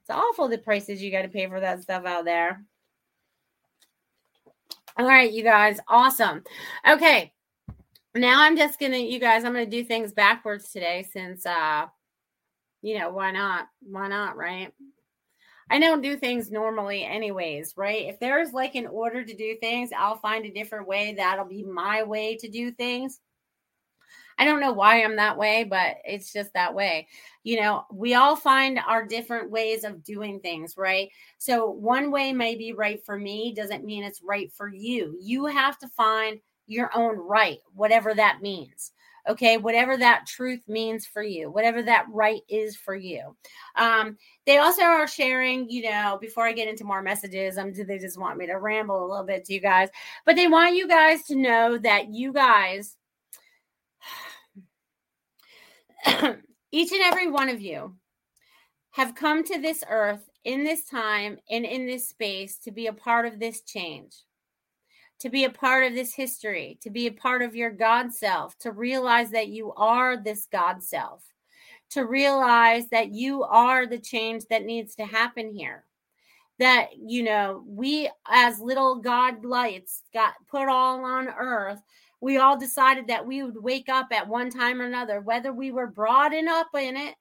It's 0.00 0.10
awful 0.10 0.48
the 0.48 0.58
prices 0.58 1.00
you 1.00 1.12
got 1.12 1.22
to 1.22 1.28
pay 1.28 1.46
for 1.46 1.60
that 1.60 1.82
stuff 1.82 2.04
out 2.06 2.24
there. 2.24 2.64
All 4.96 5.06
right, 5.06 5.30
you 5.30 5.44
guys. 5.44 5.78
Awesome. 5.86 6.42
Okay. 6.90 7.32
Now 8.14 8.42
I'm 8.42 8.56
just 8.56 8.78
to, 8.78 8.96
you 8.96 9.18
guys, 9.18 9.44
I'm 9.44 9.54
to 9.54 9.66
do 9.66 9.84
things 9.84 10.12
backwards 10.12 10.70
today 10.70 11.06
since, 11.12 11.44
uh, 11.44 11.86
you 12.82 12.98
know, 12.98 13.10
why 13.10 13.30
not? 13.32 13.66
Why 13.82 14.08
not, 14.08 14.36
right? 14.36 14.72
I 15.70 15.78
don't 15.78 16.00
do 16.00 16.16
things 16.16 16.50
normally, 16.50 17.04
anyways, 17.04 17.74
right? 17.76 18.06
If 18.06 18.18
there's 18.18 18.52
like 18.52 18.74
an 18.74 18.86
order 18.86 19.22
to 19.22 19.34
do 19.34 19.56
things, 19.60 19.90
I'll 19.96 20.16
find 20.16 20.46
a 20.46 20.50
different 20.50 20.88
way. 20.88 21.14
That'll 21.14 21.44
be 21.44 21.62
my 21.62 22.02
way 22.02 22.36
to 22.36 22.48
do 22.48 22.70
things. 22.70 23.20
I 24.38 24.44
don't 24.44 24.60
know 24.60 24.72
why 24.72 25.02
I'm 25.02 25.16
that 25.16 25.36
way, 25.36 25.64
but 25.64 25.96
it's 26.04 26.32
just 26.32 26.52
that 26.54 26.72
way. 26.72 27.08
You 27.42 27.60
know, 27.60 27.84
we 27.92 28.14
all 28.14 28.36
find 28.36 28.78
our 28.86 29.04
different 29.04 29.50
ways 29.50 29.84
of 29.84 30.04
doing 30.04 30.40
things, 30.40 30.76
right? 30.76 31.10
So 31.38 31.68
one 31.68 32.10
way 32.10 32.32
may 32.32 32.54
be 32.54 32.72
right 32.72 33.04
for 33.04 33.18
me, 33.18 33.52
doesn't 33.54 33.84
mean 33.84 34.04
it's 34.04 34.22
right 34.22 34.50
for 34.52 34.72
you. 34.72 35.18
You 35.20 35.46
have 35.46 35.76
to 35.80 35.88
find 35.88 36.38
your 36.68 36.96
own 36.96 37.16
right, 37.16 37.58
whatever 37.74 38.14
that 38.14 38.40
means 38.42 38.92
okay? 39.28 39.58
Whatever 39.58 39.96
that 39.98 40.26
truth 40.26 40.62
means 40.66 41.06
for 41.06 41.22
you 41.22 41.50
whatever 41.50 41.82
that 41.82 42.06
right 42.10 42.40
is 42.48 42.76
for 42.76 42.94
you. 42.94 43.36
Um, 43.76 44.16
they 44.46 44.58
also 44.58 44.82
are 44.82 45.06
sharing 45.06 45.68
you 45.68 45.82
know 45.82 46.18
before 46.20 46.46
i 46.46 46.52
get 46.52 46.68
into 46.68 46.84
more 46.84 47.02
messages 47.02 47.58
um, 47.58 47.72
they 47.74 47.98
just 47.98 48.18
want 48.18 48.38
me 48.38 48.46
to 48.46 48.54
ramble 48.54 49.04
a 49.04 49.08
little 49.08 49.26
bit 49.26 49.44
to 49.44 49.54
you 49.54 49.60
guys? 49.60 49.88
But 50.24 50.36
they 50.36 50.48
want 50.48 50.76
you 50.76 50.88
guys 50.88 51.24
to 51.24 51.36
know 51.36 51.78
that 51.78 52.08
you 52.08 52.32
guys 52.32 52.96
each 56.72 56.92
and 56.92 57.02
every 57.02 57.30
one 57.30 57.48
of 57.48 57.60
you 57.60 57.94
have 58.92 59.14
come 59.14 59.44
to 59.44 59.60
this 59.60 59.84
earth 59.88 60.28
in 60.44 60.64
this 60.64 60.84
time 60.86 61.38
and 61.50 61.64
in 61.64 61.86
this 61.86 62.08
space 62.08 62.58
to 62.58 62.70
be 62.70 62.86
a 62.86 62.92
part 62.92 63.26
of 63.26 63.38
this 63.38 63.60
change, 63.62 64.24
to 65.20 65.28
be 65.28 65.44
a 65.44 65.50
part 65.50 65.84
of 65.84 65.94
this 65.94 66.14
history, 66.14 66.78
to 66.82 66.90
be 66.90 67.06
a 67.06 67.12
part 67.12 67.42
of 67.42 67.54
your 67.54 67.70
God 67.70 68.12
self, 68.12 68.56
to 68.58 68.72
realize 68.72 69.30
that 69.30 69.48
you 69.48 69.72
are 69.74 70.16
this 70.16 70.46
God 70.50 70.82
self, 70.82 71.24
to 71.90 72.04
realize 72.04 72.88
that 72.88 73.12
you 73.12 73.42
are 73.42 73.86
the 73.86 73.98
change 73.98 74.44
that 74.50 74.64
needs 74.64 74.94
to 74.96 75.04
happen 75.04 75.52
here. 75.52 75.84
That, 76.58 76.88
you 76.98 77.22
know, 77.22 77.62
we 77.66 78.10
as 78.28 78.60
little 78.60 78.96
God 78.96 79.44
lights 79.44 80.02
got 80.12 80.34
put 80.50 80.68
all 80.68 81.04
on 81.04 81.28
earth 81.28 81.80
we 82.20 82.38
all 82.38 82.58
decided 82.58 83.06
that 83.08 83.26
we 83.26 83.42
would 83.42 83.62
wake 83.62 83.88
up 83.88 84.08
at 84.12 84.28
one 84.28 84.50
time 84.50 84.80
or 84.80 84.86
another, 84.86 85.20
whether 85.20 85.52
we 85.52 85.70
were 85.70 85.86
brought 85.86 86.34
in 86.34 86.48
up 86.48 86.68
in 86.74 86.96
it 86.96 87.14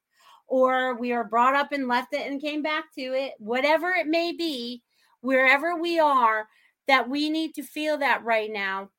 or 0.47 0.95
we 0.95 1.13
were 1.13 1.23
brought 1.23 1.55
up 1.55 1.71
and 1.71 1.87
left 1.87 2.13
it 2.13 2.25
and 2.25 2.41
came 2.41 2.61
back 2.61 2.85
to 2.95 3.01
it, 3.01 3.33
whatever 3.37 3.89
it 3.89 4.07
may 4.07 4.31
be, 4.31 4.81
wherever 5.21 5.79
we 5.79 5.99
are, 5.99 6.47
that 6.87 7.09
we 7.09 7.29
need 7.29 7.53
to 7.55 7.63
feel 7.63 7.97
that 7.97 8.23
right 8.23 8.51
now 8.51 8.89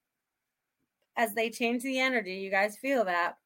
as 1.16 1.34
they 1.34 1.50
change 1.50 1.82
the 1.82 1.98
energy. 1.98 2.34
You 2.34 2.50
guys 2.50 2.76
feel 2.76 3.04
that? 3.06 3.36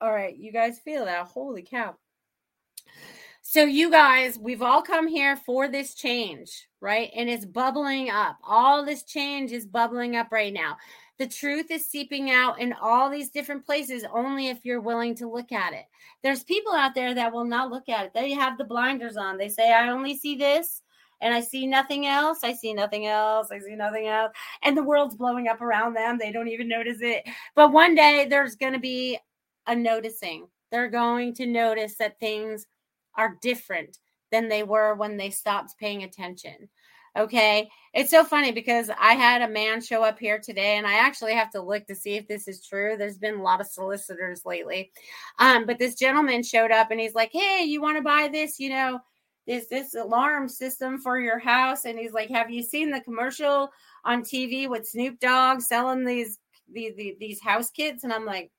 All 0.00 0.12
right, 0.12 0.36
you 0.36 0.52
guys 0.52 0.78
feel 0.78 1.04
that? 1.04 1.26
Holy 1.26 1.62
cow. 1.62 1.96
So, 3.42 3.64
you 3.64 3.90
guys, 3.90 4.38
we've 4.38 4.62
all 4.62 4.82
come 4.82 5.08
here 5.08 5.34
for 5.36 5.68
this 5.68 5.94
change, 5.94 6.68
right? 6.80 7.10
And 7.16 7.30
it's 7.30 7.46
bubbling 7.46 8.10
up. 8.10 8.36
All 8.46 8.84
this 8.84 9.04
change 9.04 9.52
is 9.52 9.66
bubbling 9.66 10.16
up 10.16 10.28
right 10.30 10.52
now. 10.52 10.76
The 11.18 11.26
truth 11.26 11.70
is 11.70 11.88
seeping 11.88 12.30
out 12.30 12.60
in 12.60 12.72
all 12.74 13.10
these 13.10 13.30
different 13.30 13.64
places 13.64 14.04
only 14.12 14.48
if 14.48 14.64
you're 14.64 14.80
willing 14.80 15.14
to 15.16 15.30
look 15.30 15.50
at 15.50 15.72
it. 15.72 15.86
There's 16.22 16.44
people 16.44 16.72
out 16.72 16.94
there 16.94 17.14
that 17.14 17.32
will 17.32 17.44
not 17.44 17.70
look 17.70 17.88
at 17.88 18.06
it. 18.06 18.14
They 18.14 18.32
have 18.32 18.56
the 18.56 18.64
blinders 18.64 19.16
on. 19.16 19.36
They 19.36 19.48
say, 19.48 19.72
I 19.72 19.88
only 19.88 20.16
see 20.16 20.36
this 20.36 20.82
and 21.20 21.34
I 21.34 21.40
see 21.40 21.66
nothing 21.66 22.06
else. 22.06 22.40
I 22.42 22.52
see 22.52 22.72
nothing 22.72 23.06
else. 23.06 23.48
I 23.50 23.58
see 23.58 23.74
nothing 23.74 24.06
else. 24.06 24.32
And 24.62 24.76
the 24.76 24.82
world's 24.82 25.16
blowing 25.16 25.48
up 25.48 25.60
around 25.60 25.94
them. 25.94 26.18
They 26.18 26.32
don't 26.32 26.48
even 26.48 26.68
notice 26.68 26.98
it. 27.00 27.24
But 27.54 27.72
one 27.72 27.94
day 27.94 28.26
there's 28.28 28.56
going 28.56 28.74
to 28.74 28.78
be 28.78 29.18
a 29.66 29.74
noticing. 29.74 30.46
They're 30.70 30.88
going 30.88 31.34
to 31.34 31.46
notice 31.46 31.96
that 31.96 32.20
things 32.20 32.66
are 33.14 33.38
different 33.42 33.98
than 34.30 34.48
they 34.48 34.62
were 34.62 34.94
when 34.94 35.16
they 35.16 35.30
stopped 35.30 35.78
paying 35.78 36.02
attention. 36.02 36.68
Okay. 37.16 37.68
It's 37.94 38.10
so 38.10 38.22
funny 38.22 38.52
because 38.52 38.90
I 39.00 39.14
had 39.14 39.42
a 39.42 39.48
man 39.48 39.80
show 39.80 40.04
up 40.04 40.18
here 40.18 40.38
today 40.38 40.76
and 40.76 40.86
I 40.86 40.98
actually 40.98 41.34
have 41.34 41.50
to 41.50 41.60
look 41.60 41.86
to 41.86 41.94
see 41.94 42.14
if 42.14 42.28
this 42.28 42.46
is 42.46 42.64
true. 42.64 42.96
There's 42.96 43.18
been 43.18 43.36
a 43.36 43.42
lot 43.42 43.60
of 43.60 43.66
solicitors 43.66 44.42
lately. 44.44 44.92
Um, 45.38 45.66
but 45.66 45.78
this 45.78 45.96
gentleman 45.96 46.42
showed 46.42 46.70
up 46.70 46.90
and 46.90 47.00
he's 47.00 47.14
like, 47.14 47.30
Hey, 47.32 47.64
you 47.64 47.80
want 47.80 47.96
to 47.96 48.02
buy 48.02 48.28
this, 48.30 48.60
you 48.60 48.70
know, 48.70 49.00
this 49.48 49.66
this 49.66 49.94
alarm 49.94 50.48
system 50.48 50.98
for 50.98 51.18
your 51.18 51.40
house? 51.40 51.86
And 51.86 51.98
he's 51.98 52.12
like, 52.12 52.28
Have 52.30 52.50
you 52.50 52.62
seen 52.62 52.92
the 52.92 53.00
commercial 53.00 53.70
on 54.04 54.22
TV 54.22 54.68
with 54.68 54.86
Snoop 54.86 55.18
Dogg 55.18 55.60
selling 55.60 56.04
these 56.04 56.38
these, 56.72 56.94
these 57.18 57.40
house 57.40 57.70
kits? 57.70 58.04
And 58.04 58.12
I'm 58.12 58.26
like, 58.26 58.52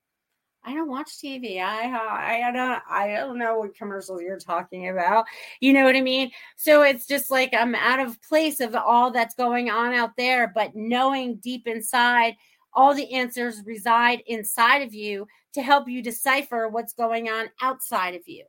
I 0.63 0.73
don't 0.73 0.89
watch 0.89 1.12
TV. 1.12 1.62
I 1.63 2.47
I 2.47 2.52
don't 2.52 2.82
I 2.89 3.08
don't 3.13 3.38
know 3.38 3.60
what 3.60 3.75
commercials 3.75 4.21
you're 4.21 4.39
talking 4.39 4.89
about. 4.89 5.25
You 5.62 5.71
know 5.71 5.86
what 5.86 5.95
I 5.95 6.02
mean? 6.02 6.32
So 6.58 6.82
it's 6.82 7.06
just 7.06 7.32
like 7.32 7.54
I'm 7.54 7.75
out 7.75 7.99
of 7.99 8.21
place 8.23 8.60
of 8.60 8.75
all 8.75 9.12
that's 9.12 9.36
going 9.36 9.69
on 9.69 9.93
out 9.93 10.17
there, 10.17 10.52
but 10.54 10.75
knowing 10.75 11.36
deep 11.36 11.67
inside 11.67 12.36
all 12.73 12.93
the 12.93 13.13
answers 13.13 13.63
reside 13.65 14.21
inside 14.28 14.80
of 14.80 14.93
you 14.93 15.28
to 15.54 15.62
help 15.62 15.88
you 15.88 16.02
decipher 16.02 16.67
what's 16.67 16.93
going 16.93 17.30
on 17.30 17.47
outside 17.62 18.15
of 18.15 18.28
you. 18.28 18.45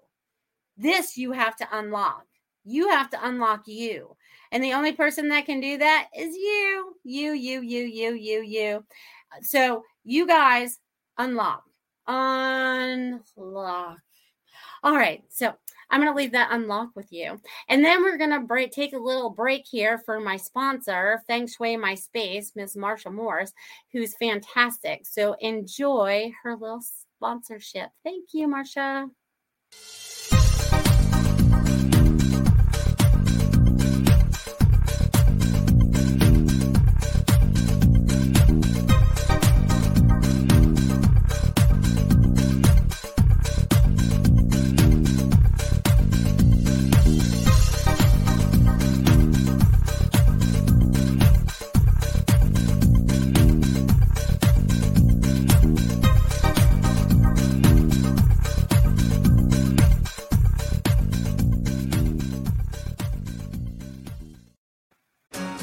This 0.77 1.17
you 1.17 1.33
have 1.33 1.57
to 1.57 1.69
unlock. 1.73 2.27
You 2.71 2.89
have 2.91 3.11
to 3.11 3.27
unlock 3.27 3.67
you. 3.67 4.17
And 4.53 4.63
the 4.63 4.73
only 4.73 4.93
person 4.93 5.29
that 5.29 5.47
can 5.47 5.61
do 5.61 5.79
that 5.79 6.09
is 6.17 6.35
you. 6.35 6.97
You, 7.05 7.33
you, 7.33 7.61
you, 7.61 7.85
you, 7.85 8.15
you, 8.15 8.43
you. 8.43 8.85
So 9.43 9.85
you 10.05 10.27
guys 10.27 10.79
unlock 11.19 11.65
unlock. 12.11 13.99
All 14.83 14.95
right, 14.97 15.23
so 15.29 15.53
I'm 15.91 16.01
going 16.01 16.13
to 16.13 16.17
leave 16.17 16.33
that 16.33 16.53
unlock 16.53 16.91
with 16.95 17.13
you. 17.13 17.41
And 17.69 17.85
then 17.85 18.03
we're 18.03 18.17
going 18.17 18.31
to 18.31 18.41
break 18.41 18.73
take 18.73 18.95
a 18.95 18.99
little 18.99 19.31
break 19.31 19.65
here 19.71 19.99
for 19.99 20.21
my 20.21 20.37
sponsor, 20.37 21.23
Feng 21.27 21.47
Shui 21.47 21.77
My 21.77 21.95
Space, 21.95 22.53
Ms. 22.57 22.77
Marsha 22.77 23.13
Morris, 23.13 23.53
who's 23.93 24.17
fantastic. 24.17 25.07
So 25.07 25.35
enjoy 25.41 26.33
her 26.43 26.57
little 26.57 26.83
sponsorship. 27.17 27.91
Thank 28.05 28.31
you, 28.33 28.49
Marsha. 28.49 29.11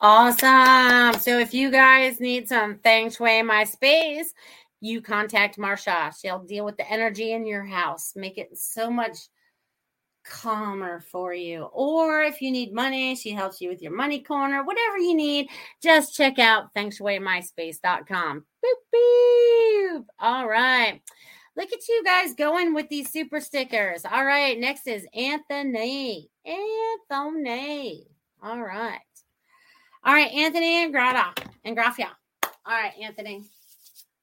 Awesome. 0.00 1.18
So 1.20 1.38
if 1.38 1.54
you 1.54 1.70
guys 1.70 2.20
need 2.20 2.48
some 2.48 2.78
feng 2.82 3.10
shui 3.10 3.42
my 3.42 3.64
space, 3.64 4.34
you 4.80 5.00
contact 5.00 5.56
Marsha. 5.58 6.14
She'll 6.20 6.40
deal 6.40 6.64
with 6.64 6.76
the 6.76 6.90
energy 6.90 7.32
in 7.32 7.46
your 7.46 7.64
house, 7.64 8.12
make 8.14 8.36
it 8.36 8.56
so 8.58 8.90
much 8.90 9.16
calmer 10.24 11.00
for 11.00 11.32
you. 11.32 11.64
Or 11.72 12.22
if 12.22 12.42
you 12.42 12.50
need 12.50 12.72
money, 12.74 13.14
she 13.16 13.30
helps 13.30 13.60
you 13.60 13.68
with 13.68 13.80
your 13.80 13.92
money 13.92 14.20
corner, 14.22 14.64
whatever 14.64 14.98
you 14.98 15.14
need, 15.14 15.48
just 15.82 16.14
check 16.14 16.38
out 16.38 16.74
fengshuimyspace.com. 16.74 18.44
Boop, 18.64 18.94
boop. 18.94 20.04
All 20.18 20.46
right. 20.46 21.00
Look 21.56 21.72
at 21.72 21.88
you 21.88 22.02
guys 22.04 22.34
going 22.34 22.74
with 22.74 22.88
these 22.90 23.10
super 23.10 23.40
stickers. 23.40 24.04
All 24.04 24.24
right. 24.26 24.58
Next 24.58 24.86
is 24.86 25.06
Anthony. 25.14 26.28
Anthony. 26.44 28.06
All 28.42 28.60
right. 28.60 29.00
All 30.06 30.14
right. 30.14 30.32
Anthony 30.32 30.84
and 30.84 30.92
Grata 30.92 31.34
and 31.64 31.76
Grafia. 31.76 32.08
All 32.44 32.72
right, 32.72 32.92
Anthony. 33.02 33.44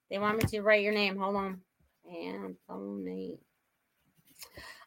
They 0.10 0.18
want 0.18 0.38
me 0.38 0.44
to 0.50 0.62
write 0.62 0.82
your 0.82 0.94
name. 0.94 1.18
Hold 1.18 1.36
on. 1.36 1.62
Anthony. 2.08 3.38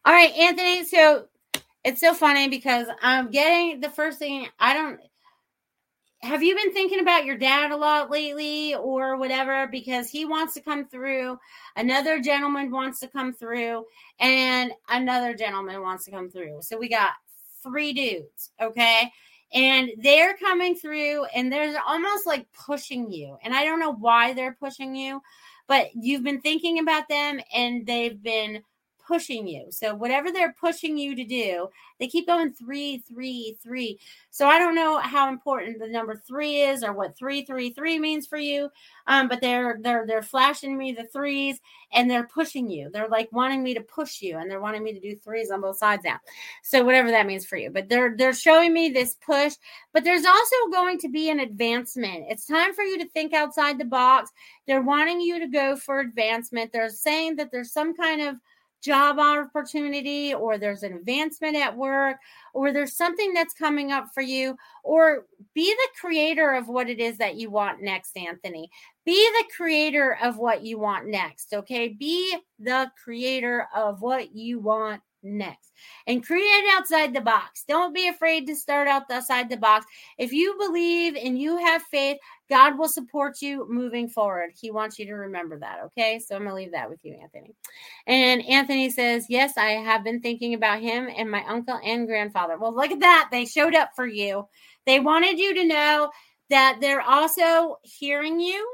All 0.04 0.12
right, 0.12 0.32
Anthony. 0.32 0.84
So 0.84 1.26
it's 1.84 2.00
so 2.00 2.14
funny 2.14 2.48
because 2.48 2.86
I'm 3.02 3.30
getting 3.30 3.80
the 3.80 3.90
first 3.90 4.18
thing 4.18 4.48
I 4.58 4.74
don't 4.74 5.00
have 6.22 6.42
you 6.42 6.56
been 6.56 6.72
thinking 6.72 7.00
about 7.00 7.24
your 7.24 7.36
dad 7.36 7.70
a 7.70 7.76
lot 7.76 8.10
lately 8.10 8.74
or 8.74 9.16
whatever 9.16 9.68
because 9.70 10.08
he 10.08 10.24
wants 10.24 10.54
to 10.54 10.60
come 10.60 10.86
through 10.86 11.38
another 11.76 12.20
gentleman 12.20 12.70
wants 12.70 12.98
to 13.00 13.06
come 13.06 13.32
through 13.32 13.84
and 14.18 14.72
another 14.88 15.34
gentleman 15.34 15.82
wants 15.82 16.04
to 16.04 16.10
come 16.10 16.28
through 16.30 16.58
so 16.62 16.76
we 16.76 16.88
got 16.88 17.12
three 17.62 17.92
dudes 17.92 18.50
okay 18.60 19.12
and 19.52 19.90
they're 19.98 20.36
coming 20.36 20.74
through 20.74 21.24
and 21.26 21.52
they're 21.52 21.80
almost 21.86 22.26
like 22.26 22.46
pushing 22.52 23.10
you 23.10 23.36
and 23.42 23.54
i 23.54 23.64
don't 23.64 23.80
know 23.80 23.92
why 23.92 24.32
they're 24.32 24.56
pushing 24.58 24.94
you 24.94 25.20
but 25.68 25.88
you've 25.94 26.22
been 26.22 26.40
thinking 26.40 26.78
about 26.78 27.08
them 27.08 27.40
and 27.54 27.86
they've 27.86 28.22
been 28.22 28.62
pushing 29.06 29.46
you. 29.46 29.66
So 29.70 29.94
whatever 29.94 30.32
they're 30.32 30.54
pushing 30.58 30.98
you 30.98 31.14
to 31.14 31.24
do, 31.24 31.68
they 31.98 32.08
keep 32.08 32.26
going 32.26 32.52
three, 32.52 32.98
three, 32.98 33.56
three. 33.62 33.98
So 34.30 34.48
I 34.48 34.58
don't 34.58 34.74
know 34.74 34.98
how 34.98 35.28
important 35.28 35.78
the 35.78 35.88
number 35.88 36.16
three 36.16 36.62
is 36.62 36.82
or 36.82 36.92
what 36.92 37.16
three, 37.16 37.44
three, 37.44 37.70
three 37.70 37.98
means 37.98 38.26
for 38.26 38.38
you. 38.38 38.68
Um, 39.06 39.28
but 39.28 39.40
they're 39.40 39.78
they're 39.80 40.06
they're 40.06 40.22
flashing 40.22 40.76
me 40.76 40.92
the 40.92 41.04
threes 41.04 41.60
and 41.92 42.10
they're 42.10 42.26
pushing 42.26 42.68
you. 42.68 42.90
They're 42.92 43.08
like 43.08 43.30
wanting 43.32 43.62
me 43.62 43.74
to 43.74 43.80
push 43.80 44.20
you 44.20 44.38
and 44.38 44.50
they're 44.50 44.60
wanting 44.60 44.82
me 44.82 44.92
to 44.92 45.00
do 45.00 45.16
threes 45.16 45.50
on 45.50 45.60
both 45.60 45.78
sides 45.78 46.02
now. 46.04 46.18
So 46.62 46.84
whatever 46.84 47.10
that 47.10 47.26
means 47.26 47.46
for 47.46 47.56
you. 47.56 47.70
But 47.70 47.88
they're 47.88 48.16
they're 48.16 48.34
showing 48.34 48.72
me 48.72 48.90
this 48.90 49.14
push. 49.14 49.54
But 49.92 50.04
there's 50.04 50.26
also 50.26 50.56
going 50.72 50.98
to 50.98 51.08
be 51.08 51.30
an 51.30 51.40
advancement. 51.40 52.26
It's 52.28 52.46
time 52.46 52.74
for 52.74 52.82
you 52.82 52.98
to 52.98 53.08
think 53.08 53.32
outside 53.32 53.78
the 53.78 53.84
box. 53.84 54.30
They're 54.66 54.82
wanting 54.82 55.20
you 55.20 55.38
to 55.38 55.46
go 55.46 55.76
for 55.76 56.00
advancement. 56.00 56.72
They're 56.72 56.90
saying 56.90 57.36
that 57.36 57.50
there's 57.52 57.72
some 57.72 57.94
kind 57.94 58.20
of 58.20 58.36
job 58.82 59.18
opportunity 59.18 60.34
or 60.34 60.58
there's 60.58 60.82
an 60.82 60.92
advancement 60.92 61.56
at 61.56 61.76
work 61.76 62.16
or 62.54 62.72
there's 62.72 62.96
something 62.96 63.32
that's 63.34 63.54
coming 63.54 63.92
up 63.92 64.06
for 64.14 64.20
you 64.20 64.56
or 64.84 65.26
be 65.54 65.72
the 65.72 65.88
creator 66.00 66.52
of 66.52 66.68
what 66.68 66.88
it 66.88 67.00
is 67.00 67.18
that 67.18 67.36
you 67.36 67.50
want 67.50 67.82
next 67.82 68.16
Anthony 68.16 68.70
be 69.04 69.28
the 69.30 69.44
creator 69.56 70.18
of 70.22 70.38
what 70.38 70.62
you 70.62 70.78
want 70.78 71.06
next 71.06 71.52
okay 71.52 71.88
be 71.88 72.36
the 72.58 72.90
creator 73.02 73.66
of 73.74 74.02
what 74.02 74.34
you 74.34 74.60
want 74.60 75.00
next 75.26 75.72
and 76.06 76.24
create 76.24 76.64
outside 76.72 77.14
the 77.14 77.20
box. 77.20 77.64
Don't 77.68 77.94
be 77.94 78.08
afraid 78.08 78.46
to 78.46 78.56
start 78.56 78.88
outside 78.88 79.48
the 79.48 79.56
box. 79.56 79.86
If 80.18 80.32
you 80.32 80.56
believe 80.58 81.16
and 81.16 81.38
you 81.38 81.58
have 81.58 81.82
faith, 81.82 82.18
God 82.48 82.78
will 82.78 82.88
support 82.88 83.42
you 83.42 83.66
moving 83.68 84.08
forward. 84.08 84.50
He 84.58 84.70
wants 84.70 84.98
you 84.98 85.06
to 85.06 85.14
remember 85.14 85.58
that. 85.58 85.80
Okay. 85.86 86.18
So 86.18 86.36
I'm 86.36 86.42
going 86.42 86.50
to 86.50 86.54
leave 86.54 86.72
that 86.72 86.88
with 86.88 87.00
you, 87.02 87.18
Anthony. 87.20 87.54
And 88.06 88.44
Anthony 88.46 88.90
says, 88.90 89.26
Yes, 89.28 89.56
I 89.56 89.70
have 89.70 90.04
been 90.04 90.20
thinking 90.20 90.54
about 90.54 90.80
him 90.80 91.08
and 91.14 91.30
my 91.30 91.44
uncle 91.46 91.78
and 91.84 92.06
grandfather. 92.06 92.56
Well, 92.58 92.74
look 92.74 92.90
at 92.90 93.00
that. 93.00 93.28
They 93.30 93.44
showed 93.44 93.74
up 93.74 93.90
for 93.96 94.06
you. 94.06 94.48
They 94.84 95.00
wanted 95.00 95.38
you 95.38 95.54
to 95.54 95.64
know 95.64 96.10
that 96.50 96.78
they're 96.80 97.02
also 97.02 97.78
hearing 97.82 98.40
you, 98.40 98.66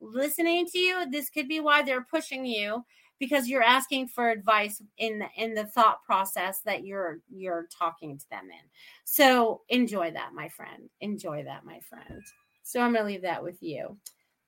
listening 0.00 0.66
to 0.66 0.78
you. 0.78 1.10
This 1.10 1.28
could 1.28 1.48
be 1.48 1.60
why 1.60 1.82
they're 1.82 2.06
pushing 2.10 2.46
you 2.46 2.84
because 3.18 3.48
you're 3.48 3.62
asking 3.62 4.08
for 4.08 4.30
advice 4.30 4.82
in 4.96 5.18
the, 5.18 5.26
in 5.36 5.54
the 5.54 5.66
thought 5.66 6.02
process 6.04 6.62
that 6.64 6.84
you're 6.84 7.18
you're 7.30 7.68
talking 7.78 8.18
to 8.18 8.24
them 8.30 8.44
in. 8.44 8.68
So 9.04 9.60
enjoy 9.68 10.10
that, 10.12 10.32
my 10.34 10.48
friend. 10.48 10.88
Enjoy 11.02 11.44
that, 11.44 11.64
my 11.64 11.80
friend. 11.80 12.22
So 12.70 12.80
I'm 12.80 12.92
gonna 12.92 13.04
leave 13.04 13.22
that 13.22 13.42
with 13.42 13.60
you. 13.62 13.96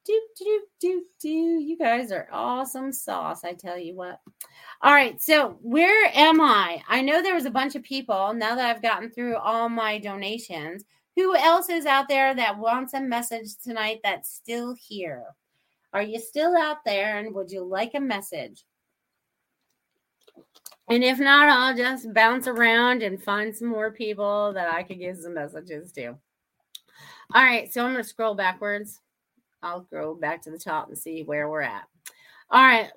Do 0.04 0.20
do 0.38 0.62
do 0.80 1.02
do. 1.20 1.28
You 1.28 1.76
guys 1.76 2.12
are 2.12 2.28
awesome 2.30 2.92
sauce. 2.92 3.42
I 3.44 3.54
tell 3.54 3.76
you 3.76 3.96
what. 3.96 4.20
All 4.80 4.92
right. 4.92 5.20
So 5.20 5.58
where 5.60 6.08
am 6.14 6.40
I? 6.40 6.82
I 6.88 7.02
know 7.02 7.20
there 7.20 7.34
was 7.34 7.46
a 7.46 7.50
bunch 7.50 7.74
of 7.74 7.82
people. 7.82 8.32
Now 8.32 8.54
that 8.54 8.64
I've 8.64 8.82
gotten 8.82 9.10
through 9.10 9.36
all 9.36 9.68
my 9.68 9.98
donations, 9.98 10.84
who 11.16 11.36
else 11.36 11.68
is 11.68 11.84
out 11.84 12.08
there 12.08 12.32
that 12.34 12.58
wants 12.58 12.94
a 12.94 13.00
message 13.00 13.56
tonight 13.62 13.98
that's 14.04 14.32
still 14.32 14.74
here? 14.74 15.24
Are 15.92 16.02
you 16.02 16.20
still 16.20 16.56
out 16.56 16.78
there 16.84 17.18
and 17.18 17.34
would 17.34 17.50
you 17.50 17.64
like 17.64 17.92
a 17.94 18.00
message? 18.00 18.64
And 20.88 21.02
if 21.02 21.18
not, 21.18 21.48
I'll 21.48 21.76
just 21.76 22.12
bounce 22.14 22.46
around 22.46 23.02
and 23.02 23.22
find 23.22 23.54
some 23.54 23.68
more 23.68 23.90
people 23.90 24.52
that 24.54 24.72
I 24.72 24.84
could 24.84 24.98
give 24.98 25.16
some 25.18 25.34
messages 25.34 25.90
to. 25.92 26.16
All 27.34 27.42
right, 27.42 27.72
so 27.72 27.84
I'm 27.84 27.92
going 27.92 28.02
to 28.02 28.08
scroll 28.08 28.34
backwards. 28.34 29.00
I'll 29.62 29.86
go 29.90 30.14
back 30.14 30.42
to 30.42 30.50
the 30.50 30.58
top 30.58 30.88
and 30.88 30.98
see 30.98 31.22
where 31.22 31.48
we're 31.48 31.62
at. 31.62 31.84
All 32.50 32.62
right. 32.62 32.90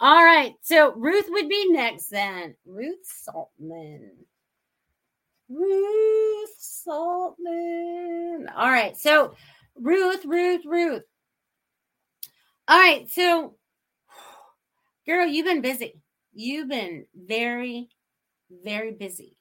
All 0.00 0.24
right. 0.24 0.54
So 0.62 0.92
Ruth 0.94 1.26
would 1.30 1.48
be 1.48 1.72
next 1.72 2.06
then. 2.06 2.54
Ruth 2.64 3.04
Saltman. 3.26 4.10
Ruth 5.48 6.56
Saltman. 6.60 8.46
All 8.54 8.70
right. 8.70 8.96
So 8.96 9.34
Ruth, 9.74 10.24
Ruth, 10.24 10.64
Ruth. 10.64 11.02
All 12.68 12.78
right. 12.78 13.10
So, 13.10 13.56
girl, 15.04 15.26
you've 15.26 15.46
been 15.46 15.62
busy. 15.62 16.00
You've 16.32 16.68
been 16.68 17.06
very, 17.16 17.88
very 18.62 18.92
busy. 18.92 19.36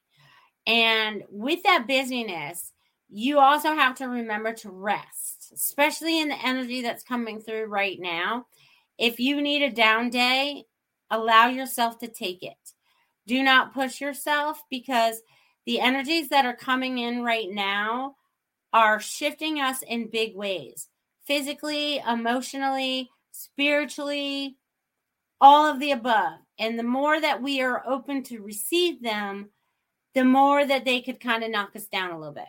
And 0.66 1.24
with 1.30 1.62
that 1.64 1.86
busyness, 1.88 2.72
you 3.10 3.39
also 3.39 3.74
have 3.74 3.95
to 3.95 4.07
remember 4.07 4.53
to 4.53 4.70
rest, 4.70 5.51
especially 5.53 6.20
in 6.20 6.30
the 6.30 6.45
energy 6.45 6.82
that's 6.82 7.03
coming 7.03 7.41
through 7.41 7.66
right 7.66 7.99
now. 7.99 8.45
If 8.97 9.20
you 9.20 9.41
need 9.41 9.64
a 9.64 9.72
down 9.72 10.10
day, 10.10 10.66
allow 11.10 11.47
yourself 11.47 11.97
to 11.99 12.07
take 12.07 12.43
it. 12.43 12.57
Do 13.26 13.41
not 13.43 13.74
push 13.74 13.99
yourself 13.99 14.62
because 14.70 15.22
the 15.66 15.80
energies 15.80 16.30
that 16.30 16.45
are 16.45 16.55
coming 16.55 16.99
in 16.99 17.24
right 17.24 17.49
now 17.49 18.16
are 18.74 18.99
shifting 18.99 19.60
us 19.60 19.82
in 19.82 20.10
big 20.10 20.36
ways 20.36 20.88
physically, 21.26 21.99
emotionally, 21.99 23.10
spiritually, 23.32 24.57
all 25.39 25.66
of 25.66 25.80
the 25.80 25.91
above. 25.91 26.39
And 26.57 26.78
the 26.78 26.84
more 26.84 27.22
that 27.22 27.41
we 27.41 27.62
are 27.62 27.88
open 27.88 28.24
to 28.24 28.41
receive 28.41 29.01
them, 29.01 29.49
the 30.16 30.26
more 30.26 30.66
that 30.66 30.86
they 30.86 31.01
could 31.01 31.20
kind 31.20 31.43
of 31.43 31.51
knock 31.51 31.76
us 31.76 31.86
down 31.86 32.12
a 32.12 32.18
little 32.18 32.34
bit. 32.34 32.47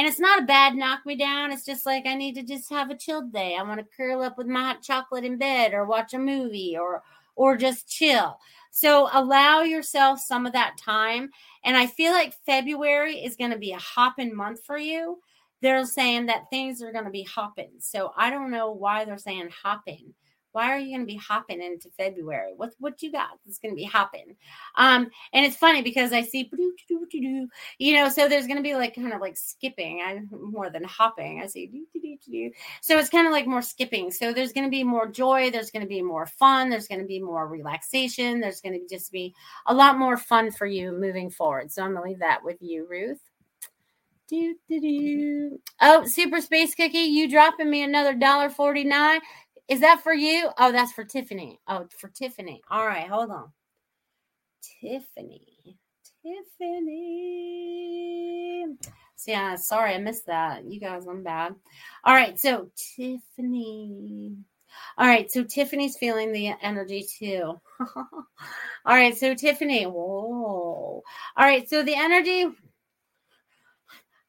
And 0.00 0.08
it's 0.08 0.18
not 0.18 0.42
a 0.42 0.46
bad 0.46 0.76
knock 0.76 1.04
me 1.04 1.14
down. 1.14 1.52
It's 1.52 1.66
just 1.66 1.84
like 1.84 2.06
I 2.06 2.14
need 2.14 2.34
to 2.36 2.42
just 2.42 2.70
have 2.70 2.88
a 2.88 2.96
chilled 2.96 3.34
day. 3.34 3.54
I 3.54 3.62
want 3.62 3.80
to 3.80 3.96
curl 3.96 4.22
up 4.22 4.38
with 4.38 4.46
my 4.46 4.62
hot 4.62 4.80
chocolate 4.80 5.24
in 5.24 5.36
bed 5.36 5.74
or 5.74 5.84
watch 5.84 6.14
a 6.14 6.18
movie 6.18 6.74
or 6.80 7.02
or 7.36 7.54
just 7.58 7.86
chill. 7.86 8.38
So 8.70 9.10
allow 9.12 9.60
yourself 9.60 10.18
some 10.18 10.46
of 10.46 10.54
that 10.54 10.78
time. 10.78 11.28
And 11.64 11.76
I 11.76 11.86
feel 11.86 12.12
like 12.12 12.32
February 12.46 13.16
is 13.16 13.36
going 13.36 13.50
to 13.50 13.58
be 13.58 13.72
a 13.72 13.78
hopping 13.78 14.34
month 14.34 14.64
for 14.64 14.78
you 14.78 15.18
they're 15.60 15.84
saying 15.84 16.26
that 16.26 16.48
things 16.48 16.82
are 16.82 16.92
going 16.92 17.04
to 17.04 17.10
be 17.10 17.22
hopping. 17.22 17.72
So 17.80 18.12
I 18.16 18.30
don't 18.30 18.50
know 18.50 18.70
why 18.70 19.04
they're 19.04 19.18
saying 19.18 19.50
hopping, 19.62 20.14
why 20.52 20.70
are 20.70 20.78
you 20.78 20.88
going 20.96 21.06
to 21.06 21.12
be 21.12 21.18
hopping 21.18 21.62
into 21.62 21.88
February? 21.90 22.52
What 22.56 22.74
what 22.78 23.02
you 23.02 23.12
got 23.12 23.30
that's 23.44 23.58
going 23.58 23.72
to 23.72 23.76
be 23.76 23.84
hopping? 23.84 24.36
Um, 24.76 25.08
and 25.32 25.46
it's 25.46 25.56
funny 25.56 25.82
because 25.82 26.12
I 26.12 26.22
see, 26.22 26.50
you 27.78 27.94
know, 27.94 28.08
so 28.08 28.28
there's 28.28 28.46
going 28.46 28.56
to 28.56 28.62
be 28.62 28.74
like 28.74 28.94
kind 28.94 29.12
of 29.12 29.20
like 29.20 29.36
skipping, 29.36 30.00
I 30.00 30.20
more 30.30 30.70
than 30.70 30.84
hopping. 30.84 31.40
I 31.42 31.46
see, 31.46 31.70
so 32.80 32.98
it's 32.98 33.10
kind 33.10 33.26
of 33.26 33.32
like 33.32 33.46
more 33.46 33.62
skipping. 33.62 34.10
So 34.10 34.32
there's 34.32 34.52
going 34.52 34.66
to 34.66 34.70
be 34.70 34.84
more 34.84 35.06
joy. 35.06 35.50
There's 35.50 35.70
going 35.70 35.82
to 35.82 35.88
be 35.88 36.02
more 36.02 36.26
fun. 36.26 36.70
There's 36.70 36.88
going 36.88 37.00
to 37.00 37.06
be 37.06 37.20
more 37.20 37.46
relaxation. 37.46 38.40
There's 38.40 38.60
going 38.60 38.78
to 38.80 38.94
just 38.94 39.12
be 39.12 39.34
a 39.66 39.74
lot 39.74 39.98
more 39.98 40.16
fun 40.16 40.50
for 40.50 40.66
you 40.66 40.92
moving 40.92 41.30
forward. 41.30 41.70
So 41.70 41.82
I'm 41.82 41.92
going 41.92 42.02
to 42.02 42.08
leave 42.10 42.18
that 42.20 42.44
with 42.44 42.58
you, 42.60 42.86
Ruth. 42.88 43.20
Do, 44.28 44.54
do, 44.68 44.80
do. 44.80 45.60
Oh, 45.80 46.04
Super 46.06 46.40
Space 46.40 46.74
Cookie, 46.76 46.98
you 46.98 47.28
dropping 47.28 47.68
me 47.68 47.82
another 47.82 48.14
dollar 48.14 48.48
forty 48.48 48.84
nine. 48.84 49.20
Is 49.70 49.80
that 49.80 50.02
for 50.02 50.12
you? 50.12 50.50
Oh, 50.58 50.72
that's 50.72 50.90
for 50.92 51.04
Tiffany. 51.04 51.60
Oh, 51.68 51.86
for 51.96 52.08
Tiffany. 52.08 52.60
All 52.68 52.84
right, 52.84 53.08
hold 53.08 53.30
on. 53.30 53.52
Tiffany. 54.80 55.78
Tiffany. 56.22 57.36
See, 59.14 59.30
yeah, 59.30 59.54
sorry, 59.54 59.94
I 59.94 59.98
missed 59.98 60.26
that. 60.26 60.64
You 60.64 60.80
guys, 60.80 61.06
I'm 61.06 61.22
bad. 61.22 61.54
All 62.02 62.14
right, 62.14 62.36
so 62.36 62.68
Tiffany. 62.96 64.38
All 64.98 65.06
right, 65.06 65.30
so 65.30 65.44
Tiffany's 65.44 65.96
feeling 65.96 66.32
the 66.32 66.52
energy 66.60 67.06
too. 67.08 67.60
All 67.96 68.96
right, 68.96 69.16
so 69.16 69.34
Tiffany. 69.34 69.84
Whoa. 69.84 71.04
All 71.36 71.46
right, 71.46 71.70
so 71.70 71.84
the 71.84 71.94
energy 71.94 72.48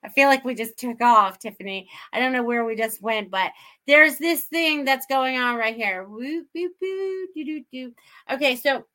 I 0.04 0.10
feel 0.10 0.28
like 0.28 0.44
we 0.44 0.56
just 0.56 0.78
took 0.78 1.02
off, 1.02 1.40
Tiffany. 1.40 1.90
I 2.12 2.20
don't 2.20 2.34
know 2.34 2.44
where 2.44 2.66
we 2.66 2.76
just 2.76 3.02
went, 3.02 3.30
but 3.30 3.52
there's 3.88 4.18
this 4.18 4.44
thing 4.46 4.84
that's 4.84 5.06
going 5.06 5.38
on 5.38 5.58
right 5.58 5.76
here. 5.76 6.06
Woo, 6.06 6.46
boo, 6.54 6.70
boo, 6.80 7.28
doo, 7.36 7.46
doo, 7.46 7.64
doo. 7.72 7.94
Okay, 8.32 8.56
so 8.56 8.86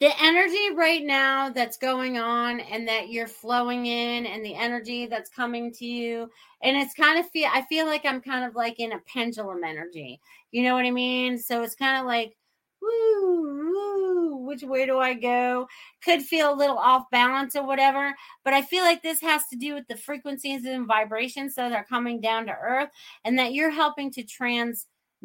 the 0.00 0.10
energy 0.20 0.74
right 0.74 1.02
now 1.02 1.48
that's 1.48 1.78
going 1.78 2.18
on 2.18 2.60
and 2.60 2.86
that 2.86 3.08
you're 3.08 3.26
flowing 3.26 3.86
in 3.86 4.26
and 4.26 4.44
the 4.44 4.54
energy 4.54 5.06
that's 5.06 5.30
coming 5.30 5.72
to 5.72 5.86
you 5.86 6.30
and 6.62 6.76
it's 6.76 6.92
kind 6.92 7.18
of 7.18 7.28
feel 7.30 7.48
i 7.52 7.62
feel 7.62 7.86
like 7.86 8.04
i'm 8.04 8.20
kind 8.20 8.44
of 8.44 8.54
like 8.54 8.78
in 8.78 8.92
a 8.92 8.98
pendulum 9.06 9.64
energy 9.64 10.20
you 10.50 10.62
know 10.62 10.74
what 10.74 10.84
i 10.84 10.90
mean 10.90 11.38
so 11.38 11.62
it's 11.62 11.74
kind 11.74 11.98
of 11.98 12.04
like 12.04 12.36
woo, 12.86 13.72
woo, 13.72 14.36
which 14.46 14.62
way 14.62 14.86
do 14.86 14.98
I 14.98 15.14
go? 15.14 15.66
Could 16.04 16.22
feel 16.22 16.52
a 16.52 16.54
little 16.54 16.78
off 16.78 17.04
balance 17.10 17.56
or 17.56 17.66
whatever, 17.66 18.14
but 18.44 18.54
I 18.54 18.62
feel 18.62 18.84
like 18.84 19.02
this 19.02 19.20
has 19.20 19.42
to 19.48 19.56
do 19.56 19.74
with 19.74 19.86
the 19.88 19.96
frequencies 19.96 20.64
and 20.64 20.86
vibrations 20.86 21.54
that 21.56 21.72
are 21.72 21.84
coming 21.84 22.20
down 22.20 22.46
to 22.46 22.52
earth 22.52 22.90
and 23.24 23.38
that 23.38 23.52
you're 23.52 23.70
helping 23.70 24.10
to 24.12 24.22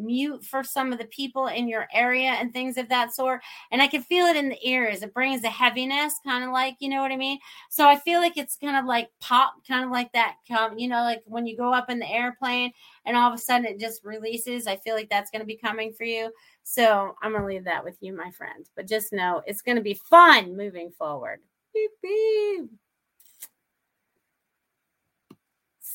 transmute 0.01 0.43
for 0.43 0.63
some 0.63 0.91
of 0.91 0.99
the 0.99 1.05
people 1.05 1.47
in 1.47 1.67
your 1.67 1.87
area 1.93 2.29
and 2.29 2.51
things 2.51 2.77
of 2.77 2.89
that 2.89 3.13
sort. 3.13 3.41
And 3.71 3.81
I 3.81 3.87
can 3.87 4.03
feel 4.03 4.25
it 4.25 4.35
in 4.35 4.49
the 4.49 4.67
ears. 4.67 5.03
It 5.03 5.13
brings 5.13 5.43
a 5.43 5.49
heaviness, 5.49 6.13
kind 6.25 6.43
of 6.43 6.51
like, 6.51 6.75
you 6.79 6.89
know 6.89 7.01
what 7.01 7.11
I 7.11 7.17
mean? 7.17 7.39
So 7.69 7.87
I 7.87 7.97
feel 7.97 8.19
like 8.19 8.37
it's 8.37 8.57
kind 8.57 8.77
of 8.77 8.85
like 8.85 9.09
pop, 9.19 9.53
kind 9.67 9.83
of 9.83 9.91
like 9.91 10.11
that, 10.13 10.35
come, 10.47 10.77
you 10.77 10.87
know, 10.87 11.01
like 11.01 11.23
when 11.25 11.45
you 11.45 11.57
go 11.57 11.73
up 11.73 11.89
in 11.89 11.99
the 11.99 12.09
airplane 12.09 12.71
and 13.05 13.15
all 13.17 13.31
of 13.31 13.35
a 13.35 13.41
sudden 13.41 13.65
it 13.65 13.79
just 13.79 14.03
releases. 14.03 14.67
I 14.67 14.77
feel 14.77 14.95
like 14.95 15.09
that's 15.09 15.31
going 15.31 15.41
to 15.41 15.45
be 15.45 15.57
coming 15.57 15.93
for 15.93 16.03
you. 16.03 16.31
So 16.63 17.15
I'm 17.21 17.31
going 17.31 17.43
to 17.43 17.47
leave 17.47 17.65
that 17.65 17.83
with 17.83 17.97
you, 18.01 18.15
my 18.15 18.31
friend. 18.31 18.65
But 18.75 18.87
just 18.87 19.13
know 19.13 19.41
it's 19.45 19.61
going 19.61 19.77
to 19.77 19.83
be 19.83 19.99
fun 20.09 20.55
moving 20.55 20.91
forward. 20.91 21.39
Beep, 21.73 21.91
beep. 22.01 22.69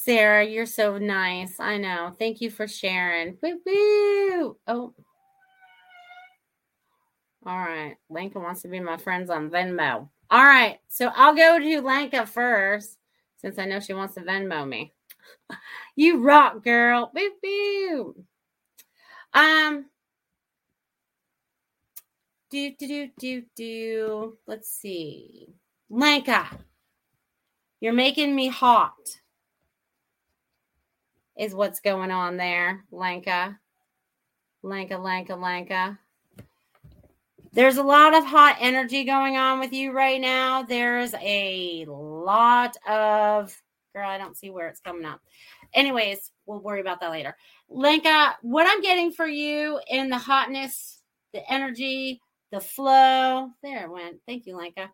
Sarah, 0.06 0.44
you're 0.44 0.66
so 0.66 0.98
nice. 0.98 1.58
I 1.58 1.78
know. 1.78 2.14
Thank 2.16 2.40
you 2.40 2.48
for 2.48 2.68
sharing. 2.68 3.36
Woo, 3.42 3.60
woo. 3.66 4.56
Oh. 4.68 4.94
All 7.44 7.58
right. 7.58 7.96
Lanka 8.08 8.38
wants 8.38 8.62
to 8.62 8.68
be 8.68 8.78
my 8.78 8.98
friends 8.98 9.30
on 9.30 9.50
Venmo. 9.50 10.08
All 10.30 10.44
right. 10.44 10.78
So 10.86 11.10
I'll 11.12 11.34
go 11.34 11.58
to 11.58 11.80
Lanka 11.80 12.24
first 12.24 12.98
since 13.38 13.58
I 13.58 13.64
know 13.64 13.80
she 13.80 13.94
wants 13.94 14.14
to 14.14 14.20
Venmo 14.20 14.68
me. 14.68 14.92
you 15.96 16.22
rock, 16.22 16.62
girl. 16.62 17.10
Boo 17.12 17.30
boo. 17.42 18.24
Um, 19.34 19.86
do, 22.50 22.70
do, 22.78 22.86
do, 22.86 23.08
do, 23.18 23.42
do. 23.56 24.38
Let's 24.46 24.70
see. 24.70 25.48
Lanka, 25.90 26.46
you're 27.80 27.92
making 27.92 28.36
me 28.36 28.46
hot, 28.46 28.94
is 31.38 31.54
what's 31.54 31.80
going 31.80 32.10
on 32.10 32.36
there. 32.36 32.84
Lanka, 32.90 33.58
Lanka, 34.62 34.96
Lanka, 34.96 35.34
Lanka. 35.36 35.98
There's 37.52 37.78
a 37.78 37.82
lot 37.82 38.14
of 38.14 38.24
hot 38.24 38.56
energy 38.60 39.04
going 39.04 39.36
on 39.36 39.60
with 39.60 39.72
you 39.72 39.92
right 39.92 40.20
now. 40.20 40.62
There's 40.62 41.14
a 41.14 41.86
lot 41.88 42.76
of, 42.86 43.56
girl, 43.94 44.08
I 44.08 44.18
don't 44.18 44.36
see 44.36 44.50
where 44.50 44.68
it's 44.68 44.80
coming 44.80 45.06
up. 45.06 45.20
Anyways, 45.72 46.32
we'll 46.44 46.60
worry 46.60 46.80
about 46.80 47.00
that 47.00 47.10
later. 47.10 47.34
Lanka, 47.68 48.36
what 48.42 48.66
I'm 48.68 48.82
getting 48.82 49.10
for 49.10 49.26
you 49.26 49.80
in 49.88 50.10
the 50.10 50.18
hotness, 50.18 51.00
the 51.32 51.50
energy, 51.50 52.20
the 52.52 52.60
flow. 52.60 53.50
There 53.62 53.84
it 53.84 53.90
went. 53.90 54.18
Thank 54.26 54.46
you, 54.46 54.56
Lanka. 54.56 54.90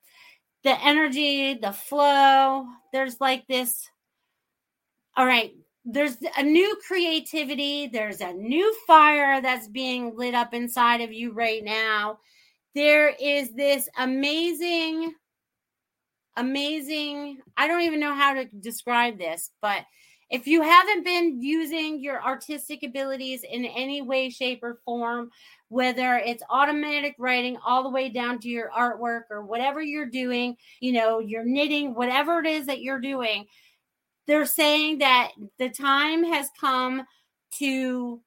The 0.65 0.81
energy, 0.85 1.55
the 1.55 1.73
flow. 1.73 2.67
There's 2.93 3.21
like 3.21 3.47
this. 3.47 3.89
All 5.17 5.27
right. 5.27 5.53
There's 5.85 6.17
a 6.37 6.43
new 6.43 6.77
creativity. 6.87 7.89
There's 7.89 8.21
a 8.21 8.33
new 8.33 8.75
fire 8.87 9.41
that's 9.41 9.69
being 9.69 10.17
lit 10.17 10.35
up 10.35 10.55
inside 10.55 11.01
of 11.01 11.13
you 11.13 11.33
right 11.33 11.63
now. 11.65 12.19
There 12.75 13.15
is 13.21 13.53
this 13.55 13.89
amazing, 13.99 15.15
amazing. 16.37 17.39
I 17.57 17.67
don't 17.67 17.83
even 17.83 18.01
know 18.01 18.15
how 18.15 18.35
to 18.35 18.45
describe 18.45 19.19
this, 19.19 19.51
but 19.61 19.85
if 20.31 20.47
you 20.47 20.63
haven't 20.63 21.05
been 21.05 21.43
using 21.43 22.01
your 22.01 22.25
artistic 22.25 22.83
abilities 22.83 23.45
in 23.45 23.67
any 23.67 24.01
way, 24.01 24.31
shape, 24.31 24.61
or 24.63 24.79
form, 24.83 25.31
whether 25.69 26.17
it's 26.17 26.43
automatic 26.49 27.15
writing 27.19 27.59
all 27.67 27.83
the 27.83 27.91
way 27.91 28.09
down 28.09 28.39
to 28.39 28.49
your 28.49 28.71
artwork 28.71 29.25
or 29.31 29.45
whatever 29.45 29.83
you're 29.83 30.07
doing, 30.07 30.57
you 30.81 30.93
know, 30.93 31.19
you're 31.19 31.45
knitting, 31.45 31.95
whatever 31.95 32.39
it 32.39 32.47
is 32.47 32.65
that 32.65 32.81
you're 32.81 33.01
doing, 33.01 33.45
they're 34.27 34.47
saying 34.47 34.99
that 34.99 35.33
the 35.59 35.69
time 35.69 36.25
has 36.25 36.49
come 36.61 37.05
to 37.59 38.21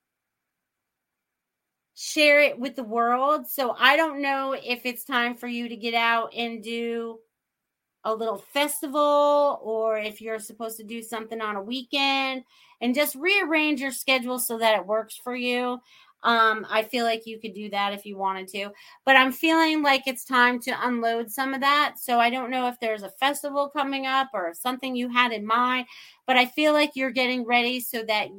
share 1.96 2.42
it 2.42 2.60
with 2.60 2.76
the 2.76 2.84
world. 2.84 3.48
So 3.48 3.76
I 3.80 3.96
don't 3.96 4.22
know 4.22 4.54
if 4.54 4.86
it's 4.86 5.06
time 5.06 5.36
for 5.36 5.48
you 5.48 5.70
to 5.70 5.76
get 5.76 5.94
out 5.94 6.34
and 6.36 6.62
do 6.62 7.20
a 8.04 8.14
little 8.14 8.38
festival 8.38 9.60
or 9.64 9.98
if 9.98 10.22
you're 10.22 10.40
supposed 10.40 10.78
to 10.78 10.84
do 10.84 11.02
something 11.02 11.42
on 11.42 11.56
a 11.56 11.62
weekend 11.62 12.44
and 12.82 12.94
just 12.94 13.16
rearrange 13.16 13.82
your 13.82 13.92
schedule 13.92 14.38
so 14.38 14.60
that 14.60 14.78
it 14.78 14.86
works 14.86 15.16
for 15.16 15.36
you. 15.36 15.80
Um, 16.26 16.66
I 16.70 16.84
feel 16.84 17.06
like 17.06 17.28
you 17.28 17.40
could 17.40 17.54
do 17.54 17.70
that 17.70 17.94
if 17.94 18.06
you 18.06 18.18
wanted 18.18 18.48
to, 18.50 18.72
but 19.06 19.16
I'm 19.16 19.32
feeling 19.32 19.84
like 19.84 20.04
it's 20.08 20.26
time 20.26 20.60
to 20.62 20.88
unload 20.88 21.30
some 21.32 21.54
of 21.54 21.62
that. 21.62 21.96
So 22.00 22.20
I 22.20 22.32
don't 22.32 22.50
know 22.50 22.68
if 22.68 22.80
there's 22.82 23.04
a 23.04 23.12
festival 23.20 23.70
coming 23.70 24.08
up 24.08 24.30
or 24.34 24.54
something 24.56 24.96
you 24.96 25.10
had 25.10 25.32
in 25.32 25.46
mind, 25.46 25.86
but 26.26 26.36
I 26.36 26.48
feel 26.48 26.74
like 26.74 26.92
you're 26.96 27.12
getting 27.12 27.46
ready 27.46 27.80
so 27.80 28.04
that 28.08 28.30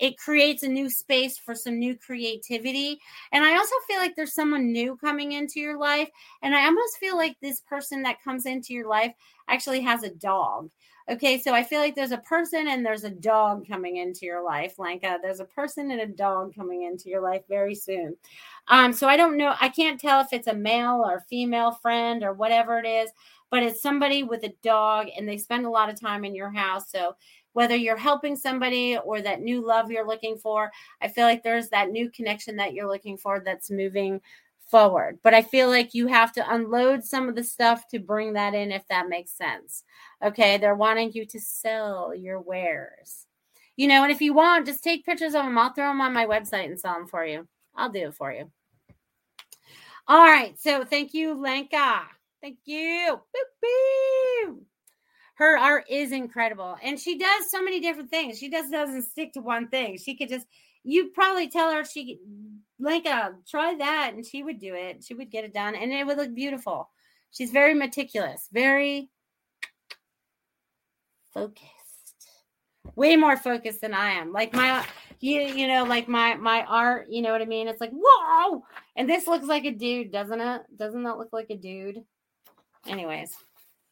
it 0.00 0.18
creates 0.18 0.62
a 0.62 0.68
new 0.68 0.90
space 0.90 1.38
for 1.38 1.54
some 1.54 1.78
new 1.78 1.96
creativity. 1.96 2.98
And 3.32 3.44
I 3.44 3.56
also 3.56 3.74
feel 3.88 3.98
like 3.98 4.14
there's 4.16 4.34
someone 4.34 4.72
new 4.72 4.96
coming 4.96 5.32
into 5.32 5.60
your 5.60 5.78
life. 5.78 6.08
And 6.42 6.54
I 6.54 6.64
almost 6.66 6.98
feel 6.98 7.16
like 7.16 7.36
this 7.40 7.60
person 7.60 8.02
that 8.02 8.22
comes 8.22 8.44
into 8.46 8.74
your 8.74 8.88
life 8.88 9.12
actually 9.48 9.80
has 9.82 10.02
a 10.02 10.10
dog. 10.10 10.70
Okay, 11.06 11.38
so 11.38 11.52
I 11.52 11.62
feel 11.62 11.80
like 11.80 11.94
there's 11.94 12.12
a 12.12 12.18
person 12.18 12.66
and 12.68 12.84
there's 12.84 13.04
a 13.04 13.10
dog 13.10 13.68
coming 13.68 13.98
into 13.98 14.24
your 14.24 14.42
life. 14.42 14.74
Uh, 14.80 15.18
there's 15.20 15.40
a 15.40 15.44
person 15.44 15.90
and 15.90 16.00
a 16.00 16.06
dog 16.06 16.54
coming 16.54 16.84
into 16.84 17.10
your 17.10 17.20
life 17.20 17.42
very 17.46 17.74
soon. 17.74 18.16
Um, 18.68 18.90
so 18.94 19.06
I 19.06 19.18
don't 19.18 19.36
know. 19.36 19.54
I 19.60 19.68
can't 19.68 20.00
tell 20.00 20.22
if 20.22 20.32
it's 20.32 20.46
a 20.46 20.54
male 20.54 21.02
or 21.04 21.20
female 21.28 21.72
friend 21.72 22.24
or 22.24 22.32
whatever 22.32 22.78
it 22.78 22.86
is, 22.86 23.10
but 23.50 23.62
it's 23.62 23.82
somebody 23.82 24.22
with 24.22 24.44
a 24.44 24.54
dog 24.62 25.08
and 25.14 25.28
they 25.28 25.36
spend 25.36 25.66
a 25.66 25.70
lot 25.70 25.90
of 25.90 26.00
time 26.00 26.24
in 26.24 26.34
your 26.34 26.50
house. 26.50 26.90
So 26.90 27.16
whether 27.52 27.76
you're 27.76 27.98
helping 27.98 28.34
somebody 28.34 28.96
or 28.96 29.20
that 29.20 29.42
new 29.42 29.64
love 29.64 29.90
you're 29.90 30.06
looking 30.06 30.38
for, 30.38 30.72
I 31.02 31.08
feel 31.08 31.24
like 31.24 31.42
there's 31.42 31.68
that 31.68 31.90
new 31.90 32.10
connection 32.10 32.56
that 32.56 32.72
you're 32.72 32.88
looking 32.88 33.18
for 33.18 33.42
that's 33.44 33.70
moving 33.70 34.22
forward. 34.70 35.18
But 35.22 35.34
I 35.34 35.42
feel 35.42 35.68
like 35.68 35.94
you 35.94 36.06
have 36.06 36.32
to 36.32 36.54
unload 36.54 37.04
some 37.04 37.28
of 37.28 37.34
the 37.34 37.44
stuff 37.44 37.86
to 37.88 37.98
bring 37.98 38.32
that 38.34 38.54
in, 38.54 38.72
if 38.72 38.86
that 38.88 39.08
makes 39.08 39.32
sense. 39.32 39.84
Okay. 40.22 40.58
They're 40.58 40.74
wanting 40.74 41.12
you 41.12 41.26
to 41.26 41.40
sell 41.40 42.14
your 42.14 42.40
wares. 42.40 43.26
You 43.76 43.88
know, 43.88 44.02
and 44.04 44.12
if 44.12 44.20
you 44.20 44.32
want, 44.34 44.66
just 44.66 44.84
take 44.84 45.04
pictures 45.04 45.34
of 45.34 45.44
them. 45.44 45.58
I'll 45.58 45.72
throw 45.72 45.88
them 45.88 46.00
on 46.00 46.12
my 46.12 46.26
website 46.26 46.66
and 46.66 46.78
sell 46.78 46.94
them 46.94 47.08
for 47.08 47.24
you. 47.24 47.48
I'll 47.74 47.90
do 47.90 48.08
it 48.08 48.14
for 48.14 48.32
you. 48.32 48.50
All 50.06 50.24
right. 50.24 50.58
So 50.60 50.84
thank 50.84 51.14
you, 51.14 51.34
Lenka. 51.34 52.02
Thank 52.40 52.58
you. 52.66 53.18
Boop, 53.18 54.48
boop. 54.48 54.58
Her 55.36 55.58
art 55.58 55.86
is 55.90 56.12
incredible. 56.12 56.76
And 56.82 57.00
she 57.00 57.18
does 57.18 57.50
so 57.50 57.62
many 57.62 57.80
different 57.80 58.10
things. 58.10 58.38
She 58.38 58.48
just 58.48 58.70
doesn't 58.70 59.02
stick 59.02 59.32
to 59.32 59.40
one 59.40 59.66
thing. 59.66 59.98
She 59.98 60.14
could 60.14 60.28
just, 60.28 60.46
you 60.84 61.08
probably 61.08 61.48
tell 61.48 61.72
her 61.72 61.84
she 61.84 62.20
Linka, 62.78 63.34
try 63.48 63.74
that. 63.76 64.12
And 64.14 64.24
she 64.24 64.42
would 64.42 64.58
do 64.58 64.74
it. 64.74 65.02
She 65.04 65.14
would 65.14 65.30
get 65.30 65.44
it 65.44 65.54
done 65.54 65.74
and 65.74 65.92
it 65.92 66.06
would 66.06 66.18
look 66.18 66.34
beautiful. 66.34 66.90
She's 67.30 67.50
very 67.50 67.74
meticulous, 67.74 68.48
very 68.52 69.10
focused. 71.32 71.70
Way 72.96 73.16
more 73.16 73.36
focused 73.36 73.80
than 73.80 73.94
I 73.94 74.10
am. 74.10 74.32
Like 74.32 74.52
my 74.52 74.84
you 75.20 75.40
you 75.40 75.66
know, 75.66 75.84
like 75.84 76.06
my 76.06 76.34
my 76.34 76.62
art, 76.64 77.06
you 77.08 77.22
know 77.22 77.32
what 77.32 77.42
I 77.42 77.46
mean? 77.46 77.66
It's 77.66 77.80
like, 77.80 77.92
whoa! 77.92 78.62
And 78.94 79.08
this 79.08 79.26
looks 79.26 79.46
like 79.46 79.64
a 79.64 79.72
dude, 79.72 80.12
doesn't 80.12 80.40
it? 80.40 80.62
Doesn't 80.76 81.02
that 81.04 81.18
look 81.18 81.32
like 81.32 81.50
a 81.50 81.56
dude? 81.56 82.04
Anyways 82.86 83.34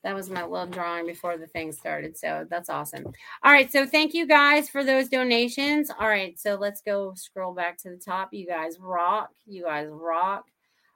that 0.03 0.15
was 0.15 0.31
my 0.31 0.45
little 0.45 0.67
drawing 0.67 1.07
before 1.07 1.39
the 1.39 1.47
thing 1.47 1.73
started. 1.73 2.17
So 2.17 2.47
that's 2.51 2.69
awesome. 2.69 3.07
All 3.43 3.53
right. 3.53 3.71
So 3.71 3.87
thank 3.87 4.15
you 4.15 4.27
guys 4.27 4.69
for 4.69 4.83
those 4.83 5.09
donations. 5.09 5.91
All 5.91 6.09
right. 6.09 6.39
So 6.39 6.57
let's 6.57 6.83
go 6.83 7.15
scroll 7.15 7.55
back 7.55 7.79
to 7.79 7.91
the 7.91 7.97
top. 7.97 8.33
You 8.33 8.47
guys 8.47 8.79
rock. 8.81 9.31
You 9.47 9.65
guys 9.65 9.89
rock. 9.91 10.47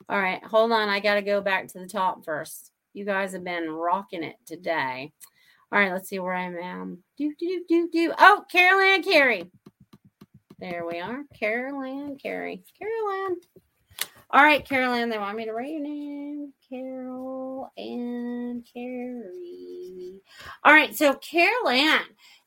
All 0.09 0.21
right. 0.21 0.43
Hold 0.45 0.73
on. 0.73 0.89
I 0.89 1.01
got 1.01 1.15
to 1.15 1.23
go 1.23 1.41
back 1.41 1.69
to 1.69 1.79
the 1.79 1.87
top 1.87 2.25
first. 2.25 2.73
You 2.95 3.05
guys 3.05 3.33
have 3.33 3.45
been 3.45 3.71
rocking 3.71 4.25
it 4.25 4.37
today. 4.45 5.13
All 5.71 5.79
right. 5.79 5.93
Let's 5.93 6.09
see 6.09 6.19
where 6.19 6.35
I 6.35 6.47
am. 6.47 6.99
Do, 7.17 7.33
do, 7.39 7.65
do, 7.69 7.89
do. 7.93 8.13
Oh, 8.19 8.45
Carolyn 8.51 9.03
Carey. 9.03 9.51
There 10.59 10.85
we 10.87 11.01
are. 11.01 11.23
Carolyn 11.39 12.17
Carey. 12.17 12.65
Carolyn. 12.79 13.37
All 14.37 14.43
right, 14.43 14.69
Carolyn, 14.69 15.09
they 15.09 15.17
want 15.17 15.39
me 15.39 15.47
to 15.47 15.53
write 15.55 15.71
your 15.71 15.81
name. 15.81 16.53
Carol 16.69 17.71
and 17.79 18.63
Carrie. 18.71 20.21
All 20.63 20.75
right, 20.75 20.95
so 20.95 21.15
Carolyn, 21.15 22.03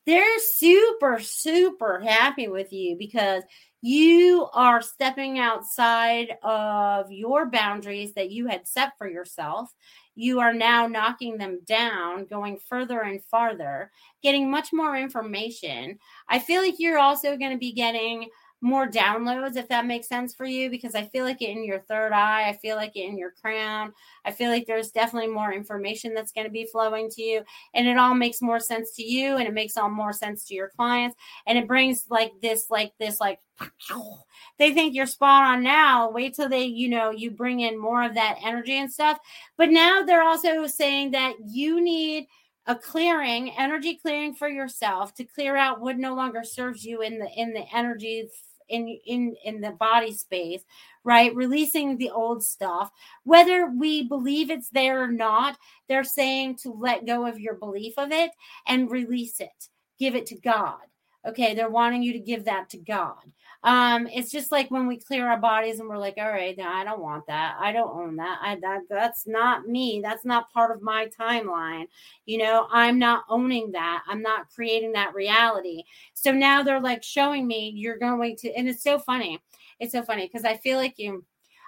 they're 0.06 0.38
super, 0.38 1.18
super 1.18 1.98
happy 1.98 2.46
with 2.46 2.72
you 2.72 2.94
because 2.96 3.42
you 3.82 4.46
are 4.52 4.82
stepping 4.82 5.40
outside 5.40 6.36
of 6.44 7.10
your 7.10 7.50
boundaries 7.50 8.14
that 8.14 8.30
you 8.30 8.46
had 8.46 8.68
set 8.68 8.92
for 8.96 9.08
yourself. 9.08 9.74
You 10.14 10.38
are 10.38 10.54
now 10.54 10.86
knocking 10.86 11.38
them 11.38 11.58
down, 11.66 12.26
going 12.26 12.60
further 12.68 13.00
and 13.00 13.20
farther, 13.24 13.90
getting 14.22 14.48
much 14.48 14.72
more 14.72 14.94
information. 14.94 15.98
I 16.28 16.38
feel 16.38 16.62
like 16.62 16.78
you're 16.78 16.98
also 17.00 17.36
going 17.36 17.50
to 17.50 17.58
be 17.58 17.72
getting 17.72 18.28
more 18.60 18.86
downloads 18.86 19.56
if 19.56 19.68
that 19.68 19.86
makes 19.86 20.08
sense 20.08 20.34
for 20.34 20.44
you 20.44 20.70
because 20.70 20.94
I 20.94 21.04
feel 21.04 21.24
like 21.24 21.40
it 21.40 21.50
in 21.50 21.64
your 21.64 21.80
third 21.80 22.12
eye, 22.12 22.48
I 22.48 22.56
feel 22.56 22.76
like 22.76 22.94
it 22.94 23.06
in 23.06 23.16
your 23.16 23.32
crown. 23.32 23.92
I 24.24 24.32
feel 24.32 24.50
like 24.50 24.66
there's 24.66 24.90
definitely 24.90 25.30
more 25.30 25.52
information 25.52 26.14
that's 26.14 26.32
going 26.32 26.46
to 26.46 26.52
be 26.52 26.66
flowing 26.70 27.08
to 27.10 27.22
you 27.22 27.42
and 27.74 27.88
it 27.88 27.96
all 27.96 28.14
makes 28.14 28.42
more 28.42 28.60
sense 28.60 28.94
to 28.96 29.02
you 29.02 29.36
and 29.36 29.48
it 29.48 29.54
makes 29.54 29.76
all 29.76 29.88
more 29.88 30.12
sense 30.12 30.44
to 30.46 30.54
your 30.54 30.68
clients 30.68 31.16
and 31.46 31.56
it 31.56 31.66
brings 31.66 32.06
like 32.10 32.32
this 32.42 32.66
like 32.70 32.92
this 32.98 33.20
like 33.20 33.38
they 34.58 34.72
think 34.72 34.94
you're 34.94 35.06
spot 35.06 35.44
on 35.44 35.62
now 35.62 36.10
wait 36.10 36.34
till 36.34 36.48
they 36.48 36.64
you 36.64 36.88
know 36.88 37.10
you 37.10 37.30
bring 37.30 37.60
in 37.60 37.78
more 37.78 38.02
of 38.02 38.14
that 38.14 38.38
energy 38.44 38.78
and 38.78 38.92
stuff 38.92 39.18
but 39.56 39.70
now 39.70 40.02
they're 40.02 40.22
also 40.22 40.66
saying 40.66 41.10
that 41.10 41.34
you 41.46 41.80
need 41.80 42.26
a 42.66 42.74
clearing 42.74 43.50
energy 43.58 43.96
clearing 43.96 44.34
for 44.34 44.48
yourself 44.48 45.14
to 45.14 45.24
clear 45.24 45.56
out 45.56 45.80
what 45.80 45.98
no 45.98 46.14
longer 46.14 46.44
serves 46.44 46.84
you 46.84 47.02
in 47.02 47.18
the 47.18 47.28
in 47.36 47.52
the 47.52 47.64
energy 47.74 48.28
in 48.70 48.98
in 49.06 49.36
in 49.44 49.60
the 49.60 49.72
body 49.72 50.12
space 50.12 50.64
right? 51.02 51.34
Releasing 51.34 51.96
the 51.96 52.10
old 52.10 52.44
stuff. 52.44 52.90
Whether 53.24 53.70
we 53.70 54.06
believe 54.06 54.50
it's 54.50 54.68
there 54.68 55.02
or 55.02 55.08
not 55.10 55.56
they're 55.88 56.04
saying 56.04 56.56
to 56.56 56.70
let 56.72 57.06
go 57.06 57.26
of 57.26 57.40
your 57.40 57.54
belief 57.54 57.94
of 57.96 58.12
it 58.12 58.30
and 58.66 58.90
release 58.90 59.40
it. 59.40 59.68
Give 59.98 60.14
it 60.14 60.26
to 60.26 60.36
god 60.36 60.89
okay 61.26 61.54
they're 61.54 61.70
wanting 61.70 62.02
you 62.02 62.12
to 62.12 62.18
give 62.18 62.44
that 62.44 62.68
to 62.70 62.78
god. 62.78 63.32
Um 63.62 64.06
it's 64.06 64.30
just 64.30 64.50
like 64.50 64.70
when 64.70 64.86
we 64.86 64.96
clear 64.98 65.28
our 65.28 65.36
bodies 65.38 65.80
and 65.80 65.88
we're 65.88 65.98
like 65.98 66.14
all 66.18 66.30
right 66.30 66.58
i 66.58 66.82
don't 66.84 67.00
want 67.02 67.26
that. 67.26 67.56
I 67.60 67.72
don't 67.72 67.94
own 67.94 68.16
that. 68.16 68.38
I 68.42 68.56
that 68.62 68.82
that's 68.88 69.26
not 69.26 69.66
me. 69.66 70.00
That's 70.02 70.24
not 70.24 70.52
part 70.52 70.74
of 70.74 70.82
my 70.82 71.08
timeline. 71.18 71.86
You 72.26 72.38
know 72.38 72.66
i'm 72.70 72.98
not 72.98 73.24
owning 73.28 73.72
that. 73.72 74.02
I'm 74.08 74.22
not 74.22 74.50
creating 74.54 74.92
that 74.92 75.14
reality. 75.14 75.84
So 76.14 76.32
now 76.32 76.62
they're 76.62 76.80
like 76.80 77.02
showing 77.02 77.46
me 77.46 77.72
you're 77.74 77.98
going 77.98 78.36
to 78.36 78.52
and 78.54 78.68
it's 78.68 78.82
so 78.82 78.98
funny. 78.98 79.40
It's 79.78 79.92
so 79.92 80.02
funny 80.02 80.26
because 80.26 80.44
i 80.44 80.56
feel 80.56 80.78
like 80.78 80.98
you 80.98 81.24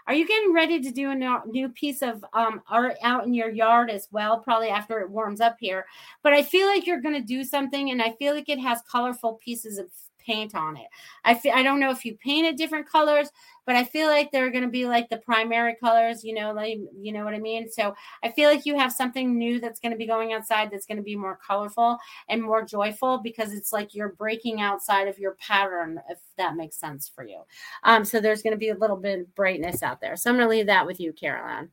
are 0.06 0.14
you 0.14 0.26
getting 0.26 0.52
ready 0.52 0.80
to 0.80 0.90
do 0.90 1.10
a 1.10 1.42
new 1.46 1.68
piece 1.68 2.02
of 2.02 2.24
um, 2.32 2.62
art 2.68 2.96
out 3.02 3.24
in 3.24 3.34
your 3.34 3.50
yard 3.50 3.90
as 3.90 4.08
well? 4.10 4.38
Probably 4.38 4.68
after 4.68 5.00
it 5.00 5.10
warms 5.10 5.40
up 5.40 5.56
here. 5.60 5.86
But 6.22 6.32
I 6.32 6.42
feel 6.42 6.66
like 6.66 6.86
you're 6.86 7.00
going 7.00 7.14
to 7.14 7.20
do 7.20 7.44
something, 7.44 7.90
and 7.90 8.02
I 8.02 8.12
feel 8.12 8.34
like 8.34 8.48
it 8.48 8.58
has 8.58 8.80
colorful 8.90 9.34
pieces 9.44 9.78
of 9.78 9.86
paint 10.24 10.54
on 10.54 10.76
it. 10.76 10.86
I 11.24 11.34
feel 11.34 11.52
I 11.54 11.62
don't 11.62 11.80
know 11.80 11.90
if 11.90 12.04
you 12.04 12.16
painted 12.16 12.56
different 12.56 12.88
colors, 12.88 13.30
but 13.66 13.76
I 13.76 13.84
feel 13.84 14.08
like 14.08 14.30
they're 14.30 14.50
going 14.50 14.64
to 14.64 14.70
be 14.70 14.86
like 14.86 15.08
the 15.08 15.18
primary 15.18 15.74
colors, 15.76 16.24
you 16.24 16.34
know, 16.34 16.52
like 16.52 16.78
you 17.00 17.12
know 17.12 17.24
what 17.24 17.34
I 17.34 17.38
mean? 17.38 17.70
So 17.70 17.94
I 18.22 18.30
feel 18.30 18.50
like 18.50 18.66
you 18.66 18.78
have 18.78 18.92
something 18.92 19.36
new 19.36 19.60
that's 19.60 19.80
going 19.80 19.92
to 19.92 19.98
be 19.98 20.06
going 20.06 20.32
outside 20.32 20.70
that's 20.70 20.86
going 20.86 20.98
to 20.98 21.02
be 21.02 21.16
more 21.16 21.38
colorful 21.46 21.98
and 22.28 22.42
more 22.42 22.64
joyful 22.64 23.18
because 23.18 23.52
it's 23.52 23.72
like 23.72 23.94
you're 23.94 24.10
breaking 24.10 24.60
outside 24.60 25.08
of 25.08 25.18
your 25.18 25.32
pattern 25.32 26.00
if 26.08 26.18
that 26.38 26.56
makes 26.56 26.76
sense 26.76 27.10
for 27.14 27.24
you. 27.24 27.42
Um 27.84 28.04
so 28.04 28.20
there's 28.20 28.42
going 28.42 28.52
to 28.52 28.58
be 28.58 28.70
a 28.70 28.76
little 28.76 28.96
bit 28.96 29.20
of 29.20 29.34
brightness 29.34 29.82
out 29.82 30.00
there. 30.00 30.16
So 30.16 30.30
I'm 30.30 30.36
going 30.36 30.46
to 30.46 30.50
leave 30.50 30.66
that 30.66 30.86
with 30.86 31.00
you, 31.00 31.12
Caroline. 31.12 31.70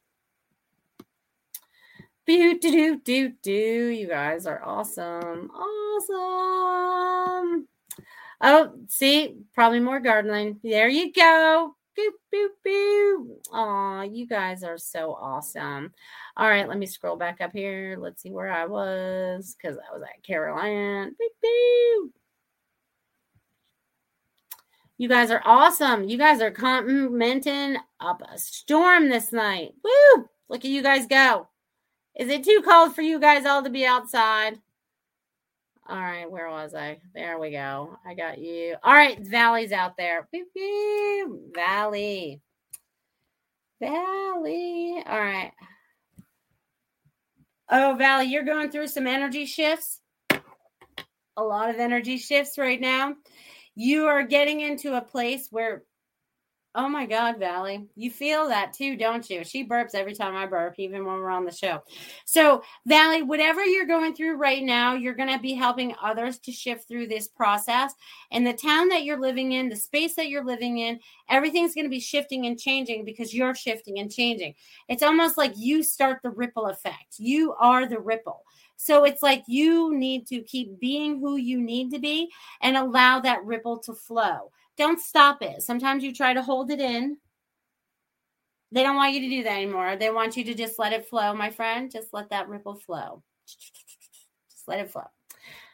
Do 2.30 2.60
do 2.60 3.00
do 3.00 3.34
do. 3.42 3.52
You 3.52 4.08
guys 4.08 4.46
are 4.46 4.64
awesome. 4.64 5.50
Awesome. 5.50 6.60
Oh, 8.42 8.72
see, 8.88 9.36
probably 9.54 9.80
more 9.80 10.00
gardening. 10.00 10.60
There 10.64 10.88
you 10.88 11.12
go. 11.12 11.76
Boop, 11.98 12.12
boop, 12.34 12.50
boop. 12.66 13.28
Aw, 13.52 14.02
you 14.04 14.26
guys 14.26 14.64
are 14.64 14.78
so 14.78 15.14
awesome. 15.14 15.94
All 16.38 16.48
right, 16.48 16.68
let 16.68 16.78
me 16.78 16.86
scroll 16.86 17.18
back 17.18 17.42
up 17.42 17.52
here. 17.52 17.98
Let's 18.00 18.22
see 18.22 18.32
where 18.32 18.50
I 18.50 18.66
was 18.66 19.56
because 19.56 19.78
I 19.78 19.94
was 19.94 20.04
at 20.04 20.24
Caroline. 20.24 21.10
Boop, 21.10 21.46
boop. 21.46 22.10
You 24.98 25.10
guys 25.10 25.32
are 25.32 25.42
awesome. 25.46 26.08
You 26.08 26.18
guys 26.18 26.42
are 26.42 26.52
commenting 26.52 27.78
up 28.00 28.22
a 28.22 28.38
storm 28.38 29.10
this 29.10 29.32
night. 29.32 29.74
Woo! 29.84 30.30
Look 30.50 30.66
at 30.66 30.72
you 30.72 30.82
guys 30.82 31.08
go. 31.08 31.48
Is 32.18 32.28
it 32.30 32.44
too 32.44 32.62
cold 32.66 32.96
for 32.96 33.02
you 33.02 33.20
guys 33.20 33.46
all 33.46 33.64
to 33.64 33.70
be 33.70 33.86
outside? 33.86 34.60
All 35.90 35.98
right, 35.98 36.30
where 36.30 36.50
was 36.50 36.76
I? 36.76 37.00
There 37.16 37.40
we 37.40 37.50
go. 37.50 37.98
I 38.06 38.14
got 38.14 38.38
you. 38.38 38.76
All 38.84 38.94
right, 38.94 39.20
Valley's 39.26 39.72
out 39.72 39.98
there. 39.98 40.28
Beep, 40.32 40.46
beep. 40.54 41.28
Valley. 41.56 42.42
Valley. 43.82 45.02
All 45.08 45.20
right. 45.20 45.52
Oh, 47.72 47.96
Valley, 47.98 48.26
you're 48.26 48.44
going 48.44 48.70
through 48.70 48.88
some 48.90 49.08
energy 49.08 49.48
shifts. 49.48 50.00
A 50.32 51.44
lot 51.44 51.72
of 51.72 51.78
energy 51.78 52.20
shifts 52.20 52.60
right 52.60 52.80
now. 52.80 53.16
You 53.74 54.06
are 54.06 54.22
getting 54.22 54.60
into 54.60 54.96
a 54.96 55.02
place 55.02 55.48
where 55.50 55.86
Oh 56.76 56.88
my 56.88 57.08
God, 57.08 57.40
Valley. 57.40 57.88
You 57.96 58.12
feel 58.12 58.48
that 58.48 58.74
too, 58.74 58.96
don't 58.96 59.28
you? 59.28 59.44
She 59.44 59.68
burps 59.68 59.96
every 59.96 60.14
time 60.14 60.36
I 60.36 60.46
burp, 60.46 60.76
even 60.78 61.04
when 61.04 61.16
we're 61.16 61.32
on 61.32 61.44
the 61.44 61.52
show. 61.52 61.82
So, 62.26 62.62
Valley, 62.86 63.24
whatever 63.24 63.66
you're 63.66 63.88
going 63.88 64.14
through 64.14 64.36
right 64.36 64.64
now, 64.64 64.94
you're 64.94 65.16
going 65.16 65.34
to 65.34 65.40
be 65.40 65.54
helping 65.54 65.96
others 66.00 66.38
to 66.40 66.52
shift 66.52 66.88
through 66.88 67.08
this 67.08 67.28
process. 67.28 67.96
And 68.32 68.46
the 68.46 68.54
town 68.54 68.88
that 68.90 69.04
you're 69.04 69.20
living 69.20 69.54
in, 69.54 69.68
the 69.68 69.76
space 69.76 70.16
that 70.16 70.30
you're 70.30 70.46
living 70.46 70.78
in, 70.78 71.00
everything's 71.28 71.74
going 71.74 71.86
to 71.86 71.90
be 71.90 72.00
shifting 72.00 72.46
and 72.46 72.60
changing 72.60 73.04
because 73.04 73.34
you're 73.34 73.56
shifting 73.56 73.98
and 73.98 74.12
changing. 74.12 74.54
It's 74.88 75.04
almost 75.04 75.38
like 75.40 75.54
you 75.58 75.82
start 75.82 76.20
the 76.22 76.30
ripple 76.30 76.68
effect. 76.68 77.16
You 77.18 77.56
are 77.60 77.88
the 77.88 78.00
ripple. 78.00 78.44
So 78.82 79.04
it's 79.04 79.22
like 79.22 79.44
you 79.46 79.94
need 79.94 80.26
to 80.28 80.42
keep 80.42 80.80
being 80.80 81.20
who 81.20 81.36
you 81.36 81.60
need 81.60 81.92
to 81.92 82.00
be 82.00 82.32
and 82.62 82.78
allow 82.78 83.20
that 83.20 83.44
ripple 83.44 83.78
to 83.80 83.94
flow. 83.94 84.52
Don't 84.78 85.02
stop 85.02 85.42
it. 85.42 85.62
Sometimes 85.62 86.02
you 86.02 86.14
try 86.14 86.34
to 86.34 86.42
hold 86.42 86.72
it 86.72 86.80
in. 86.80 87.18
They 88.72 88.82
don't 88.82 88.96
want 88.96 89.14
you 89.14 89.20
to 89.20 89.30
do 89.30 89.44
that 89.44 89.58
anymore. 89.58 89.98
They 89.98 90.10
want 90.12 90.38
you 90.38 90.46
to 90.46 90.54
just 90.54 90.80
let 90.80 90.94
it 90.94 91.10
flow, 91.10 91.34
my 91.34 91.50
friend. 91.50 91.92
Just 91.92 92.14
let 92.14 92.30
that 92.30 92.48
ripple 92.48 92.76
flow. 92.76 93.22
Just 93.46 94.66
let 94.66 94.80
it 94.80 94.90
flow. 94.90 95.08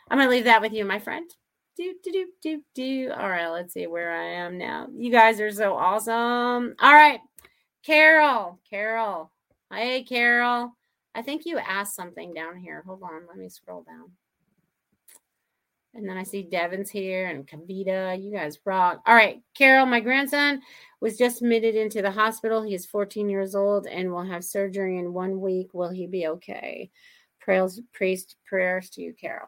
I'm 0.10 0.18
going 0.18 0.28
to 0.28 0.36
leave 0.36 0.46
that 0.46 0.62
with 0.62 0.74
you, 0.74 0.84
my 0.84 0.98
friend. 0.98 1.30
Do, 1.78 1.94
do, 2.04 2.12
do, 2.12 2.28
do, 2.42 2.62
do. 2.74 3.12
All 3.16 3.30
right, 3.30 3.50
let's 3.50 3.76
see 3.76 3.86
where 3.86 4.14
I 4.14 4.26
am 4.46 4.58
now. 4.58 4.88
You 4.92 5.12
guys 5.12 5.40
are 5.40 5.52
so 5.52 5.76
awesome. 5.76 6.74
All 6.80 6.94
right. 6.94 7.20
Carol, 7.86 8.60
Carol. 8.68 9.32
Hey, 9.72 10.02
Carol. 10.02 10.76
I 11.16 11.22
think 11.22 11.46
you 11.46 11.58
asked 11.58 11.96
something 11.96 12.34
down 12.34 12.58
here. 12.58 12.84
Hold 12.86 13.02
on. 13.04 13.22
Let 13.28 13.38
me 13.38 13.50
scroll 13.50 13.84
down. 13.84 14.12
And 15.96 16.08
then 16.08 16.18
I 16.18 16.24
see 16.24 16.44
Devin's 16.44 16.90
here 16.90 17.28
and 17.28 17.48
Kavita. 17.48 18.22
You 18.22 18.34
guys 18.34 18.60
rock. 18.66 19.02
All 19.08 19.16
right, 19.16 19.42
Carol, 19.58 19.86
my 19.86 20.02
grandson 20.02 20.62
was 21.00 21.18
just 21.18 21.42
admitted 21.42 21.76
into 21.76 22.02
the 22.02 22.12
hospital. 22.12 22.62
He 22.62 22.76
is 22.76 22.86
14 22.86 23.30
years 23.30 23.56
old 23.56 23.88
and 23.88 24.12
will 24.12 24.26
have 24.26 24.44
surgery 24.44 25.00
in 25.00 25.14
one 25.14 25.40
week. 25.40 25.70
Will 25.74 25.90
he 25.90 26.06
be 26.06 26.28
okay? 26.28 26.92
Prayers, 27.40 27.80
praise, 27.94 28.36
prayers 28.46 28.90
to 28.90 29.02
you, 29.02 29.14
Carol. 29.14 29.48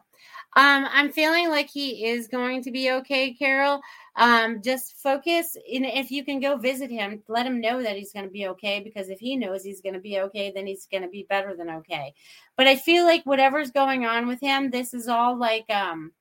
Um, 0.56 0.88
I'm 0.90 1.12
feeling 1.12 1.50
like 1.50 1.68
he 1.68 2.06
is 2.06 2.28
going 2.28 2.62
to 2.62 2.70
be 2.70 2.92
okay, 2.92 3.34
Carol. 3.34 3.82
Um, 4.18 4.60
just 4.62 4.96
focus 4.96 5.56
in 5.66 5.84
if 5.84 6.10
you 6.10 6.24
can 6.24 6.40
go 6.40 6.56
visit 6.56 6.90
him, 6.90 7.22
let 7.28 7.46
him 7.46 7.60
know 7.60 7.82
that 7.82 7.96
he's 7.96 8.12
going 8.12 8.26
to 8.26 8.30
be 8.30 8.48
okay 8.48 8.80
because 8.80 9.08
if 9.08 9.20
he 9.20 9.36
knows 9.36 9.62
he's 9.62 9.80
going 9.80 9.94
to 9.94 10.00
be 10.00 10.18
okay, 10.18 10.50
then 10.54 10.66
he's 10.66 10.86
going 10.90 11.04
to 11.04 11.08
be 11.08 11.24
better 11.28 11.54
than 11.56 11.70
okay. 11.70 12.14
But 12.56 12.66
I 12.66 12.74
feel 12.76 13.04
like 13.04 13.24
whatever's 13.24 13.70
going 13.70 14.04
on 14.04 14.26
with 14.26 14.40
him, 14.40 14.70
this 14.70 14.92
is 14.92 15.08
all 15.08 15.38
like 15.38 15.70
um 15.70 16.12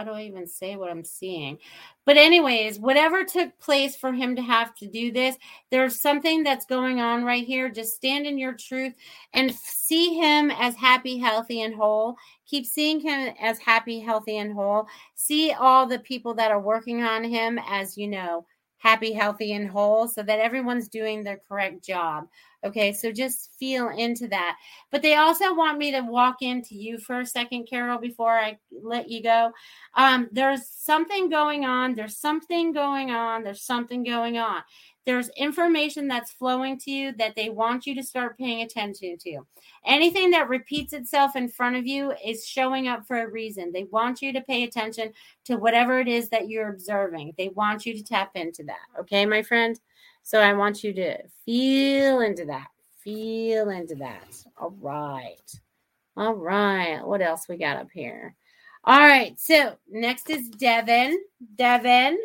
how 0.00 0.04
do 0.04 0.12
I 0.12 0.22
even 0.22 0.46
say 0.46 0.76
what 0.76 0.90
I'm 0.90 1.04
seeing? 1.04 1.58
But, 2.06 2.16
anyways, 2.16 2.78
whatever 2.78 3.22
took 3.22 3.58
place 3.58 3.96
for 3.96 4.14
him 4.14 4.34
to 4.36 4.40
have 4.40 4.74
to 4.76 4.86
do 4.86 5.12
this, 5.12 5.36
there's 5.70 6.00
something 6.00 6.42
that's 6.42 6.64
going 6.64 7.00
on 7.00 7.22
right 7.22 7.46
here. 7.46 7.68
Just 7.68 7.96
stand 7.96 8.26
in 8.26 8.38
your 8.38 8.54
truth 8.54 8.94
and 9.34 9.54
see 9.54 10.14
him 10.14 10.50
as 10.52 10.74
happy, 10.74 11.18
healthy, 11.18 11.60
and 11.60 11.74
whole. 11.74 12.16
Keep 12.50 12.66
seeing 12.66 12.98
him 12.98 13.32
as 13.40 13.60
happy, 13.60 14.00
healthy, 14.00 14.38
and 14.38 14.52
whole. 14.52 14.88
See 15.14 15.52
all 15.52 15.86
the 15.86 16.00
people 16.00 16.34
that 16.34 16.50
are 16.50 16.60
working 16.60 17.04
on 17.04 17.22
him 17.22 17.60
as, 17.68 17.96
you 17.96 18.08
know, 18.08 18.44
happy, 18.78 19.12
healthy, 19.12 19.52
and 19.52 19.70
whole 19.70 20.08
so 20.08 20.22
that 20.22 20.40
everyone's 20.40 20.88
doing 20.88 21.22
their 21.22 21.40
correct 21.46 21.84
job. 21.84 22.26
Okay, 22.64 22.92
so 22.92 23.12
just 23.12 23.54
feel 23.58 23.88
into 23.90 24.26
that. 24.28 24.56
But 24.90 25.00
they 25.02 25.14
also 25.14 25.54
want 25.54 25.78
me 25.78 25.92
to 25.92 26.00
walk 26.00 26.42
into 26.42 26.74
you 26.74 26.98
for 26.98 27.20
a 27.20 27.26
second, 27.26 27.68
Carol, 27.68 27.98
before 27.98 28.36
I 28.36 28.58
let 28.82 29.08
you 29.08 29.22
go. 29.22 29.52
Um, 29.94 30.28
there's 30.32 30.66
something 30.66 31.30
going 31.30 31.64
on. 31.64 31.94
There's 31.94 32.18
something 32.18 32.72
going 32.72 33.10
on. 33.10 33.44
There's 33.44 33.62
something 33.62 34.02
going 34.02 34.38
on. 34.38 34.62
There's 35.06 35.30
information 35.30 36.08
that's 36.08 36.32
flowing 36.32 36.78
to 36.80 36.90
you 36.90 37.12
that 37.18 37.34
they 37.34 37.48
want 37.48 37.86
you 37.86 37.94
to 37.94 38.02
start 38.02 38.36
paying 38.36 38.62
attention 38.62 39.16
to. 39.18 39.40
Anything 39.84 40.30
that 40.32 40.48
repeats 40.48 40.92
itself 40.92 41.36
in 41.36 41.48
front 41.48 41.76
of 41.76 41.86
you 41.86 42.12
is 42.24 42.46
showing 42.46 42.86
up 42.86 43.06
for 43.06 43.18
a 43.18 43.30
reason. 43.30 43.72
They 43.72 43.84
want 43.84 44.20
you 44.20 44.32
to 44.32 44.40
pay 44.42 44.64
attention 44.64 45.12
to 45.46 45.56
whatever 45.56 45.98
it 46.00 46.08
is 46.08 46.28
that 46.28 46.48
you're 46.48 46.68
observing. 46.68 47.34
They 47.38 47.48
want 47.48 47.86
you 47.86 47.94
to 47.94 48.04
tap 48.04 48.32
into 48.34 48.62
that. 48.64 49.00
Okay, 49.00 49.24
my 49.24 49.42
friend? 49.42 49.80
So 50.22 50.40
I 50.40 50.52
want 50.52 50.84
you 50.84 50.92
to 50.92 51.18
feel 51.46 52.20
into 52.20 52.44
that. 52.46 52.68
Feel 53.02 53.70
into 53.70 53.94
that. 53.96 54.36
All 54.58 54.76
right. 54.80 55.50
All 56.16 56.34
right. 56.34 57.00
What 57.02 57.22
else 57.22 57.48
we 57.48 57.56
got 57.56 57.78
up 57.78 57.88
here? 57.92 58.34
All 58.84 59.00
right. 59.00 59.38
So 59.40 59.76
next 59.90 60.28
is 60.28 60.48
Devin. 60.50 61.18
Devin. 61.56 62.18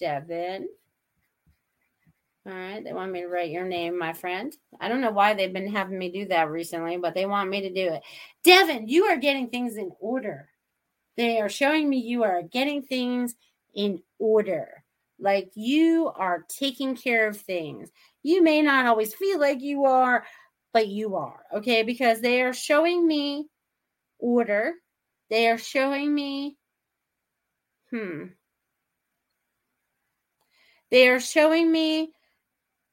Devin. 0.00 0.68
All 2.46 2.52
right. 2.52 2.82
They 2.82 2.92
want 2.92 3.12
me 3.12 3.20
to 3.20 3.28
write 3.28 3.50
your 3.50 3.66
name, 3.66 3.98
my 3.98 4.14
friend. 4.14 4.56
I 4.80 4.88
don't 4.88 5.02
know 5.02 5.10
why 5.10 5.34
they've 5.34 5.52
been 5.52 5.70
having 5.70 5.98
me 5.98 6.10
do 6.10 6.26
that 6.28 6.50
recently, 6.50 6.96
but 6.96 7.14
they 7.14 7.26
want 7.26 7.50
me 7.50 7.60
to 7.60 7.72
do 7.72 7.92
it. 7.92 8.02
Devin, 8.42 8.88
you 8.88 9.04
are 9.04 9.18
getting 9.18 9.48
things 9.48 9.76
in 9.76 9.92
order. 10.00 10.48
They 11.16 11.38
are 11.38 11.50
showing 11.50 11.88
me 11.88 11.98
you 11.98 12.22
are 12.22 12.42
getting 12.42 12.82
things 12.82 13.34
in 13.74 14.02
order. 14.18 14.84
Like 15.18 15.50
you 15.54 16.10
are 16.16 16.46
taking 16.48 16.96
care 16.96 17.28
of 17.28 17.36
things. 17.36 17.90
You 18.22 18.42
may 18.42 18.62
not 18.62 18.86
always 18.86 19.14
feel 19.14 19.38
like 19.38 19.60
you 19.60 19.84
are, 19.84 20.24
but 20.72 20.88
you 20.88 21.16
are, 21.16 21.44
okay? 21.54 21.82
Because 21.82 22.20
they 22.20 22.40
are 22.40 22.54
showing 22.54 23.06
me 23.06 23.48
order. 24.18 24.74
They 25.28 25.48
are 25.48 25.58
showing 25.58 26.14
me, 26.14 26.56
hmm. 27.90 28.24
They 30.90 31.08
are 31.08 31.20
showing 31.20 31.70
me 31.70 32.12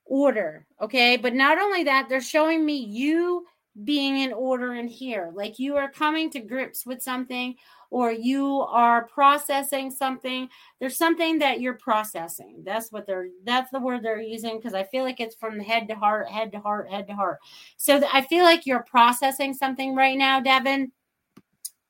order, 0.05 0.65
okay? 0.81 1.17
But 1.17 1.33
not 1.33 1.57
only 1.57 1.83
that, 1.83 2.07
they're 2.09 2.21
showing 2.21 2.65
me 2.65 2.77
you 2.77 3.45
being 3.83 4.17
in 4.19 4.33
order 4.33 4.73
in 4.73 4.87
here. 4.87 5.31
Like 5.33 5.59
you 5.59 5.75
are 5.75 5.91
coming 5.91 6.29
to 6.31 6.39
grips 6.39 6.85
with 6.85 7.01
something 7.01 7.55
or 7.89 8.11
you 8.11 8.61
are 8.61 9.05
processing 9.07 9.91
something. 9.91 10.49
There's 10.79 10.97
something 10.97 11.39
that 11.39 11.61
you're 11.61 11.75
processing. 11.75 12.63
That's 12.65 12.91
what 12.91 13.05
they're 13.05 13.27
that's 13.45 13.69
the 13.71 13.79
word 13.79 14.03
they're 14.03 14.21
using 14.21 14.57
because 14.57 14.73
I 14.73 14.83
feel 14.83 15.03
like 15.03 15.19
it's 15.19 15.35
from 15.35 15.59
head 15.59 15.87
to 15.89 15.95
heart, 15.95 16.27
head 16.29 16.51
to 16.53 16.59
heart, 16.59 16.89
head 16.89 17.07
to 17.07 17.13
heart. 17.13 17.39
So 17.77 18.01
I 18.11 18.21
feel 18.21 18.43
like 18.43 18.65
you're 18.65 18.83
processing 18.83 19.53
something 19.53 19.95
right 19.95 20.17
now, 20.17 20.39
Devin. 20.39 20.91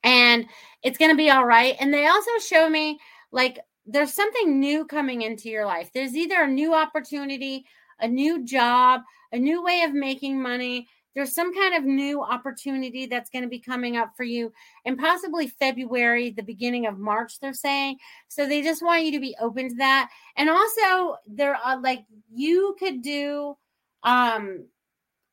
And 0.03 0.45
it's 0.83 0.97
going 0.97 1.11
to 1.11 1.17
be 1.17 1.29
all 1.29 1.45
right. 1.45 1.75
And 1.79 1.93
they 1.93 2.07
also 2.07 2.31
show 2.45 2.69
me 2.69 2.99
like 3.31 3.59
there's 3.87 4.13
something 4.13 4.59
new 4.59 4.85
coming 4.85 5.21
into 5.23 5.49
your 5.49 5.65
life. 5.65 5.89
There's 5.93 6.15
either 6.15 6.43
a 6.43 6.47
new 6.47 6.73
opportunity, 6.73 7.65
a 7.99 8.07
new 8.07 8.43
job, 8.43 9.01
a 9.31 9.39
new 9.39 9.63
way 9.63 9.81
of 9.81 9.93
making 9.93 10.41
money, 10.41 10.87
there's 11.17 11.33
some 11.33 11.51
kind 11.51 11.73
of 11.73 11.83
new 11.83 12.21
opportunity 12.21 13.07
that's 13.07 13.31
going 13.31 13.41
to 13.41 13.49
be 13.49 13.57
coming 13.57 13.97
up 13.97 14.15
for 14.15 14.23
you 14.23 14.53
and 14.85 14.99
possibly 14.99 15.47
February, 15.47 16.29
the 16.29 16.43
beginning 16.43 16.85
of 16.85 16.99
March, 16.99 17.39
they're 17.39 17.55
saying. 17.55 17.97
So 18.27 18.45
they 18.45 18.61
just 18.61 18.83
want 18.83 19.03
you 19.03 19.11
to 19.13 19.19
be 19.19 19.35
open 19.41 19.69
to 19.69 19.75
that. 19.77 20.11
And 20.35 20.47
also, 20.47 21.17
there 21.25 21.55
are 21.55 21.81
like 21.81 22.05
you 22.31 22.75
could 22.77 23.01
do 23.01 23.57
um 24.03 24.65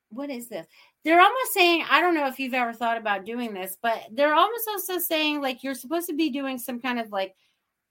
what 0.09 0.31
is 0.31 0.49
this? 0.49 0.67
They're 1.05 1.21
almost 1.21 1.53
saying, 1.53 1.85
I 1.91 2.01
don't 2.01 2.15
know 2.15 2.29
if 2.29 2.39
you've 2.39 2.55
ever 2.55 2.73
thought 2.73 2.97
about 2.97 3.27
doing 3.27 3.53
this, 3.53 3.77
but 3.83 4.05
they're 4.11 4.35
almost 4.35 4.67
also 4.67 4.99
saying 4.99 5.43
like 5.43 5.63
you're 5.63 5.75
supposed 5.75 6.07
to 6.07 6.15
be 6.15 6.31
doing 6.31 6.57
some 6.59 6.81
kind 6.81 6.99
of 6.99 7.13
like 7.13 7.35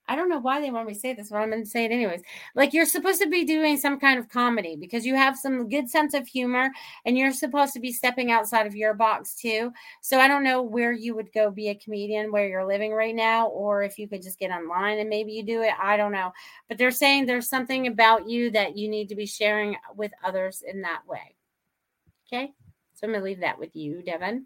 I 0.07 0.15
don't 0.15 0.29
know 0.29 0.39
why 0.39 0.59
they 0.59 0.69
want 0.69 0.87
me 0.87 0.93
to 0.93 0.99
say 0.99 1.13
this, 1.13 1.29
but 1.29 1.37
I'm 1.37 1.49
going 1.49 1.63
to 1.63 1.69
say 1.69 1.85
it 1.85 1.91
anyways. 1.91 2.21
Like 2.55 2.73
you're 2.73 2.85
supposed 2.85 3.21
to 3.21 3.29
be 3.29 3.45
doing 3.45 3.77
some 3.77 3.99
kind 3.99 4.19
of 4.19 4.27
comedy 4.27 4.75
because 4.75 5.05
you 5.05 5.15
have 5.15 5.37
some 5.37 5.69
good 5.69 5.89
sense 5.89 6.13
of 6.13 6.27
humor 6.27 6.69
and 7.05 7.17
you're 7.17 7.31
supposed 7.31 7.73
to 7.73 7.79
be 7.79 7.93
stepping 7.93 8.31
outside 8.31 8.67
of 8.67 8.75
your 8.75 8.93
box 8.93 9.33
too. 9.33 9.71
So 10.01 10.19
I 10.19 10.27
don't 10.27 10.43
know 10.43 10.61
where 10.61 10.91
you 10.91 11.15
would 11.15 11.31
go 11.31 11.49
be 11.51 11.69
a 11.69 11.75
comedian 11.75 12.31
where 12.31 12.47
you're 12.47 12.67
living 12.67 12.91
right 12.91 13.15
now, 13.15 13.47
or 13.47 13.83
if 13.83 13.97
you 13.97 14.09
could 14.09 14.21
just 14.21 14.39
get 14.39 14.51
online 14.51 14.99
and 14.99 15.09
maybe 15.09 15.31
you 15.31 15.43
do 15.43 15.61
it. 15.61 15.73
I 15.81 15.95
don't 15.95 16.11
know. 16.11 16.33
But 16.67 16.77
they're 16.77 16.91
saying 16.91 17.25
there's 17.25 17.49
something 17.49 17.87
about 17.87 18.27
you 18.27 18.51
that 18.51 18.77
you 18.77 18.89
need 18.89 19.07
to 19.09 19.15
be 19.15 19.25
sharing 19.25 19.77
with 19.95 20.11
others 20.23 20.63
in 20.67 20.81
that 20.81 21.03
way. 21.07 21.35
Okay. 22.27 22.51
So 22.95 23.07
I'm 23.07 23.11
going 23.11 23.21
to 23.21 23.25
leave 23.25 23.39
that 23.39 23.59
with 23.59 23.75
you, 23.75 24.01
Devin. 24.01 24.45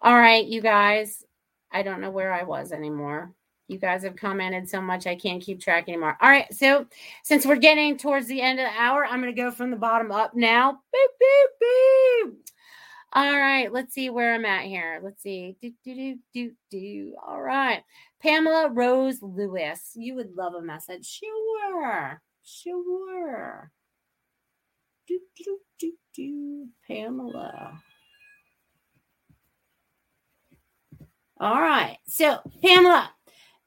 All 0.00 0.16
right, 0.16 0.44
you 0.44 0.60
guys. 0.60 1.24
I 1.70 1.82
don't 1.82 2.00
know 2.00 2.10
where 2.10 2.32
I 2.32 2.42
was 2.42 2.72
anymore. 2.72 3.32
You 3.68 3.78
guys 3.78 4.02
have 4.02 4.16
commented 4.16 4.68
so 4.68 4.80
much, 4.80 5.06
I 5.06 5.14
can't 5.14 5.42
keep 5.42 5.60
track 5.60 5.88
anymore. 5.88 6.16
All 6.20 6.28
right. 6.28 6.52
So, 6.52 6.86
since 7.22 7.46
we're 7.46 7.56
getting 7.56 7.96
towards 7.96 8.26
the 8.26 8.42
end 8.42 8.58
of 8.58 8.66
the 8.66 8.80
hour, 8.80 9.04
I'm 9.04 9.20
going 9.20 9.34
to 9.34 9.40
go 9.40 9.50
from 9.50 9.70
the 9.70 9.76
bottom 9.76 10.10
up 10.10 10.34
now. 10.34 10.80
Beep, 10.92 11.10
beep, 11.18 11.50
beep. 11.60 12.34
All 13.14 13.38
right. 13.38 13.72
Let's 13.72 13.94
see 13.94 14.10
where 14.10 14.34
I'm 14.34 14.44
at 14.44 14.64
here. 14.64 15.00
Let's 15.02 15.22
see. 15.22 15.56
Do, 15.60 15.72
do, 15.84 15.94
do, 15.94 16.18
do, 16.32 16.52
do. 16.70 17.16
All 17.26 17.40
right. 17.40 17.82
Pamela 18.20 18.70
Rose 18.70 19.22
Lewis. 19.22 19.92
You 19.94 20.16
would 20.16 20.34
love 20.34 20.54
a 20.54 20.62
message. 20.62 21.06
Sure. 21.06 22.20
Sure. 22.44 23.70
Do, 25.06 25.20
do, 25.36 25.58
do, 25.78 25.92
do. 26.14 26.66
Pamela. 26.86 27.78
All 31.38 31.60
right. 31.60 31.98
So, 32.06 32.38
Pamela, 32.62 33.10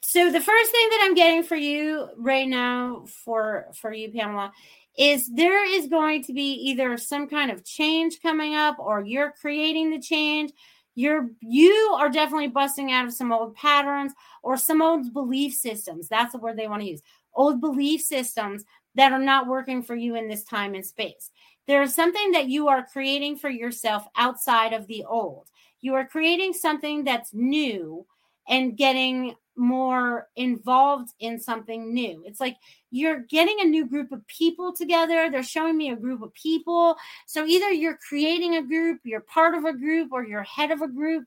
so 0.05 0.31
the 0.31 0.41
first 0.41 0.71
thing 0.71 0.89
that 0.91 1.01
I'm 1.03 1.15
getting 1.15 1.43
for 1.43 1.55
you 1.55 2.09
right 2.15 2.47
now 2.47 3.05
for 3.23 3.67
for 3.73 3.91
you 3.91 4.11
Pamela 4.11 4.51
is 4.97 5.27
there 5.33 5.65
is 5.65 5.87
going 5.87 6.23
to 6.23 6.33
be 6.33 6.53
either 6.69 6.95
some 6.97 7.27
kind 7.27 7.49
of 7.49 7.65
change 7.65 8.21
coming 8.21 8.55
up 8.55 8.77
or 8.77 9.03
you're 9.03 9.33
creating 9.41 9.89
the 9.89 9.99
change. 9.99 10.51
You're 10.93 11.31
you 11.41 11.73
are 11.97 12.09
definitely 12.09 12.49
busting 12.49 12.91
out 12.91 13.05
of 13.05 13.13
some 13.13 13.33
old 13.33 13.55
patterns 13.55 14.13
or 14.43 14.57
some 14.57 14.81
old 14.81 15.11
belief 15.11 15.55
systems. 15.55 16.07
That's 16.07 16.33
the 16.33 16.37
word 16.37 16.55
they 16.55 16.67
want 16.67 16.83
to 16.83 16.89
use. 16.89 17.01
Old 17.33 17.59
belief 17.59 18.01
systems 18.01 18.63
that 18.93 19.11
are 19.11 19.19
not 19.19 19.47
working 19.47 19.81
for 19.81 19.95
you 19.95 20.15
in 20.15 20.29
this 20.29 20.43
time 20.43 20.75
and 20.75 20.85
space. 20.85 21.31
There 21.67 21.81
is 21.81 21.95
something 21.95 22.31
that 22.31 22.47
you 22.47 22.67
are 22.67 22.85
creating 22.85 23.37
for 23.37 23.49
yourself 23.49 24.05
outside 24.15 24.71
of 24.71 24.85
the 24.85 25.03
old. 25.03 25.49
You 25.81 25.95
are 25.95 26.05
creating 26.05 26.53
something 26.53 27.03
that's 27.03 27.33
new 27.33 28.05
and 28.47 28.77
getting 28.77 29.35
more 29.57 30.27
involved 30.35 31.13
in 31.19 31.39
something 31.39 31.93
new. 31.93 32.23
It's 32.25 32.39
like 32.39 32.57
you're 32.91 33.19
getting 33.19 33.57
a 33.59 33.65
new 33.65 33.85
group 33.87 34.11
of 34.11 34.25
people 34.27 34.73
together. 34.73 35.29
They're 35.29 35.43
showing 35.43 35.77
me 35.77 35.89
a 35.91 35.95
group 35.95 36.21
of 36.21 36.33
people. 36.33 36.95
So 37.25 37.45
either 37.45 37.71
you're 37.71 37.97
creating 38.07 38.55
a 38.55 38.63
group, 38.63 39.01
you're 39.03 39.21
part 39.21 39.55
of 39.55 39.65
a 39.65 39.73
group, 39.73 40.11
or 40.11 40.25
you're 40.25 40.43
head 40.43 40.71
of 40.71 40.81
a 40.81 40.87
group 40.87 41.25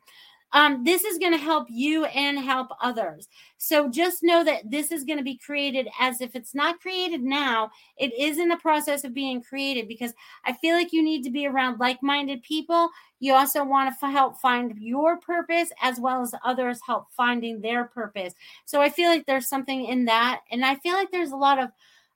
um, 0.52 0.84
this 0.84 1.04
is 1.04 1.18
going 1.18 1.32
to 1.32 1.38
help 1.38 1.66
you 1.70 2.06
and 2.06 2.38
help 2.38 2.68
others. 2.80 3.28
So 3.58 3.88
just 3.88 4.22
know 4.22 4.42
that 4.44 4.70
this 4.70 4.90
is 4.90 5.04
going 5.04 5.18
to 5.18 5.24
be 5.24 5.36
created 5.36 5.88
as 6.00 6.20
if 6.20 6.34
it's 6.34 6.54
not 6.54 6.80
created 6.80 7.22
now, 7.22 7.70
it 7.98 8.12
is 8.18 8.38
in 8.38 8.48
the 8.48 8.56
process 8.56 9.04
of 9.04 9.12
being 9.12 9.42
created 9.42 9.88
because 9.88 10.14
I 10.44 10.54
feel 10.54 10.74
like 10.74 10.92
you 10.92 11.02
need 11.02 11.22
to 11.24 11.30
be 11.30 11.46
around 11.46 11.80
like 11.80 12.02
minded 12.02 12.42
people. 12.42 12.88
You 13.20 13.34
also 13.34 13.64
want 13.64 13.88
to 13.90 14.06
f- 14.06 14.12
help 14.12 14.38
find 14.38 14.74
your 14.78 15.18
purpose 15.18 15.70
as 15.82 16.00
well 16.00 16.22
as 16.22 16.34
others 16.44 16.80
help 16.86 17.08
finding 17.16 17.60
their 17.60 17.84
purpose. 17.84 18.34
So 18.64 18.80
I 18.80 18.88
feel 18.88 19.10
like 19.10 19.26
there's 19.26 19.48
something 19.48 19.84
in 19.84 20.06
that. 20.06 20.40
And 20.50 20.64
I 20.64 20.76
feel 20.76 20.94
like 20.94 21.10
there's 21.10 21.32
a 21.32 21.36
lot 21.36 21.58
of 21.58 21.70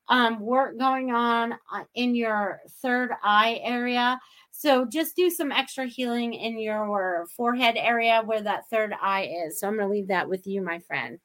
um, 0.08 0.40
work 0.40 0.78
going 0.78 1.12
on 1.12 1.52
uh, 1.52 1.84
in 1.94 2.14
your 2.14 2.60
third 2.80 3.12
eye 3.22 3.60
area. 3.62 4.20
So 4.52 4.84
just 4.84 5.16
do 5.16 5.28
some 5.30 5.50
extra 5.50 5.86
healing 5.86 6.34
in 6.34 6.58
your 6.58 7.26
forehead 7.36 7.76
area 7.76 8.22
where 8.24 8.42
that 8.42 8.68
third 8.68 8.94
eye 9.00 9.28
is. 9.46 9.58
So 9.58 9.66
I'm 9.66 9.76
going 9.76 9.88
to 9.88 9.92
leave 9.92 10.08
that 10.08 10.28
with 10.28 10.46
you, 10.46 10.62
my 10.62 10.78
friend. 10.78 11.18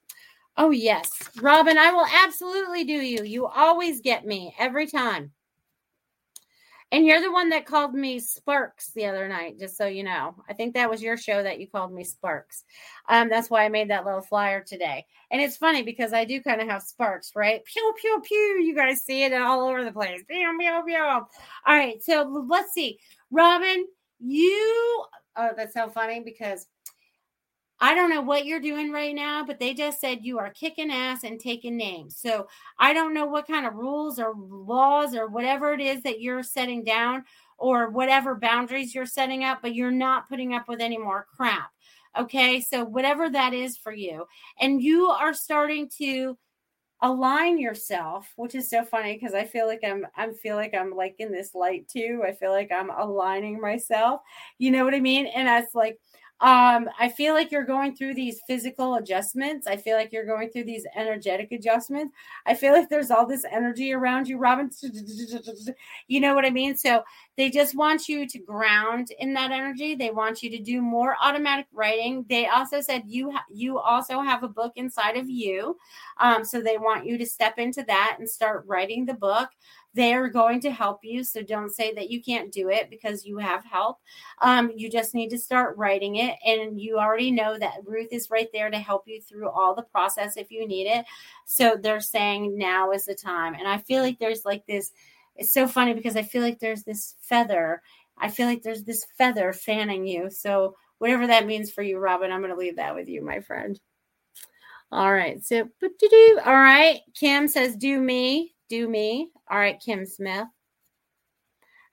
Oh, 0.56 0.72
yes. 0.72 1.12
Robin, 1.40 1.78
I 1.78 1.92
will 1.92 2.08
absolutely 2.26 2.84
do 2.84 2.94
you. 2.94 3.24
You 3.24 3.46
always 3.46 4.02
get 4.02 4.26
me 4.26 4.56
every 4.58 4.88
time. 4.88 5.32
And 6.92 7.06
you're 7.06 7.22
the 7.22 7.32
one 7.32 7.50
that 7.50 7.66
called 7.66 7.94
me 7.94 8.18
Sparks 8.18 8.92
the 8.96 9.06
other 9.06 9.28
night, 9.28 9.60
just 9.60 9.76
so 9.76 9.88
you 9.88 10.04
know. 10.04 10.36
I 10.50 10.54
think 10.54 10.74
that 10.74 10.90
was 10.90 11.02
your 11.02 11.18
show 11.18 11.44
that 11.44 11.60
you 11.60 11.68
called 11.68 11.92
me 11.92 12.06
Sparks. 12.06 12.64
Um, 13.10 13.28
that's 13.28 13.50
why 13.50 13.66
I 13.66 13.70
made 13.70 13.90
that 13.90 14.06
little 14.06 14.22
flyer 14.22 14.64
today. 14.64 15.06
And 15.30 15.42
it's 15.42 15.58
funny 15.58 15.84
because 15.84 16.14
I 16.14 16.24
do 16.24 16.42
kind 16.42 16.62
of 16.62 16.70
have 16.70 16.82
sparks, 16.82 17.34
right? 17.36 17.64
Pew, 17.66 17.94
pew, 18.00 18.22
pew. 18.24 18.62
You 18.64 18.74
guys 18.74 19.02
see 19.02 19.24
it 19.24 19.34
all 19.34 19.68
over 19.68 19.84
the 19.84 19.92
place. 19.92 20.24
Pew, 20.30 20.58
pew, 20.58 20.84
pew. 20.86 20.98
All 20.98 21.28
right. 21.66 22.02
So 22.02 22.46
let's 22.48 22.74
see. 22.74 23.00
Robin, 23.32 23.86
you, 24.20 25.06
oh, 25.36 25.52
that's 25.58 25.74
so 25.74 25.90
funny 25.90 26.22
because 26.22 26.68
I 27.80 27.94
don't 27.94 28.10
know 28.10 28.22
what 28.22 28.46
you're 28.46 28.60
doing 28.60 28.92
right 28.92 29.14
now, 29.14 29.44
but 29.46 29.60
they 29.60 29.74
just 29.74 30.00
said 30.02 30.20
you 30.22 30.40
are 30.40 30.50
kicking 30.50 30.92
ass 30.92 31.24
and 31.24 31.40
taking 31.40 31.78
names. 31.78 32.18
So 32.20 32.48
I 32.80 32.94
don't 32.94 33.14
know 33.14 33.26
what 33.28 33.48
kind 33.48 33.66
of 33.68 33.76
rules 33.76 34.20
or 34.20 34.34
laws 34.36 35.14
or 35.16 35.28
whatever 35.28 35.74
it 35.74 35.82
is 35.82 36.02
that 36.04 36.20
you're 36.22 36.44
setting 36.44 36.84
down 36.84 37.24
or 37.58 37.90
whatever 37.90 38.36
boundaries 38.36 38.96
you're 38.96 39.06
setting 39.06 39.44
up, 39.44 39.60
but 39.62 39.76
you're 39.76 39.92
not 39.92 40.28
putting 40.28 40.54
up 40.54 40.68
with 40.68 40.82
any 40.82 40.98
more 40.98 41.28
crap. 41.36 41.70
Okay. 42.18 42.62
So 42.62 42.84
whatever 42.84 43.30
that 43.30 43.54
is 43.54 43.78
for 43.78 43.92
you, 43.94 44.26
and 44.60 44.82
you 44.82 45.08
are 45.08 45.34
starting 45.34 45.90
to 46.00 46.38
align 47.04 47.60
yourself 47.60 48.34
which 48.38 48.56
is 48.56 48.72
so 48.72 48.84
funny 48.84 49.14
because 49.14 49.36
i 49.36 49.46
feel 49.46 49.68
like 49.68 49.82
i'm 49.84 50.04
i 50.16 50.28
feel 50.42 50.56
like 50.56 50.74
i'm 50.74 50.96
like 50.96 51.14
in 51.20 51.32
this 51.32 51.54
light 51.54 51.88
too 51.88 52.24
i 52.26 52.32
feel 52.34 52.50
like 52.50 52.72
i'm 52.72 52.90
aligning 52.90 53.62
myself 53.62 54.20
you 54.58 54.72
know 54.72 54.84
what 54.84 54.96
i 54.96 55.00
mean 55.00 55.28
and 55.28 55.48
that's 55.48 55.76
like 55.76 56.00
um, 56.40 56.88
I 57.00 57.10
feel 57.10 57.34
like 57.34 57.52
you're 57.52 57.66
going 57.66 57.96
through 57.96 58.14
these 58.14 58.42
physical 58.46 58.96
adjustments. 58.96 59.66
I 59.66 59.76
feel 59.76 59.98
like 59.98 60.14
you're 60.14 60.26
going 60.26 60.52
through 60.52 60.66
these 60.66 60.86
energetic 60.96 61.52
adjustments. 61.52 62.14
I 62.46 62.54
feel 62.54 62.74
like 62.74 62.90
there's 62.90 63.10
all 63.10 63.26
this 63.26 63.44
energy 63.52 63.92
around 63.92 64.28
you, 64.28 64.38
Robin. 64.38 64.70
You 66.08 66.22
know 66.22 66.34
what 66.36 66.46
I 66.46 66.50
mean? 66.50 66.76
So 66.76 67.04
they 67.38 67.50
just 67.50 67.76
want 67.76 68.08
you 68.08 68.28
to 68.28 68.40
ground 68.40 69.10
in 69.20 69.34
that 69.34 69.52
energy. 69.52 69.96
They 69.96 70.10
want 70.10 70.42
you 70.42 70.50
to 70.52 70.60
do 70.60 70.82
more 70.82 71.16
automatic 71.22 71.66
writing. 71.74 72.26
They 72.30 72.48
also 72.48 72.82
said 72.82 73.04
you 73.08 73.32
ha- 73.32 73.46
you 73.52 73.78
also 73.80 74.22
have 74.22 74.44
a 74.44 74.48
book 74.48 74.74
inside 74.76 75.18
of 75.18 75.30
you, 75.30 75.78
um, 76.18 76.46
so 76.46 76.62
they 76.62 76.78
want 76.78 77.06
you 77.06 77.18
to 77.18 77.26
step 77.26 77.58
into 77.58 77.84
that 77.84 78.18
and 78.20 78.30
start 78.30 78.64
writing 78.68 79.06
the 79.06 79.14
book. 79.14 79.50
They're 79.98 80.30
going 80.30 80.62
to 80.62 80.70
help 80.70 81.00
you. 81.04 81.24
So 81.24 81.41
don't 81.41 81.74
say 81.74 81.91
that 81.95 82.12
you 82.12 82.22
can't 82.22 82.52
do 82.52 82.70
it 82.70 82.91
because 82.91 83.26
you 83.26 83.39
have 83.39 83.66
help. 83.66 83.98
Um, 84.43 84.72
you 84.76 84.91
just 84.91 85.16
need 85.16 85.30
to 85.30 85.39
start 85.39 85.76
writing 85.76 86.18
it. 86.18 86.36
And 86.45 86.80
you 86.80 87.00
already 87.00 87.32
know 87.32 87.58
that 87.58 87.80
Ruth 87.84 88.10
is 88.12 88.30
right 88.30 88.48
there 88.54 88.70
to 88.70 88.78
help 88.78 89.08
you 89.08 89.20
through 89.20 89.50
all 89.50 89.74
the 89.74 89.82
process 89.82 90.38
if 90.38 90.52
you 90.52 90.68
need 90.68 90.86
it. 90.86 91.04
So 91.45 91.76
they're 91.82 92.00
saying 92.00 92.56
now 92.56 92.91
is 92.91 93.06
the 93.06 93.16
time. 93.16 93.56
And 93.56 93.68
I 93.68 93.80
feel 93.80 94.04
like 94.04 94.20
there's 94.20 94.45
like 94.45 94.68
this, 94.68 94.91
it's 95.36 95.52
so 95.52 95.68
funny 95.68 95.95
because 95.95 96.16
I 96.16 96.22
feel 96.22 96.43
like 96.43 96.60
there's 96.60 96.84
this 96.84 97.16
feather. 97.20 97.82
I 98.20 98.30
feel 98.30 98.45
like 98.45 98.62
there's 98.62 98.84
this 98.84 99.08
feather 99.18 99.52
fanning 99.52 100.06
you. 100.06 100.30
So 100.30 100.76
whatever 101.00 101.26
that 101.26 101.48
means 101.48 101.72
for 101.72 101.82
you, 101.82 101.98
Robin, 101.98 102.32
I'm 102.32 102.41
going 102.41 102.54
to 102.54 102.60
leave 102.60 102.76
that 102.76 102.93
with 102.93 103.10
you, 103.10 103.26
my 103.26 103.39
friend. 103.39 103.80
All 104.91 105.12
right. 105.12 105.43
So, 105.43 105.68
all 106.45 106.56
right. 106.56 107.00
Kim 107.16 107.48
says, 107.48 107.76
do 107.76 108.00
me 108.00 108.54
do 108.70 108.88
me. 108.88 109.30
All 109.49 109.57
right, 109.57 109.80
Kim 109.80 110.05
Smith. 110.05 110.47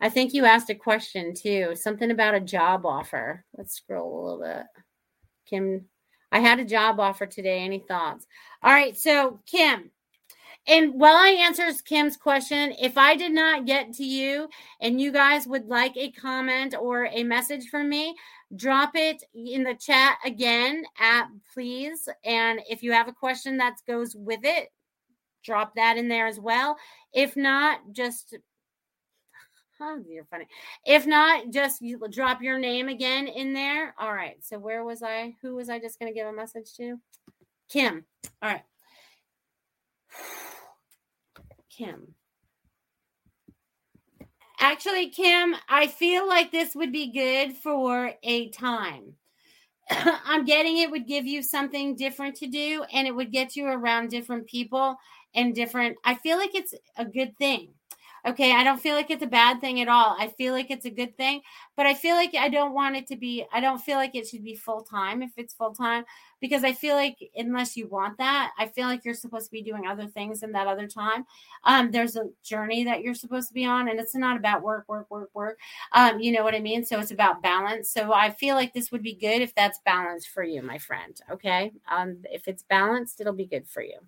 I 0.01 0.09
think 0.09 0.35
you 0.35 0.45
asked 0.45 0.71
a 0.71 0.75
question 0.75 1.35
too, 1.35 1.75
something 1.75 2.11
about 2.11 2.35
a 2.35 2.41
job 2.41 2.85
offer. 2.85 3.45
Let's 3.57 3.75
scroll 3.75 4.13
a 4.13 4.23
little 4.25 4.41
bit. 4.43 4.67
Kim, 5.47 5.87
I 6.33 6.41
had 6.41 6.59
a 6.59 6.65
job 6.65 7.01
offer 7.01 7.27
today. 7.27 7.61
Any 7.61 7.79
thoughts? 7.79 8.27
All 8.63 8.73
right, 8.73 8.97
so 8.97 9.41
Kim, 9.47 9.91
and 10.67 10.95
while 10.95 11.17
I 11.17 11.29
answer 11.29 11.71
Kim's 11.85 12.17
question, 12.17 12.75
if 12.81 12.97
I 12.97 13.17
did 13.17 13.33
not 13.33 13.67
get 13.67 13.93
to 13.95 14.05
you 14.05 14.49
and 14.81 15.01
you 15.01 15.13
guys 15.13 15.47
would 15.47 15.67
like 15.67 15.95
a 15.97 16.11
comment 16.13 16.75
or 16.79 17.07
a 17.07 17.23
message 17.23 17.69
from 17.69 17.91
me, 17.91 18.15
drop 18.57 18.93
it 18.95 19.23
in 19.35 19.63
the 19.63 19.75
chat 19.75 20.17
again 20.25 20.85
at 20.99 21.29
please. 21.53 22.09
And 22.25 22.61
if 22.69 22.83
you 22.83 22.93
have 22.93 23.09
a 23.09 23.13
question 23.13 23.59
that 23.59 23.77
goes 23.87 24.17
with 24.17 24.41
it, 24.43 24.71
drop 25.45 25.75
that 25.77 25.97
in 25.97 26.09
there 26.09 26.27
as 26.27 26.41
well. 26.41 26.77
If 27.13 27.37
not, 27.37 27.81
just 27.93 28.37
oh, 29.81 30.01
you're 30.09 30.25
funny. 30.25 30.47
If 30.85 31.07
not, 31.07 31.51
just 31.51 31.83
drop 32.11 32.43
your 32.43 32.59
name 32.59 32.89
again 32.89 33.29
in 33.29 33.53
there. 33.53 33.95
All 33.99 34.13
right. 34.13 34.37
So 34.43 34.59
where 34.59 34.85
was 34.85 35.03
I? 35.03 35.37
Who 35.43 35.57
was 35.57 35.69
I 35.69 35.79
just 35.79 35.99
going 35.99 36.13
to 36.13 36.19
give 36.19 36.27
a 36.27 36.33
message 36.33 36.75
to? 36.77 36.99
Kim. 37.69 38.05
All 38.43 38.51
right. 38.51 38.63
Kim. 41.71 42.15
Actually, 44.61 45.11
Kim, 45.11 45.55
I 45.69 45.89
feel 45.89 46.27
like 46.27 46.51
this 46.51 46.75
would 46.75 46.93
be 46.93 47.13
good 47.13 47.57
for 47.57 48.13
a 48.23 48.49
time. 48.51 49.15
I'm 49.91 50.45
getting 50.45 50.79
it 50.79 50.91
would 50.91 51.07
give 51.07 51.27
you 51.27 51.43
something 51.43 51.97
different 51.97 52.37
to 52.37 52.47
do 52.47 52.85
and 52.93 53.07
it 53.07 53.15
would 53.15 53.33
get 53.33 53.57
you 53.57 53.67
around 53.67 54.09
different 54.09 54.47
people 54.47 54.97
and 55.35 55.55
different. 55.55 55.97
I 56.05 56.15
feel 56.17 56.39
like 56.39 56.55
it's 56.55 56.75
a 56.97 57.05
good 57.05 57.37
thing. 57.39 57.75
Okay, 58.27 58.53
I 58.53 58.65
don't 58.65 58.81
feel 58.81 58.95
like 58.95 59.11
it's 59.11 59.23
a 59.23 59.27
bad 59.27 59.61
thing 59.61 59.83
at 59.83 59.89
all. 59.89 60.17
I 60.19 60.29
feel 60.29 60.55
like 60.55 60.71
it's 60.71 60.87
a 60.87 60.91
good 60.91 61.15
thing, 61.15 61.43
but 61.77 61.85
I 61.85 61.93
feel 61.93 62.17
like 62.17 62.35
I 62.35 62.49
don't 62.49 62.73
want 62.73 62.97
it 62.97 63.07
to 63.09 63.17
be, 63.17 63.45
I 63.53 63.61
don't 63.61 63.81
feel 63.83 63.97
like 63.97 64.15
it 64.15 64.27
should 64.27 64.43
be 64.43 64.55
full 64.57 64.83
time 64.83 65.23
if 65.23 65.33
it's 65.37 65.53
full 65.53 65.75
time 65.75 66.05
because 66.41 66.65
I 66.65 66.73
feel 66.73 66.95
like 66.95 67.19
unless 67.37 67.77
you 67.77 67.87
want 67.87 68.17
that, 68.17 68.53
I 68.59 68.69
feel 68.69 68.87
like 68.87 69.05
you're 69.05 69.13
supposed 69.13 69.45
to 69.47 69.51
be 69.53 69.61
doing 69.61 69.87
other 69.87 70.07
things 70.07 70.43
in 70.43 70.53
that 70.53 70.67
other 70.67 70.87
time. 70.87 71.27
Um, 71.65 71.91
there's 71.91 72.17
a 72.17 72.31
journey 72.43 72.83
that 72.85 73.03
you're 73.03 73.15
supposed 73.15 73.49
to 73.49 73.55
be 73.55 73.67
on, 73.67 73.91
and 73.91 74.01
it's 74.01 74.15
not 74.15 74.39
about 74.39 74.63
work, 74.63 74.89
work, 74.89 75.11
work, 75.11 75.29
work. 75.35 75.59
Um, 75.93 76.19
you 76.19 76.33
know 76.33 76.45
what 76.45 76.55
I 76.55 76.61
mean? 76.61 76.83
So 76.83 76.99
it's 77.01 77.11
about 77.11 77.43
balance. 77.43 77.91
So 77.91 78.15
I 78.15 78.31
feel 78.31 78.55
like 78.55 78.73
this 78.73 78.91
would 78.91 79.03
be 79.03 79.15
good 79.15 79.43
if 79.43 79.55
that's 79.55 79.81
balanced 79.85 80.29
for 80.29 80.43
you, 80.43 80.63
my 80.63 80.79
friend. 80.79 81.21
Okay. 81.31 81.73
Um, 81.91 82.23
if 82.25 82.49
it's 82.49 82.63
balanced, 82.63 83.21
it'll 83.21 83.35
be 83.35 83.45
good 83.47 83.69
for 83.69 83.83
you. 83.83 83.99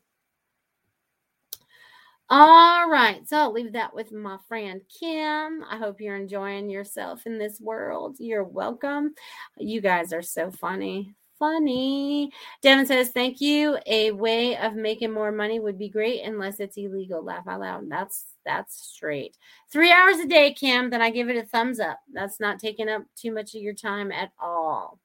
All 2.28 2.90
right. 2.90 3.26
So 3.28 3.36
I'll 3.36 3.52
leave 3.52 3.72
that 3.72 3.94
with 3.94 4.10
my 4.10 4.36
friend 4.48 4.80
Kim. 5.00 5.62
I 5.68 5.76
hope 5.78 6.00
you're 6.00 6.16
enjoying 6.16 6.68
yourself 6.68 7.24
in 7.24 7.38
this 7.38 7.60
world. 7.60 8.16
You're 8.18 8.42
welcome. 8.42 9.14
You 9.58 9.80
guys 9.80 10.12
are 10.12 10.22
so 10.22 10.50
funny. 10.50 11.14
Funny. 11.38 12.32
Devin 12.62 12.86
says, 12.86 13.10
Thank 13.10 13.40
you. 13.40 13.78
A 13.86 14.10
way 14.10 14.56
of 14.56 14.74
making 14.74 15.12
more 15.12 15.30
money 15.30 15.60
would 15.60 15.78
be 15.78 15.88
great 15.88 16.22
unless 16.24 16.58
it's 16.58 16.76
illegal. 16.76 17.22
Laugh 17.22 17.46
out 17.46 17.60
loud. 17.60 17.84
That's 17.88 18.24
that's 18.44 18.76
straight. 18.76 19.36
Three 19.70 19.92
hours 19.92 20.18
a 20.18 20.26
day, 20.26 20.52
Kim. 20.52 20.90
Then 20.90 21.02
I 21.02 21.10
give 21.10 21.28
it 21.28 21.36
a 21.36 21.46
thumbs 21.46 21.78
up. 21.78 22.00
That's 22.12 22.40
not 22.40 22.58
taking 22.58 22.88
up 22.88 23.02
too 23.16 23.32
much 23.32 23.54
of 23.54 23.62
your 23.62 23.74
time 23.74 24.10
at 24.10 24.30
all. 24.40 24.98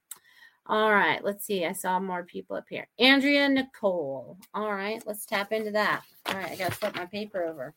All 0.67 0.93
right, 0.93 1.23
let's 1.23 1.45
see. 1.45 1.65
I 1.65 1.73
saw 1.73 1.99
more 1.99 2.23
people 2.23 2.55
up 2.55 2.65
here. 2.69 2.87
Andrea 2.99 3.49
Nicole. 3.49 4.37
All 4.53 4.71
right, 4.71 5.01
let's 5.05 5.25
tap 5.25 5.51
into 5.51 5.71
that. 5.71 6.03
All 6.27 6.35
right, 6.35 6.51
I 6.51 6.55
got 6.55 6.71
to 6.71 6.77
flip 6.77 6.95
my 6.95 7.05
paper 7.05 7.43
over. 7.43 7.73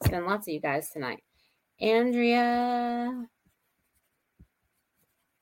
It's 0.00 0.10
been 0.10 0.26
lots 0.26 0.48
of 0.48 0.54
you 0.54 0.60
guys 0.60 0.90
tonight. 0.90 1.22
Andrea. 1.80 3.26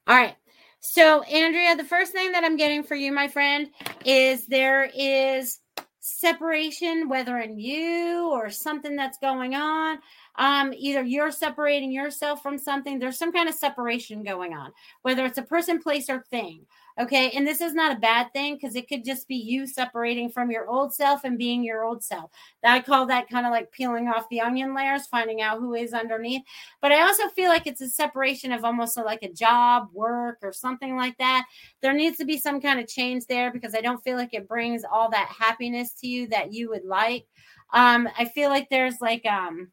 All 0.06 0.16
right. 0.16 0.36
So, 0.80 1.22
Andrea, 1.22 1.76
the 1.76 1.84
first 1.84 2.12
thing 2.12 2.32
that 2.32 2.42
I'm 2.42 2.56
getting 2.56 2.82
for 2.82 2.94
you, 2.94 3.12
my 3.12 3.28
friend, 3.28 3.68
is 4.04 4.46
there 4.46 4.90
is 4.94 5.60
separation, 6.00 7.08
whether 7.08 7.38
in 7.38 7.58
you 7.58 8.28
or 8.30 8.50
something 8.50 8.96
that's 8.96 9.18
going 9.18 9.54
on. 9.54 9.98
Um, 10.36 10.72
either 10.76 11.02
you're 11.02 11.30
separating 11.30 11.92
yourself 11.92 12.42
from 12.42 12.58
something, 12.58 12.98
there's 12.98 13.18
some 13.18 13.32
kind 13.32 13.48
of 13.48 13.54
separation 13.54 14.22
going 14.22 14.54
on, 14.54 14.72
whether 15.02 15.24
it's 15.24 15.38
a 15.38 15.42
person, 15.42 15.78
place, 15.78 16.08
or 16.08 16.24
thing. 16.30 16.66
Okay. 17.00 17.30
And 17.30 17.46
this 17.46 17.62
is 17.62 17.72
not 17.72 17.96
a 17.96 18.00
bad 18.00 18.30
thing 18.34 18.56
because 18.56 18.76
it 18.76 18.86
could 18.86 19.06
just 19.06 19.26
be 19.26 19.36
you 19.36 19.66
separating 19.66 20.28
from 20.30 20.50
your 20.50 20.68
old 20.68 20.92
self 20.92 21.24
and 21.24 21.38
being 21.38 21.64
your 21.64 21.82
old 21.82 22.04
self. 22.04 22.30
I 22.62 22.80
call 22.80 23.06
that 23.06 23.30
kind 23.30 23.46
of 23.46 23.52
like 23.52 23.72
peeling 23.72 24.06
off 24.08 24.28
the 24.28 24.42
onion 24.42 24.74
layers, 24.74 25.06
finding 25.06 25.40
out 25.40 25.60
who 25.60 25.72
is 25.72 25.94
underneath. 25.94 26.42
But 26.82 26.92
I 26.92 27.00
also 27.00 27.28
feel 27.28 27.48
like 27.48 27.66
it's 27.66 27.80
a 27.80 27.88
separation 27.88 28.52
of 28.52 28.66
almost 28.66 28.98
like 28.98 29.22
a 29.22 29.32
job, 29.32 29.88
work, 29.94 30.40
or 30.42 30.52
something 30.52 30.94
like 30.94 31.16
that. 31.16 31.46
There 31.80 31.94
needs 31.94 32.18
to 32.18 32.26
be 32.26 32.36
some 32.36 32.60
kind 32.60 32.78
of 32.78 32.86
change 32.86 33.24
there 33.24 33.50
because 33.50 33.74
I 33.74 33.80
don't 33.80 34.04
feel 34.04 34.18
like 34.18 34.34
it 34.34 34.46
brings 34.46 34.84
all 34.84 35.10
that 35.10 35.28
happiness 35.28 35.94
to 36.00 36.06
you 36.06 36.26
that 36.28 36.52
you 36.52 36.68
would 36.68 36.84
like. 36.84 37.24
Um, 37.72 38.10
I 38.18 38.26
feel 38.26 38.50
like 38.50 38.68
there's 38.68 39.00
like, 39.00 39.24
um, 39.24 39.70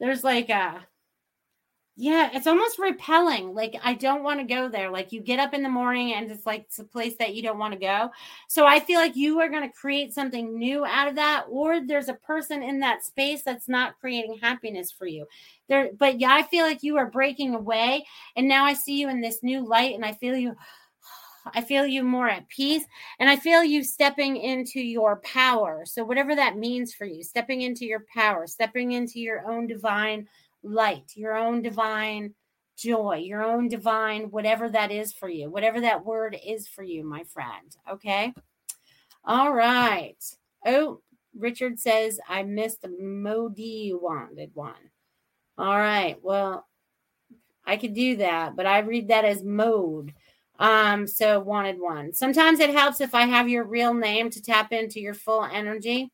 there's 0.00 0.24
like 0.24 0.48
a, 0.48 0.80
yeah, 1.98 2.28
it's 2.34 2.46
almost 2.46 2.78
repelling. 2.78 3.54
Like 3.54 3.74
I 3.82 3.94
don't 3.94 4.22
want 4.22 4.38
to 4.40 4.54
go 4.54 4.68
there. 4.68 4.90
Like 4.90 5.12
you 5.12 5.22
get 5.22 5.38
up 5.38 5.54
in 5.54 5.62
the 5.62 5.70
morning 5.70 6.12
and 6.12 6.30
it's 6.30 6.44
like 6.44 6.64
it's 6.64 6.78
a 6.78 6.84
place 6.84 7.14
that 7.18 7.34
you 7.34 7.42
don't 7.42 7.58
want 7.58 7.72
to 7.72 7.80
go. 7.80 8.10
So 8.48 8.66
I 8.66 8.80
feel 8.80 9.00
like 9.00 9.16
you 9.16 9.40
are 9.40 9.48
going 9.48 9.62
to 9.62 9.74
create 9.74 10.12
something 10.12 10.58
new 10.58 10.84
out 10.84 11.08
of 11.08 11.14
that 11.14 11.46
or 11.48 11.80
there's 11.80 12.10
a 12.10 12.14
person 12.14 12.62
in 12.62 12.80
that 12.80 13.02
space 13.02 13.42
that's 13.42 13.66
not 13.66 13.98
creating 13.98 14.38
happiness 14.42 14.92
for 14.92 15.06
you. 15.06 15.24
There 15.68 15.88
but 15.98 16.20
yeah, 16.20 16.34
I 16.34 16.42
feel 16.42 16.66
like 16.66 16.82
you 16.82 16.98
are 16.98 17.10
breaking 17.10 17.54
away 17.54 18.04
and 18.36 18.46
now 18.46 18.66
I 18.66 18.74
see 18.74 19.00
you 19.00 19.08
in 19.08 19.22
this 19.22 19.42
new 19.42 19.66
light 19.66 19.94
and 19.94 20.04
I 20.04 20.12
feel 20.12 20.36
you 20.36 20.54
I 21.54 21.62
feel 21.62 21.86
you 21.86 22.02
more 22.02 22.28
at 22.28 22.48
peace 22.50 22.84
and 23.20 23.30
I 23.30 23.36
feel 23.36 23.64
you 23.64 23.82
stepping 23.82 24.36
into 24.36 24.80
your 24.80 25.16
power. 25.24 25.84
So 25.86 26.04
whatever 26.04 26.34
that 26.34 26.58
means 26.58 26.92
for 26.92 27.06
you, 27.06 27.22
stepping 27.22 27.62
into 27.62 27.86
your 27.86 28.04
power, 28.12 28.46
stepping 28.46 28.92
into 28.92 29.18
your 29.18 29.50
own 29.50 29.66
divine 29.66 30.28
light, 30.66 31.12
your 31.14 31.36
own 31.36 31.62
divine 31.62 32.34
joy, 32.76 33.16
your 33.24 33.42
own 33.42 33.68
divine, 33.68 34.24
whatever 34.24 34.68
that 34.68 34.90
is 34.90 35.12
for 35.12 35.28
you, 35.28 35.50
whatever 35.50 35.80
that 35.80 36.04
word 36.04 36.36
is 36.44 36.68
for 36.68 36.82
you, 36.82 37.04
my 37.04 37.24
friend. 37.24 37.76
Okay. 37.90 38.34
All 39.24 39.52
right. 39.52 40.22
Oh, 40.64 41.00
Richard 41.36 41.78
says, 41.78 42.20
I 42.28 42.42
missed 42.42 42.82
the 42.82 42.88
Modi 42.88 43.92
wanted 43.94 44.50
one. 44.54 44.74
All 45.58 45.76
right. 45.76 46.16
Well, 46.22 46.66
I 47.64 47.76
could 47.76 47.94
do 47.94 48.16
that, 48.16 48.56
but 48.56 48.66
I 48.66 48.78
read 48.80 49.08
that 49.08 49.24
as 49.24 49.42
mode. 49.42 50.14
Um, 50.58 51.06
so 51.06 51.40
wanted 51.40 51.78
one. 51.78 52.14
Sometimes 52.14 52.60
it 52.60 52.70
helps 52.70 53.00
if 53.00 53.14
I 53.14 53.26
have 53.26 53.48
your 53.48 53.64
real 53.64 53.92
name 53.92 54.30
to 54.30 54.42
tap 54.42 54.72
into 54.72 55.00
your 55.00 55.14
full 55.14 55.44
energy. 55.44 56.10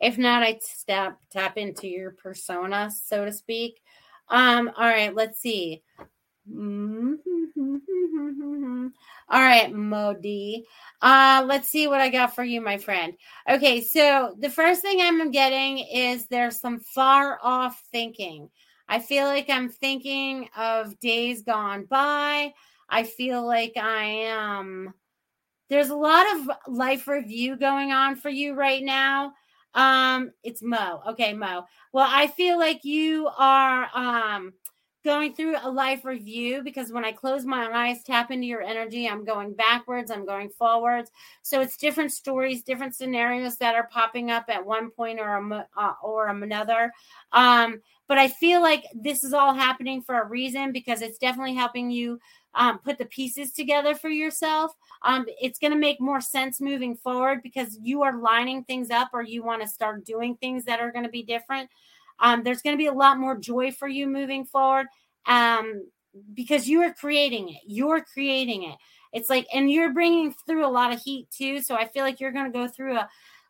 If 0.00 0.18
not, 0.18 0.42
I 0.42 0.60
tap 0.86 1.18
tap 1.30 1.56
into 1.56 1.88
your 1.88 2.12
persona, 2.12 2.90
so 2.90 3.24
to 3.24 3.32
speak. 3.32 3.80
Um, 4.28 4.70
all 4.76 4.86
right, 4.86 5.14
let's 5.14 5.40
see. 5.40 5.82
All 9.30 9.42
right, 9.42 9.70
Modi. 9.70 10.64
Uh, 11.02 11.44
let's 11.46 11.68
see 11.68 11.86
what 11.86 12.00
I 12.00 12.08
got 12.08 12.34
for 12.34 12.42
you, 12.42 12.62
my 12.62 12.78
friend. 12.78 13.12
Okay, 13.48 13.82
so 13.82 14.34
the 14.38 14.48
first 14.48 14.80
thing 14.80 15.00
I'm 15.00 15.30
getting 15.30 15.78
is 15.78 16.26
there's 16.26 16.58
some 16.58 16.80
far 16.80 17.38
off 17.42 17.82
thinking. 17.92 18.48
I 18.88 19.00
feel 19.00 19.26
like 19.26 19.50
I'm 19.50 19.68
thinking 19.68 20.48
of 20.56 20.98
days 21.00 21.42
gone 21.42 21.84
by. 21.84 22.54
I 22.88 23.02
feel 23.02 23.46
like 23.46 23.76
I 23.76 24.04
am. 24.04 24.94
There's 25.68 25.90
a 25.90 25.96
lot 25.96 26.24
of 26.34 26.50
life 26.66 27.06
review 27.06 27.56
going 27.56 27.92
on 27.92 28.16
for 28.16 28.30
you 28.30 28.54
right 28.54 28.82
now. 28.82 29.34
Um, 29.74 30.32
it's 30.42 30.62
Mo. 30.62 31.02
Okay, 31.10 31.32
Mo. 31.32 31.64
Well, 31.92 32.08
I 32.08 32.26
feel 32.26 32.58
like 32.58 32.84
you 32.84 33.28
are 33.36 33.88
um 33.94 34.52
going 35.04 35.32
through 35.32 35.56
a 35.62 35.70
life 35.70 36.04
review 36.04 36.62
because 36.62 36.92
when 36.92 37.04
I 37.04 37.12
close 37.12 37.44
my 37.44 37.70
eyes, 37.72 38.02
tap 38.02 38.30
into 38.30 38.46
your 38.46 38.62
energy, 38.62 39.08
I'm 39.08 39.24
going 39.24 39.54
backwards, 39.54 40.10
I'm 40.10 40.26
going 40.26 40.50
forwards. 40.50 41.10
So 41.42 41.60
it's 41.60 41.76
different 41.76 42.12
stories, 42.12 42.62
different 42.62 42.94
scenarios 42.94 43.56
that 43.56 43.74
are 43.74 43.88
popping 43.90 44.30
up 44.30 44.44
at 44.48 44.66
one 44.66 44.90
point 44.90 45.20
or 45.20 45.36
a, 45.36 45.68
uh, 45.76 45.94
or 46.02 46.28
another. 46.28 46.92
Um, 47.32 47.80
but 48.08 48.18
I 48.18 48.28
feel 48.28 48.60
like 48.60 48.84
this 48.94 49.22
is 49.22 49.32
all 49.32 49.54
happening 49.54 50.02
for 50.02 50.20
a 50.20 50.26
reason 50.28 50.72
because 50.72 51.00
it's 51.00 51.18
definitely 51.18 51.54
helping 51.54 51.90
you 51.90 52.18
um, 52.54 52.78
put 52.78 52.98
the 52.98 53.04
pieces 53.06 53.52
together 53.52 53.94
for 53.94 54.08
yourself. 54.08 54.72
Um, 55.02 55.26
it's 55.40 55.58
going 55.58 55.72
to 55.72 55.78
make 55.78 56.00
more 56.00 56.20
sense 56.20 56.60
moving 56.60 56.96
forward 56.96 57.42
because 57.42 57.78
you 57.82 58.02
are 58.02 58.18
lining 58.18 58.64
things 58.64 58.90
up 58.90 59.10
or 59.12 59.22
you 59.22 59.42
want 59.42 59.62
to 59.62 59.68
start 59.68 60.04
doing 60.04 60.36
things 60.36 60.64
that 60.64 60.80
are 60.80 60.90
going 60.90 61.04
to 61.04 61.10
be 61.10 61.22
different. 61.22 61.70
Um, 62.20 62.42
there's 62.42 62.62
going 62.62 62.74
to 62.74 62.82
be 62.82 62.86
a 62.86 62.92
lot 62.92 63.18
more 63.18 63.36
joy 63.36 63.70
for 63.70 63.86
you 63.86 64.06
moving 64.06 64.44
forward 64.44 64.86
um, 65.26 65.84
because 66.34 66.68
you 66.68 66.82
are 66.82 66.92
creating 66.92 67.50
it. 67.50 67.60
You're 67.66 68.02
creating 68.02 68.64
it. 68.64 68.76
It's 69.12 69.30
like, 69.30 69.46
and 69.54 69.70
you're 69.70 69.92
bringing 69.92 70.34
through 70.46 70.66
a 70.66 70.68
lot 70.68 70.92
of 70.92 71.00
heat 71.00 71.28
too. 71.30 71.62
So 71.62 71.74
I 71.74 71.86
feel 71.86 72.02
like 72.02 72.20
you're 72.20 72.32
going 72.32 72.52
to 72.52 72.58
go 72.58 72.66
through 72.66 72.96
a 72.96 73.08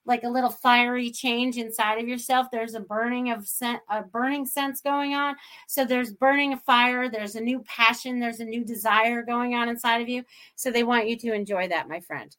like 0.08 0.24
a 0.24 0.28
little 0.28 0.50
fiery 0.50 1.10
change 1.10 1.56
inside 1.56 2.00
of 2.00 2.08
yourself. 2.08 2.48
There's 2.50 2.74
a 2.74 2.80
burning 2.80 3.30
of 3.30 3.46
a 3.88 4.02
burning 4.02 4.46
sense 4.46 4.80
going 4.80 5.14
on. 5.14 5.36
So 5.68 5.84
there's 5.84 6.12
burning 6.12 6.56
fire. 6.56 7.08
There's 7.08 7.34
a 7.34 7.40
new 7.40 7.60
passion. 7.60 8.18
There's 8.18 8.40
a 8.40 8.44
new 8.44 8.64
desire 8.64 9.22
going 9.22 9.54
on 9.54 9.68
inside 9.68 10.00
of 10.00 10.08
you. 10.08 10.24
So 10.56 10.70
they 10.70 10.82
want 10.82 11.08
you 11.08 11.16
to 11.18 11.32
enjoy 11.32 11.68
that, 11.68 11.88
my 11.88 12.00
friend, 12.00 12.34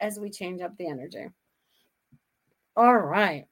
as 0.00 0.18
we 0.18 0.30
change 0.30 0.60
up 0.60 0.76
the 0.76 0.88
energy. 0.88 1.26
All 2.74 2.96
right. 2.96 3.46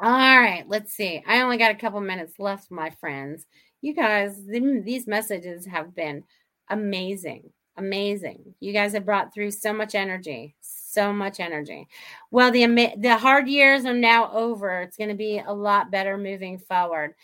All 0.00 0.40
right. 0.40 0.64
Let's 0.66 0.92
see. 0.92 1.22
I 1.26 1.42
only 1.42 1.58
got 1.58 1.72
a 1.72 1.78
couple 1.78 2.00
minutes 2.00 2.38
left, 2.38 2.70
my 2.70 2.90
friends. 2.90 3.44
You 3.82 3.94
guys, 3.94 4.40
these 4.46 5.06
messages 5.06 5.66
have 5.66 5.94
been 5.94 6.22
amazing. 6.68 7.50
Amazing. 7.76 8.54
You 8.60 8.72
guys 8.72 8.92
have 8.92 9.06
brought 9.06 9.32
through 9.32 9.52
so 9.52 9.72
much 9.72 9.94
energy, 9.94 10.54
so 10.92 11.12
much 11.12 11.40
energy. 11.40 11.88
Well, 12.30 12.50
the 12.50 12.66
the 12.98 13.16
hard 13.16 13.48
years 13.48 13.84
are 13.84 13.94
now 13.94 14.30
over. 14.32 14.80
It's 14.80 14.96
going 14.96 15.10
to 15.10 15.16
be 15.16 15.38
a 15.44 15.52
lot 15.52 15.90
better 15.90 16.16
moving 16.18 16.58
forward. 16.58 17.14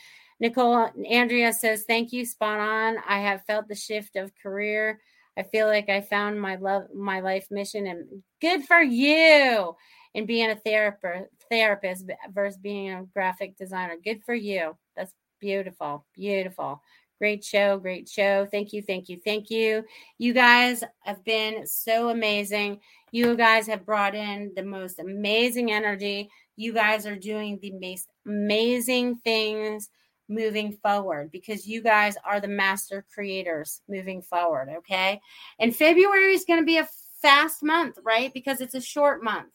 Nicole 0.41 0.91
Andrea 1.09 1.53
says, 1.53 1.85
"Thank 1.87 2.13
you, 2.13 2.25
spot 2.25 2.61
on. 2.61 2.99
I 3.09 3.21
have 3.21 3.45
felt 3.45 3.69
the 3.69 3.75
shift 3.75 4.17
of 4.17 4.33
career. 4.43 5.01
I 5.37 5.43
feel 5.43 5.67
like 5.67 5.89
I 5.89 6.01
found 6.01 6.41
my 6.41 6.57
love, 6.57 6.85
my 6.95 7.21
life 7.21 7.47
mission, 7.51 7.87
and 7.87 8.23
good 8.41 8.65
for 8.65 8.81
you. 8.81 9.77
And 10.15 10.27
being 10.27 10.51
a 10.51 10.57
therapist, 10.57 11.31
therapist 11.51 12.07
versus 12.33 12.59
being 12.59 12.91
a 12.93 13.05
graphic 13.05 13.57
designer. 13.57 13.97
Good 14.03 14.23
for 14.25 14.35
you. 14.35 14.77
That's 14.97 15.13
beautiful, 15.41 16.07
beautiful." 16.15 16.81
Great 17.19 17.43
show, 17.43 17.79
great 17.79 18.09
show. 18.09 18.47
Thank 18.51 18.73
you, 18.73 18.83
thank 18.83 19.09
you, 19.09 19.19
thank 19.25 19.49
you. 19.49 19.85
You 20.19 20.35
guys 20.35 20.85
have 21.01 21.25
been 21.25 21.67
so 21.67 22.11
amazing. 22.11 22.81
You 23.11 23.37
guys 23.37 23.67
have 23.69 23.87
brought 23.87 24.15
in 24.15 24.53
the 24.55 24.63
most 24.63 24.99
amazing 24.99 25.73
energy. 25.73 26.29
You 26.57 26.75
guys 26.75 27.07
are 27.07 27.17
doing 27.17 27.59
the 27.63 27.73
most 27.73 28.09
amazing 28.27 29.17
things 29.25 29.89
moving 30.29 30.73
forward 30.83 31.31
because 31.33 31.67
you 31.67 31.81
guys 31.83 32.17
are 32.25 32.41
the 32.41 32.49
master 32.49 33.07
creators 33.15 33.81
moving 33.89 34.21
forward. 34.21 34.69
Okay. 34.79 35.21
And 35.59 35.75
February 35.75 36.35
is 36.35 36.45
going 36.45 36.61
to 36.61 36.67
be 36.67 36.79
a 36.79 36.89
fast 37.23 37.63
month, 37.63 37.99
right? 38.05 38.33
Because 38.35 38.61
it's 38.61 38.75
a 38.75 38.81
short 38.81 39.23
month. 39.23 39.53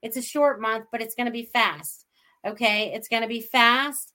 It's 0.00 0.16
a 0.16 0.22
short 0.22 0.60
month, 0.60 0.86
but 0.90 1.02
it's 1.02 1.14
going 1.14 1.26
to 1.26 1.32
be 1.32 1.44
fast. 1.44 2.06
Okay. 2.46 2.92
It's 2.94 3.08
going 3.08 3.22
to 3.22 3.28
be 3.28 3.40
fast. 3.40 4.14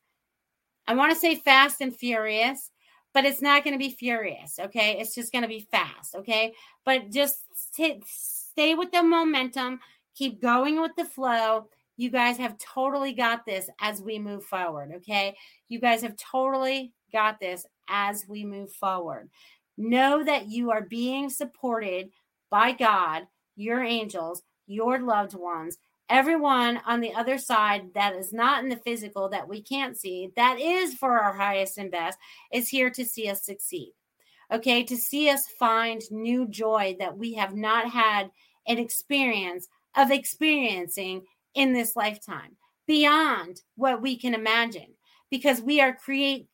I 0.88 0.96
want 0.96 1.14
to 1.14 1.20
say 1.20 1.36
fast 1.36 1.82
and 1.82 1.96
furious 1.96 2.72
but 3.18 3.26
it's 3.26 3.42
not 3.42 3.64
going 3.64 3.74
to 3.74 3.80
be 3.80 3.90
furious. 3.90 4.60
Okay. 4.60 5.00
It's 5.00 5.16
just 5.16 5.32
going 5.32 5.42
to 5.42 5.48
be 5.48 5.68
fast. 5.72 6.14
Okay. 6.14 6.54
But 6.86 7.10
just 7.10 7.40
stay 7.56 8.76
with 8.76 8.92
the 8.92 9.02
momentum, 9.02 9.80
keep 10.14 10.40
going 10.40 10.80
with 10.80 10.92
the 10.96 11.04
flow. 11.04 11.68
You 11.96 12.12
guys 12.12 12.38
have 12.38 12.60
totally 12.60 13.14
got 13.14 13.44
this 13.44 13.72
as 13.82 14.04
we 14.04 14.20
move 14.20 14.46
forward. 14.46 14.92
Okay. 14.98 15.36
You 15.68 15.80
guys 15.80 16.04
have 16.04 16.16
totally 16.16 16.94
got 17.12 17.40
this 17.40 17.66
as 17.90 18.24
we 18.28 18.46
move 18.46 18.72
forward. 18.72 19.32
Know 19.80 20.24
that 20.24 20.52
you 20.52 20.70
are 20.70 20.84
being 20.84 21.32
supported 21.32 22.12
by 22.52 22.74
God, 22.74 23.24
your 23.56 23.84
angels, 23.84 24.44
your 24.68 25.00
loved 25.00 25.34
ones, 25.34 25.80
everyone 26.10 26.82
on 26.86 27.02
the 27.02 27.14
other 27.14 27.38
side 27.38 27.94
that 27.94 28.16
is 28.16 28.34
not 28.34 28.64
in 28.64 28.70
the 28.70 28.78
physical 28.78 29.30
that 29.30 29.48
we 29.48 29.62
can't 29.62 29.98
see, 29.98 30.32
that 30.36 30.60
is 30.60 30.94
for 30.94 31.20
our 31.20 31.34
highest 31.34 31.78
and 31.78 31.92
best, 31.92 32.18
is 32.52 32.70
here 32.70 32.90
to 32.90 33.06
see 33.06 33.30
us 33.30 33.44
succeed. 33.44 33.94
Okay, 34.52 34.84
to 34.84 34.96
see 34.96 35.30
us 35.30 35.48
find 35.60 36.02
new 36.10 36.48
joy 36.48 36.96
that 37.00 37.18
we 37.18 37.34
have 37.34 37.56
not 37.56 37.90
had 37.90 38.32
an 38.68 38.78
experience 38.78 39.68
of 39.96 40.12
experiencing 40.12 41.24
in 41.54 41.74
this 41.74 41.96
lifetime 41.96 42.56
beyond 42.86 43.62
what 43.76 44.02
we 44.02 44.18
can 44.18 44.34
imagine 44.34 44.94
because 45.30 45.62
we 45.62 45.82
are 45.82 45.94
create 45.94 46.48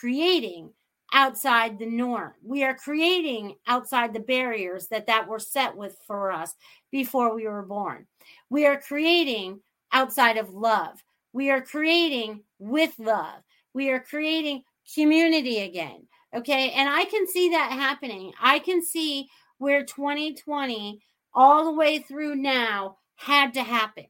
creating 0.00 0.70
outside 1.16 1.78
the 1.78 1.86
norm. 1.86 2.34
We 2.44 2.62
are 2.62 2.74
creating 2.74 3.54
outside 3.66 4.12
the 4.12 4.20
barriers 4.20 4.86
that 4.88 5.06
that 5.06 5.26
were 5.26 5.38
set 5.38 5.74
with 5.74 5.96
for 6.06 6.30
us 6.30 6.54
before 6.92 7.34
we 7.34 7.48
were 7.48 7.62
born. 7.62 8.06
We 8.50 8.66
are 8.66 8.78
creating 8.78 9.60
outside 9.92 10.36
of 10.36 10.50
love. 10.50 11.02
We 11.32 11.50
are 11.50 11.62
creating 11.62 12.42
with 12.58 12.98
love. 12.98 13.42
We 13.72 13.88
are 13.90 14.00
creating 14.00 14.64
community 14.94 15.60
again. 15.60 16.06
Okay? 16.34 16.72
And 16.72 16.86
I 16.86 17.06
can 17.06 17.26
see 17.26 17.48
that 17.48 17.72
happening. 17.72 18.34
I 18.38 18.58
can 18.58 18.82
see 18.82 19.26
where 19.56 19.84
2020 19.86 21.00
all 21.32 21.64
the 21.64 21.72
way 21.72 21.98
through 21.98 22.34
now 22.36 22.98
had 23.14 23.54
to 23.54 23.62
happen. 23.62 24.04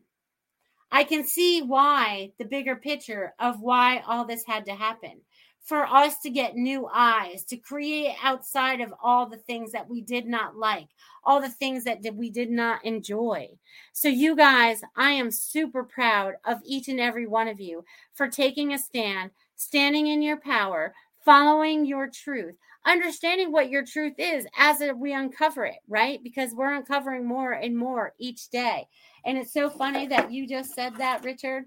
I 0.90 1.04
can 1.04 1.24
see 1.24 1.62
why 1.62 2.32
the 2.38 2.44
bigger 2.44 2.74
picture 2.74 3.32
of 3.38 3.60
why 3.60 4.02
all 4.08 4.24
this 4.24 4.44
had 4.44 4.64
to 4.64 4.74
happen 4.74 5.20
for 5.66 5.84
us 5.84 6.18
to 6.20 6.30
get 6.30 6.54
new 6.54 6.88
eyes, 6.94 7.42
to 7.42 7.56
create 7.56 8.14
outside 8.22 8.80
of 8.80 8.94
all 9.02 9.26
the 9.26 9.36
things 9.36 9.72
that 9.72 9.90
we 9.90 10.00
did 10.00 10.24
not 10.24 10.56
like, 10.56 10.86
all 11.24 11.40
the 11.40 11.50
things 11.50 11.82
that 11.82 12.00
we 12.14 12.30
did 12.30 12.50
not 12.50 12.84
enjoy. 12.84 13.48
So, 13.92 14.06
you 14.06 14.36
guys, 14.36 14.80
I 14.96 15.10
am 15.10 15.32
super 15.32 15.82
proud 15.82 16.34
of 16.44 16.60
each 16.64 16.86
and 16.86 17.00
every 17.00 17.26
one 17.26 17.48
of 17.48 17.60
you 17.60 17.84
for 18.14 18.28
taking 18.28 18.72
a 18.72 18.78
stand, 18.78 19.32
standing 19.56 20.06
in 20.06 20.22
your 20.22 20.36
power, 20.36 20.94
following 21.24 21.84
your 21.84 22.06
truth, 22.06 22.54
understanding 22.84 23.50
what 23.50 23.68
your 23.68 23.84
truth 23.84 24.14
is 24.18 24.46
as 24.56 24.80
we 24.96 25.12
uncover 25.14 25.64
it, 25.64 25.80
right? 25.88 26.22
Because 26.22 26.54
we're 26.54 26.74
uncovering 26.74 27.26
more 27.26 27.52
and 27.52 27.76
more 27.76 28.14
each 28.20 28.50
day. 28.50 28.86
And 29.24 29.36
it's 29.36 29.52
so 29.52 29.68
funny 29.68 30.06
that 30.06 30.30
you 30.30 30.46
just 30.46 30.76
said 30.76 30.94
that, 30.98 31.24
Richard. 31.24 31.64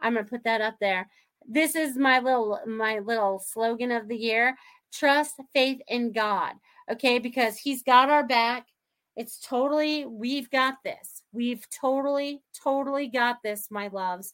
I'm 0.00 0.14
going 0.14 0.24
to 0.24 0.30
put 0.30 0.42
that 0.44 0.60
up 0.60 0.76
there 0.80 1.08
this 1.48 1.74
is 1.74 1.96
my 1.96 2.18
little 2.18 2.58
my 2.66 2.98
little 2.98 3.38
slogan 3.38 3.90
of 3.90 4.08
the 4.08 4.16
year 4.16 4.56
trust 4.92 5.34
faith 5.54 5.80
in 5.88 6.12
god 6.12 6.54
okay? 6.90 7.18
Because 7.18 7.56
he's 7.56 7.82
got 7.82 8.10
our 8.10 8.26
back. 8.26 8.66
It's 9.16 9.40
totally 9.40 10.06
we've 10.06 10.50
got 10.50 10.76
this. 10.84 11.22
We've 11.32 11.64
totally 11.70 12.42
totally 12.62 13.08
got 13.08 13.38
this 13.42 13.68
my 13.70 13.88
loves. 13.88 14.32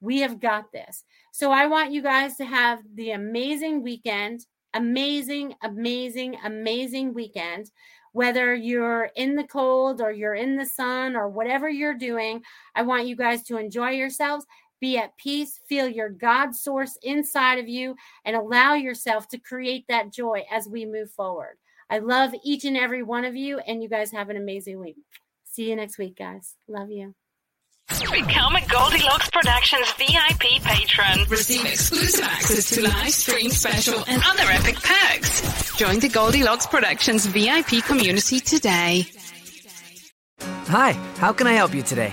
We 0.00 0.20
have 0.20 0.40
got 0.40 0.72
this. 0.72 1.04
So 1.32 1.52
i 1.52 1.66
want 1.66 1.92
you 1.92 2.02
guys 2.02 2.36
to 2.36 2.44
have 2.44 2.80
the 2.94 3.12
amazing 3.12 3.82
weekend 3.82 4.46
amazing 4.74 5.54
amazing 5.62 6.36
amazing 6.44 7.14
weekend. 7.14 7.70
Whether 8.12 8.54
you're 8.54 9.10
in 9.14 9.36
the 9.36 9.44
cold 9.44 10.00
or 10.00 10.10
you're 10.10 10.34
in 10.34 10.56
the 10.56 10.64
sun 10.64 11.16
or 11.16 11.28
whatever 11.28 11.68
you're 11.68 11.98
doing 11.98 12.42
i 12.74 12.80
want 12.80 13.06
you 13.06 13.14
guys 13.14 13.42
to 13.42 13.58
enjoy 13.58 13.90
yourselves 13.90 14.46
be 14.80 14.98
at 14.98 15.16
peace, 15.16 15.60
feel 15.68 15.88
your 15.88 16.08
God 16.08 16.54
source 16.54 16.98
inside 17.02 17.58
of 17.58 17.68
you, 17.68 17.96
and 18.24 18.36
allow 18.36 18.74
yourself 18.74 19.28
to 19.28 19.38
create 19.38 19.84
that 19.88 20.12
joy 20.12 20.44
as 20.50 20.68
we 20.68 20.84
move 20.84 21.10
forward. 21.10 21.56
I 21.88 21.98
love 21.98 22.32
each 22.44 22.64
and 22.64 22.76
every 22.76 23.02
one 23.02 23.24
of 23.24 23.36
you, 23.36 23.58
and 23.58 23.82
you 23.82 23.88
guys 23.88 24.12
have 24.12 24.28
an 24.28 24.36
amazing 24.36 24.80
week. 24.80 24.96
See 25.44 25.70
you 25.70 25.76
next 25.76 25.98
week, 25.98 26.16
guys. 26.18 26.54
Love 26.68 26.90
you. 26.90 27.14
Become 27.88 28.56
a 28.56 28.66
Goldilocks 28.66 29.30
Productions 29.30 29.92
VIP 29.92 30.60
patron. 30.62 31.24
Receive 31.28 31.64
exclusive 31.64 32.24
access 32.24 32.70
to 32.70 32.82
live 32.82 33.10
stream 33.10 33.50
special 33.50 34.02
and 34.08 34.20
other 34.26 34.42
epic 34.50 34.76
perks. 34.82 35.76
Join 35.76 36.00
the 36.00 36.08
Goldilocks 36.08 36.66
Productions 36.66 37.26
VIP 37.26 37.84
community 37.84 38.40
today. 38.40 39.06
Hi, 40.40 40.92
how 41.18 41.32
can 41.32 41.46
I 41.46 41.52
help 41.52 41.74
you 41.74 41.82
today? 41.82 42.12